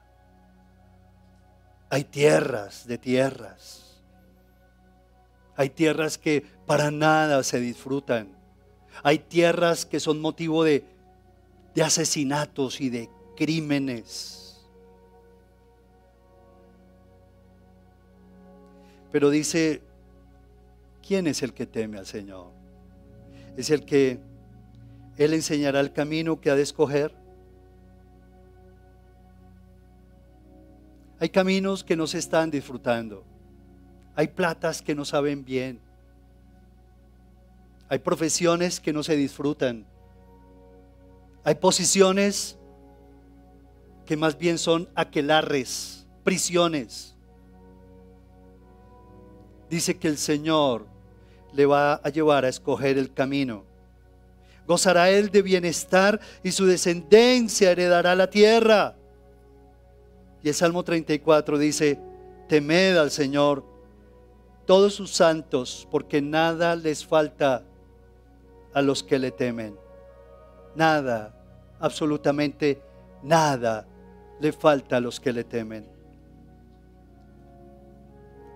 Hay 1.90 2.04
tierras 2.06 2.88
de 2.88 2.98
tierras. 2.98 4.02
Hay 5.56 5.70
tierras 5.70 6.18
que 6.18 6.46
para 6.66 6.92
nada 6.92 7.44
se 7.44 7.60
disfrutan. 7.60 8.30
Hay 9.04 9.20
tierras 9.20 9.86
que 9.86 10.00
son 10.00 10.22
motivo 10.22 10.64
de, 10.64 10.86
de 11.74 11.84
asesinatos 11.84 12.80
y 12.82 12.90
de 12.90 13.10
crímenes. 13.36 14.42
Pero 19.12 19.30
dice, 19.30 19.82
¿quién 21.06 21.28
es 21.28 21.44
el 21.44 21.54
que 21.54 21.66
teme 21.66 21.98
al 21.98 22.06
Señor? 22.06 22.52
Es 23.58 23.70
el 23.70 23.84
que 23.84 24.20
Él 25.18 25.34
enseñará 25.34 25.82
el 25.82 25.92
camino 25.92 26.40
que 26.40 26.50
ha 26.50 26.56
de 26.56 26.62
escoger. 26.62 27.21
Hay 31.22 31.30
caminos 31.30 31.84
que 31.84 31.96
no 31.96 32.08
se 32.08 32.18
están 32.18 32.50
disfrutando. 32.50 33.24
Hay 34.16 34.30
platas 34.30 34.82
que 34.82 34.96
no 34.96 35.06
saben 35.06 35.46
bien. 35.46 35.80
Hay 37.90 38.00
profesiones 38.00 38.80
que 38.80 38.92
no 38.92 39.04
se 39.04 39.16
disfrutan. 39.16 39.86
Hay 41.44 41.54
posiciones 41.54 42.58
que 44.08 44.18
más 44.18 44.36
bien 44.36 44.58
son 44.58 44.90
aquelarres, 44.96 46.08
prisiones. 46.24 47.16
Dice 49.70 49.98
que 50.00 50.08
el 50.08 50.18
Señor 50.18 50.88
le 51.54 51.68
va 51.68 51.94
a 52.04 52.10
llevar 52.10 52.46
a 52.46 52.50
escoger 52.50 52.98
el 52.98 53.14
camino. 53.14 53.64
Gozará 54.66 55.12
él 55.12 55.30
de 55.30 55.44
bienestar 55.44 56.20
y 56.42 56.52
su 56.52 56.66
descendencia 56.66 57.70
heredará 57.70 58.16
la 58.16 58.28
tierra. 58.28 58.96
Y 60.44 60.50
el 60.50 60.54
Salmo 60.54 60.84
34 60.84 61.58
dice, 61.58 62.00
temed 62.48 62.98
al 62.98 63.12
Señor 63.12 63.64
todos 64.66 64.94
sus 64.94 65.12
santos, 65.12 65.88
porque 65.92 66.22
nada 66.22 66.76
les 66.76 67.06
falta 67.06 67.64
a 68.74 68.82
los 68.82 69.04
que 69.04 69.20
le 69.20 69.32
temen. 69.32 69.76
Nada, 70.76 71.36
absolutamente 71.80 72.82
nada 73.24 73.86
le 74.40 74.52
falta 74.52 74.98
a 74.98 75.00
los 75.00 75.20
que 75.20 75.34
le 75.34 75.44
temen. 75.44 75.86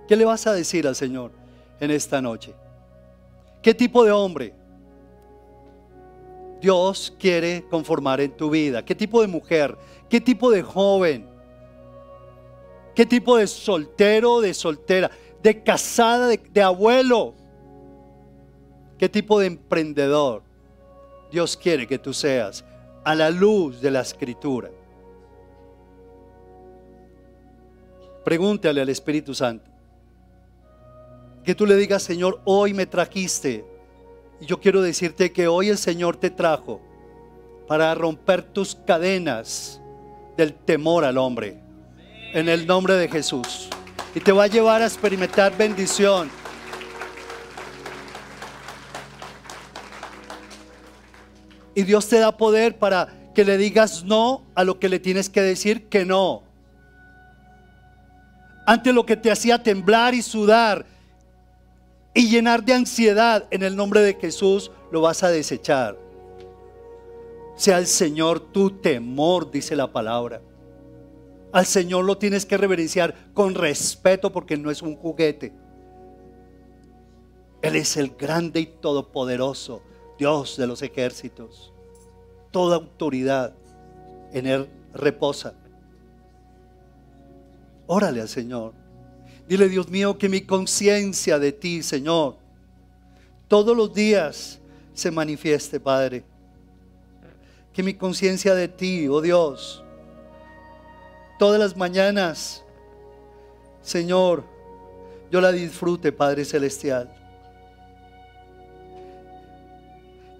¿Qué 0.07 0.15
le 0.15 0.25
vas 0.25 0.45
a 0.47 0.53
decir 0.53 0.87
al 0.87 0.95
Señor 0.95 1.31
en 1.79 1.91
esta 1.91 2.21
noche? 2.21 2.53
¿Qué 3.61 3.73
tipo 3.73 4.03
de 4.03 4.11
hombre 4.11 4.53
Dios 6.61 7.13
quiere 7.19 7.65
conformar 7.69 8.21
en 8.21 8.31
tu 8.31 8.49
vida? 8.49 8.85
¿Qué 8.85 8.95
tipo 8.95 9.21
de 9.21 9.27
mujer? 9.27 9.77
¿Qué 10.09 10.21
tipo 10.21 10.51
de 10.51 10.61
joven? 10.61 11.34
¿Qué 12.95 13.05
tipo 13.05 13.35
de 13.35 13.45
soltero, 13.45 14.39
de 14.39 14.53
soltera, 14.53 15.11
de 15.43 15.61
casada, 15.61 16.29
de, 16.29 16.61
abuelo? 16.61 17.33
¿Qué 18.97 19.09
tipo 19.09 19.37
de 19.37 19.47
emprendedor 19.47 20.41
Dios 21.29 21.57
quiere 21.57 21.85
que 21.85 21.99
tú 21.99 22.13
seas 22.13 22.63
a 23.03 23.13
la 23.13 23.29
luz 23.29 23.81
de 23.81 23.91
la 23.91 23.99
escritura? 23.99 24.71
Pregúntale 28.23 28.79
al 28.79 28.89
Espíritu 28.89 29.35
Santo. 29.35 29.69
Que 31.43 31.53
tú 31.53 31.65
le 31.65 31.75
digas, 31.75 32.01
Señor, 32.01 32.41
hoy 32.45 32.73
me 32.73 32.85
trajiste. 32.85 33.65
Y 34.39 34.45
yo 34.45 34.61
quiero 34.61 34.81
decirte 34.81 35.33
que 35.33 35.49
hoy 35.49 35.67
el 35.67 35.77
Señor 35.77 36.15
te 36.15 36.29
trajo 36.29 36.79
para 37.67 37.93
romper 37.93 38.41
tus 38.41 38.73
cadenas 38.73 39.81
del 40.37 40.53
temor 40.53 41.03
al 41.03 41.17
hombre 41.17 41.64
en 42.35 42.49
el 42.49 42.67
nombre 42.67 42.95
de 42.95 43.07
Jesús. 43.07 43.69
Y 44.13 44.19
te 44.19 44.33
va 44.33 44.43
a 44.43 44.47
llevar 44.47 44.81
a 44.81 44.85
experimentar 44.85 45.57
bendición. 45.57 46.29
Y 51.73 51.83
Dios 51.83 52.07
te 52.09 52.19
da 52.19 52.35
poder 52.35 52.77
para 52.77 53.31
que 53.33 53.45
le 53.45 53.57
digas 53.57 54.03
no 54.03 54.43
a 54.53 54.65
lo 54.65 54.79
que 54.79 54.89
le 54.89 54.99
tienes 54.99 55.29
que 55.29 55.41
decir 55.41 55.87
que 55.87 56.05
no. 56.05 56.43
Ante 58.65 58.91
lo 58.91 59.05
que 59.05 59.15
te 59.15 59.31
hacía 59.31 59.63
temblar 59.63 60.13
y 60.13 60.21
sudar 60.21 60.85
y 62.13 62.29
llenar 62.29 62.63
de 62.63 62.73
ansiedad, 62.73 63.45
en 63.49 63.63
el 63.63 63.77
nombre 63.77 64.01
de 64.01 64.13
Jesús 64.13 64.71
lo 64.91 65.01
vas 65.01 65.23
a 65.23 65.29
desechar. 65.29 65.97
Sea 67.55 67.77
el 67.77 67.87
Señor 67.87 68.41
tu 68.51 68.71
temor, 68.71 69.51
dice 69.51 69.75
la 69.75 69.89
palabra. 69.89 70.41
Al 71.55 71.65
Señor 71.65 72.03
lo 72.03 72.17
tienes 72.17 72.45
que 72.45 72.57
reverenciar 72.57 73.15
con 73.33 73.55
respeto 73.55 74.29
porque 74.29 74.57
no 74.57 74.69
es 74.69 74.81
un 74.81 74.97
juguete. 74.97 75.53
Él 77.61 77.77
es 77.77 77.95
el 77.95 78.09
grande 78.09 78.59
y 78.59 78.65
todopoderoso 78.65 79.81
Dios 80.19 80.57
de 80.57 80.67
los 80.67 80.81
ejércitos. 80.81 81.71
Toda 82.51 82.75
autoridad 82.75 83.55
en 84.33 84.47
Él 84.47 84.69
reposa. 84.93 85.53
Órale 87.87 88.19
al 88.19 88.27
Señor. 88.27 88.73
Dile, 89.47 89.69
Dios 89.69 89.87
mío, 89.87 90.17
que 90.17 90.27
mi 90.27 90.41
conciencia 90.41 91.39
de 91.39 91.53
ti, 91.53 91.83
Señor, 91.83 92.35
todos 93.47 93.77
los 93.77 93.93
días 93.93 94.59
se 94.93 95.09
manifieste, 95.09 95.79
Padre. 95.79 96.25
Que 97.71 97.81
mi 97.81 97.93
conciencia 97.93 98.53
de 98.53 98.67
ti, 98.67 99.07
oh 99.07 99.21
Dios, 99.21 99.84
todas 101.37 101.59
las 101.59 101.75
mañanas, 101.75 102.63
Señor, 103.81 104.43
yo 105.31 105.41
la 105.41 105.51
disfrute, 105.51 106.11
Padre 106.11 106.45
Celestial. 106.45 107.13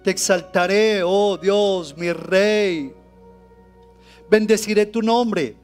Te 0.02 0.10
exaltaré, 0.10 1.02
oh 1.04 1.36
Dios, 1.36 1.96
mi 1.96 2.12
Rey. 2.12 2.94
Bendeciré 4.30 4.86
tu 4.86 5.02
nombre 5.02 5.56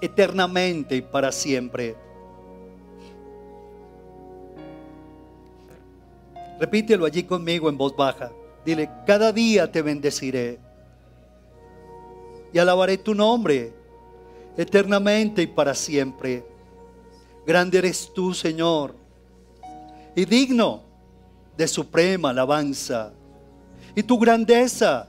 eternamente 0.00 0.96
y 0.96 1.02
para 1.02 1.32
siempre. 1.32 1.96
Repítelo 6.58 7.06
allí 7.06 7.24
conmigo 7.24 7.68
en 7.68 7.76
voz 7.76 7.96
baja. 7.96 8.30
Dile, 8.64 8.88
cada 9.06 9.32
día 9.32 9.70
te 9.70 9.82
bendeciré 9.82 10.60
y 12.52 12.58
alabaré 12.58 12.98
tu 12.98 13.14
nombre 13.14 13.72
eternamente 14.56 15.42
y 15.42 15.46
para 15.46 15.74
siempre. 15.74 16.44
Grande 17.46 17.78
eres 17.78 18.10
tú, 18.14 18.34
Señor, 18.34 18.94
y 20.14 20.24
digno 20.24 20.82
de 21.56 21.66
suprema 21.66 22.30
alabanza. 22.30 23.12
Y 23.94 24.02
tu 24.02 24.18
grandeza 24.18 25.08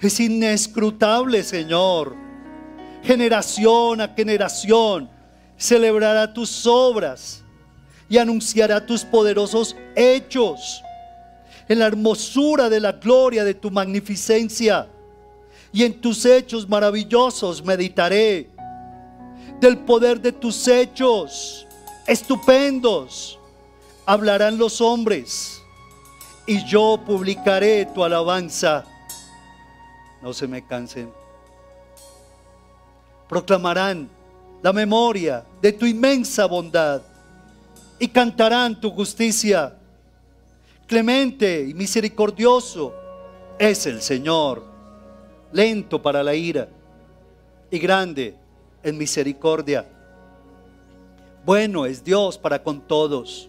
es 0.00 0.20
inescrutable, 0.20 1.42
Señor. 1.42 2.14
Generación 3.02 4.00
a 4.00 4.08
generación 4.08 5.08
celebrará 5.56 6.32
tus 6.32 6.66
obras 6.66 7.42
y 8.08 8.18
anunciará 8.18 8.84
tus 8.84 9.04
poderosos 9.04 9.76
hechos 9.94 10.82
en 11.68 11.78
la 11.78 11.86
hermosura 11.86 12.68
de 12.68 12.80
la 12.80 12.92
gloria 12.92 13.44
de 13.44 13.54
tu 13.54 13.70
magnificencia 13.70 14.88
y 15.72 15.84
en 15.84 16.00
tus 16.00 16.24
hechos 16.24 16.68
maravillosos 16.68 17.64
meditaré. 17.64 18.50
Del 19.60 19.78
poder 19.78 20.20
de 20.20 20.32
tus 20.32 20.68
hechos 20.68 21.66
estupendos 22.06 23.38
hablarán 24.06 24.56
los 24.56 24.80
hombres 24.80 25.60
y 26.46 26.64
yo 26.64 26.98
publicaré 27.04 27.84
tu 27.86 28.02
alabanza. 28.02 28.84
No 30.22 30.32
se 30.32 30.46
me 30.46 30.66
cansen. 30.66 31.12
proclamarán 33.28 34.08
la 34.62 34.72
memoria 34.72 35.44
de 35.60 35.72
tu 35.72 35.84
inmensa 35.84 36.46
bondad 36.46 37.02
y 37.98 38.08
cantarán 38.08 38.80
tu 38.80 38.90
justicia. 38.90 39.76
Clemente 40.86 41.66
y 41.68 41.74
misericordioso 41.74 42.94
es 43.58 43.84
el 43.86 44.00
Señor, 44.00 44.64
lento 45.52 46.00
para 46.00 46.22
la 46.22 46.34
ira 46.34 46.68
y 47.70 47.78
grande 47.78 48.34
en 48.82 48.98
misericordia. 48.98 49.86
Bueno 51.44 51.86
es 51.86 52.02
Dios 52.04 52.36
para 52.36 52.62
con 52.62 52.80
todos 52.80 53.48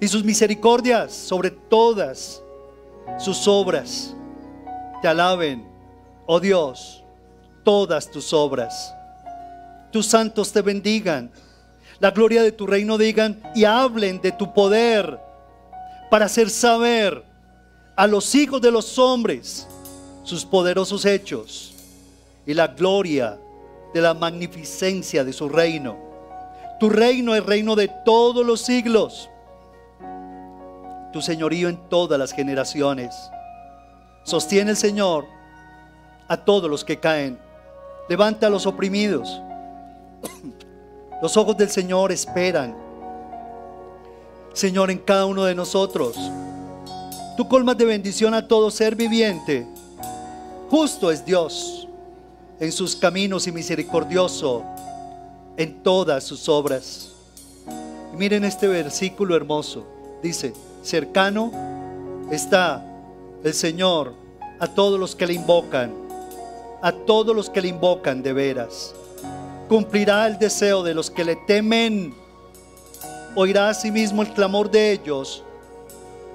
y 0.00 0.08
sus 0.08 0.24
misericordias 0.24 1.12
sobre 1.12 1.50
todas 1.50 2.42
sus 3.18 3.46
obras. 3.46 4.14
Te 5.00 5.08
alaben, 5.08 5.66
oh 6.26 6.40
Dios, 6.40 7.02
todas 7.64 8.10
tus 8.10 8.32
obras. 8.32 8.94
Tus 9.90 10.06
santos 10.06 10.52
te 10.52 10.62
bendigan. 10.62 11.30
La 11.98 12.10
gloria 12.10 12.42
de 12.42 12.52
tu 12.52 12.66
reino 12.66 12.98
digan 12.98 13.40
y 13.54 13.64
hablen 13.64 14.20
de 14.20 14.32
tu 14.32 14.52
poder 14.52 15.20
para 16.10 16.26
hacer 16.26 16.50
saber 16.50 17.24
a 17.94 18.06
los 18.06 18.34
hijos 18.34 18.60
de 18.60 18.70
los 18.70 18.98
hombres 18.98 19.68
sus 20.22 20.44
poderosos 20.44 21.04
hechos 21.04 21.74
y 22.46 22.54
la 22.54 22.68
gloria 22.68 23.38
de 23.92 24.00
la 24.00 24.14
magnificencia 24.14 25.24
de 25.24 25.32
su 25.32 25.48
reino. 25.48 25.96
Tu 26.80 26.88
reino 26.90 27.34
es 27.34 27.44
reino 27.44 27.76
de 27.76 27.88
todos 28.04 28.44
los 28.44 28.60
siglos. 28.60 29.28
Tu 31.12 31.20
señorío 31.20 31.68
en 31.68 31.76
todas 31.88 32.18
las 32.18 32.32
generaciones. 32.32 33.14
Sostiene 34.24 34.70
el 34.70 34.76
Señor 34.76 35.26
a 36.28 36.36
todos 36.36 36.70
los 36.70 36.84
que 36.84 36.98
caen. 36.98 37.38
Levanta 38.08 38.46
a 38.46 38.50
los 38.50 38.66
oprimidos. 38.66 39.40
Los 41.20 41.36
ojos 41.36 41.56
del 41.56 41.70
Señor 41.70 42.10
esperan. 42.10 42.74
Señor, 44.54 44.90
en 44.90 44.98
cada 44.98 45.24
uno 45.24 45.44
de 45.44 45.54
nosotros. 45.54 46.16
Tú 47.36 47.48
colmas 47.48 47.78
de 47.78 47.84
bendición 47.84 48.34
a 48.34 48.48
todo 48.48 48.70
ser 48.70 48.96
viviente. 48.96 49.66
Justo 50.72 51.10
es 51.10 51.22
Dios 51.22 51.86
en 52.58 52.72
sus 52.72 52.96
caminos 52.96 53.46
y 53.46 53.52
misericordioso 53.52 54.64
en 55.58 55.82
todas 55.82 56.24
sus 56.24 56.48
obras. 56.48 57.10
Y 58.10 58.16
miren 58.16 58.42
este 58.42 58.66
versículo 58.68 59.36
hermoso. 59.36 59.86
Dice, 60.22 60.54
cercano 60.82 61.52
está 62.30 62.82
el 63.44 63.52
Señor 63.52 64.14
a 64.60 64.66
todos 64.66 64.98
los 64.98 65.14
que 65.14 65.26
le 65.26 65.34
invocan, 65.34 65.92
a 66.80 66.90
todos 66.90 67.36
los 67.36 67.50
que 67.50 67.60
le 67.60 67.68
invocan 67.68 68.22
de 68.22 68.32
veras. 68.32 68.94
Cumplirá 69.68 70.26
el 70.26 70.38
deseo 70.38 70.82
de 70.82 70.94
los 70.94 71.10
que 71.10 71.26
le 71.26 71.36
temen. 71.36 72.14
Oirá 73.34 73.68
asimismo 73.68 74.22
el 74.22 74.32
clamor 74.32 74.70
de 74.70 74.92
ellos 74.92 75.44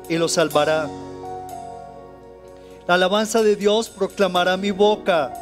y 0.07 0.15
los 0.15 0.33
salvará. 0.33 0.87
La 2.87 2.93
alabanza 2.93 3.41
de 3.43 3.57
Dios 3.57 3.89
proclamará 3.89 4.55
mi 4.55 4.71
boca 4.71 5.33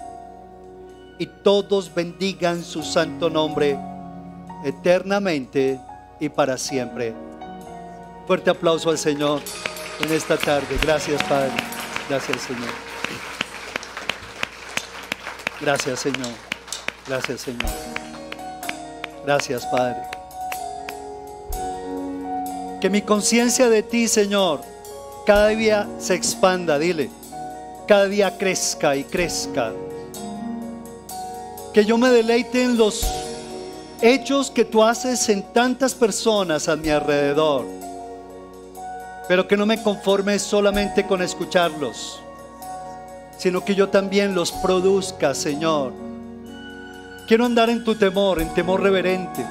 y 1.19 1.27
todos 1.27 1.93
bendigan 1.93 2.63
su 2.63 2.81
santo 2.81 3.29
nombre 3.29 3.77
eternamente 4.63 5.79
y 6.19 6.27
para 6.27 6.57
siempre. 6.57 7.13
Fuerte 8.25 8.49
aplauso 8.49 8.89
al 8.89 8.97
Señor 8.97 9.41
en 10.01 10.11
esta 10.11 10.37
tarde. 10.37 10.79
Gracias 10.81 11.21
Padre. 11.23 11.51
Gracias 12.09 12.41
Señor. 12.41 12.73
Gracias 15.61 15.99
Señor. 15.99 16.33
Gracias 17.07 17.41
Señor. 17.41 17.71
Gracias 19.23 19.65
Padre. 19.67 20.01
Que 22.81 22.89
mi 22.89 23.03
conciencia 23.03 23.69
de 23.69 23.83
ti, 23.83 24.07
Señor, 24.07 24.61
cada 25.27 25.49
día 25.49 25.87
se 25.99 26.15
expanda, 26.15 26.79
dile. 26.79 27.11
Cada 27.87 28.07
día 28.07 28.37
crezca 28.37 28.95
y 28.95 29.03
crezca. 29.03 29.71
Que 31.73 31.85
yo 31.85 31.97
me 31.97 32.09
deleite 32.09 32.63
en 32.63 32.77
los 32.77 33.05
hechos 34.01 34.49
que 34.49 34.65
tú 34.65 34.83
haces 34.83 35.29
en 35.29 35.43
tantas 35.53 35.93
personas 35.93 36.67
a 36.67 36.75
mi 36.75 36.89
alrededor. 36.89 37.65
Pero 39.27 39.47
que 39.47 39.57
no 39.57 39.65
me 39.65 39.81
conforme 39.81 40.39
solamente 40.39 41.05
con 41.05 41.21
escucharlos, 41.21 42.19
sino 43.37 43.63
que 43.63 43.75
yo 43.75 43.89
también 43.89 44.33
los 44.33 44.51
produzca, 44.51 45.33
Señor. 45.33 45.93
Quiero 47.27 47.45
andar 47.45 47.69
en 47.69 47.83
tu 47.83 47.95
temor, 47.95 48.41
en 48.41 48.53
temor 48.53 48.81
reverente. 48.81 49.45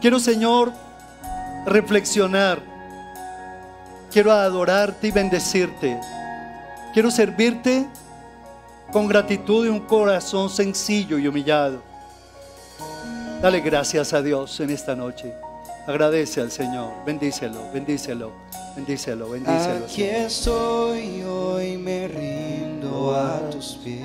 Quiero, 0.00 0.20
Señor, 0.20 0.72
reflexionar. 1.66 2.60
Quiero 4.10 4.32
adorarte 4.32 5.08
y 5.08 5.10
bendecirte. 5.10 5.98
Quiero 6.92 7.10
servirte 7.10 7.86
con 8.92 9.06
gratitud 9.06 9.66
y 9.66 9.68
un 9.68 9.80
corazón 9.80 10.48
sencillo 10.48 11.18
y 11.18 11.28
humillado. 11.28 11.82
Dale 13.42 13.60
gracias 13.60 14.12
a 14.12 14.22
Dios 14.22 14.58
en 14.60 14.70
esta 14.70 14.96
noche. 14.96 15.32
Agradece 15.86 16.40
al 16.40 16.50
Señor. 16.50 16.92
Bendícelo, 17.06 17.70
bendícelo, 17.72 18.32
bendícelo, 18.74 19.30
bendícelo. 19.30 19.84
Aquí 19.84 20.02
estoy, 20.02 21.22
hoy 21.22 21.76
me 21.78 22.08
rindo 22.08 23.14
a 23.14 23.48
tus 23.50 23.78
pies. 23.84 24.04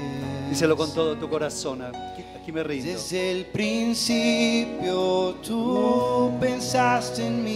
Díselo 0.50 0.78
con 0.78 0.94
todo 0.94 1.18
tu 1.18 1.30
corazón. 1.30 1.82
Aquí, 1.82 2.24
aquí 2.40 2.52
me 2.52 2.64
rindo. 2.64 2.92
Desde 2.92 3.32
el 3.32 3.46
principio 3.48 5.36
tú 5.46 6.32
pensaste 6.40 7.26
en 7.26 7.44
mí. 7.44 7.54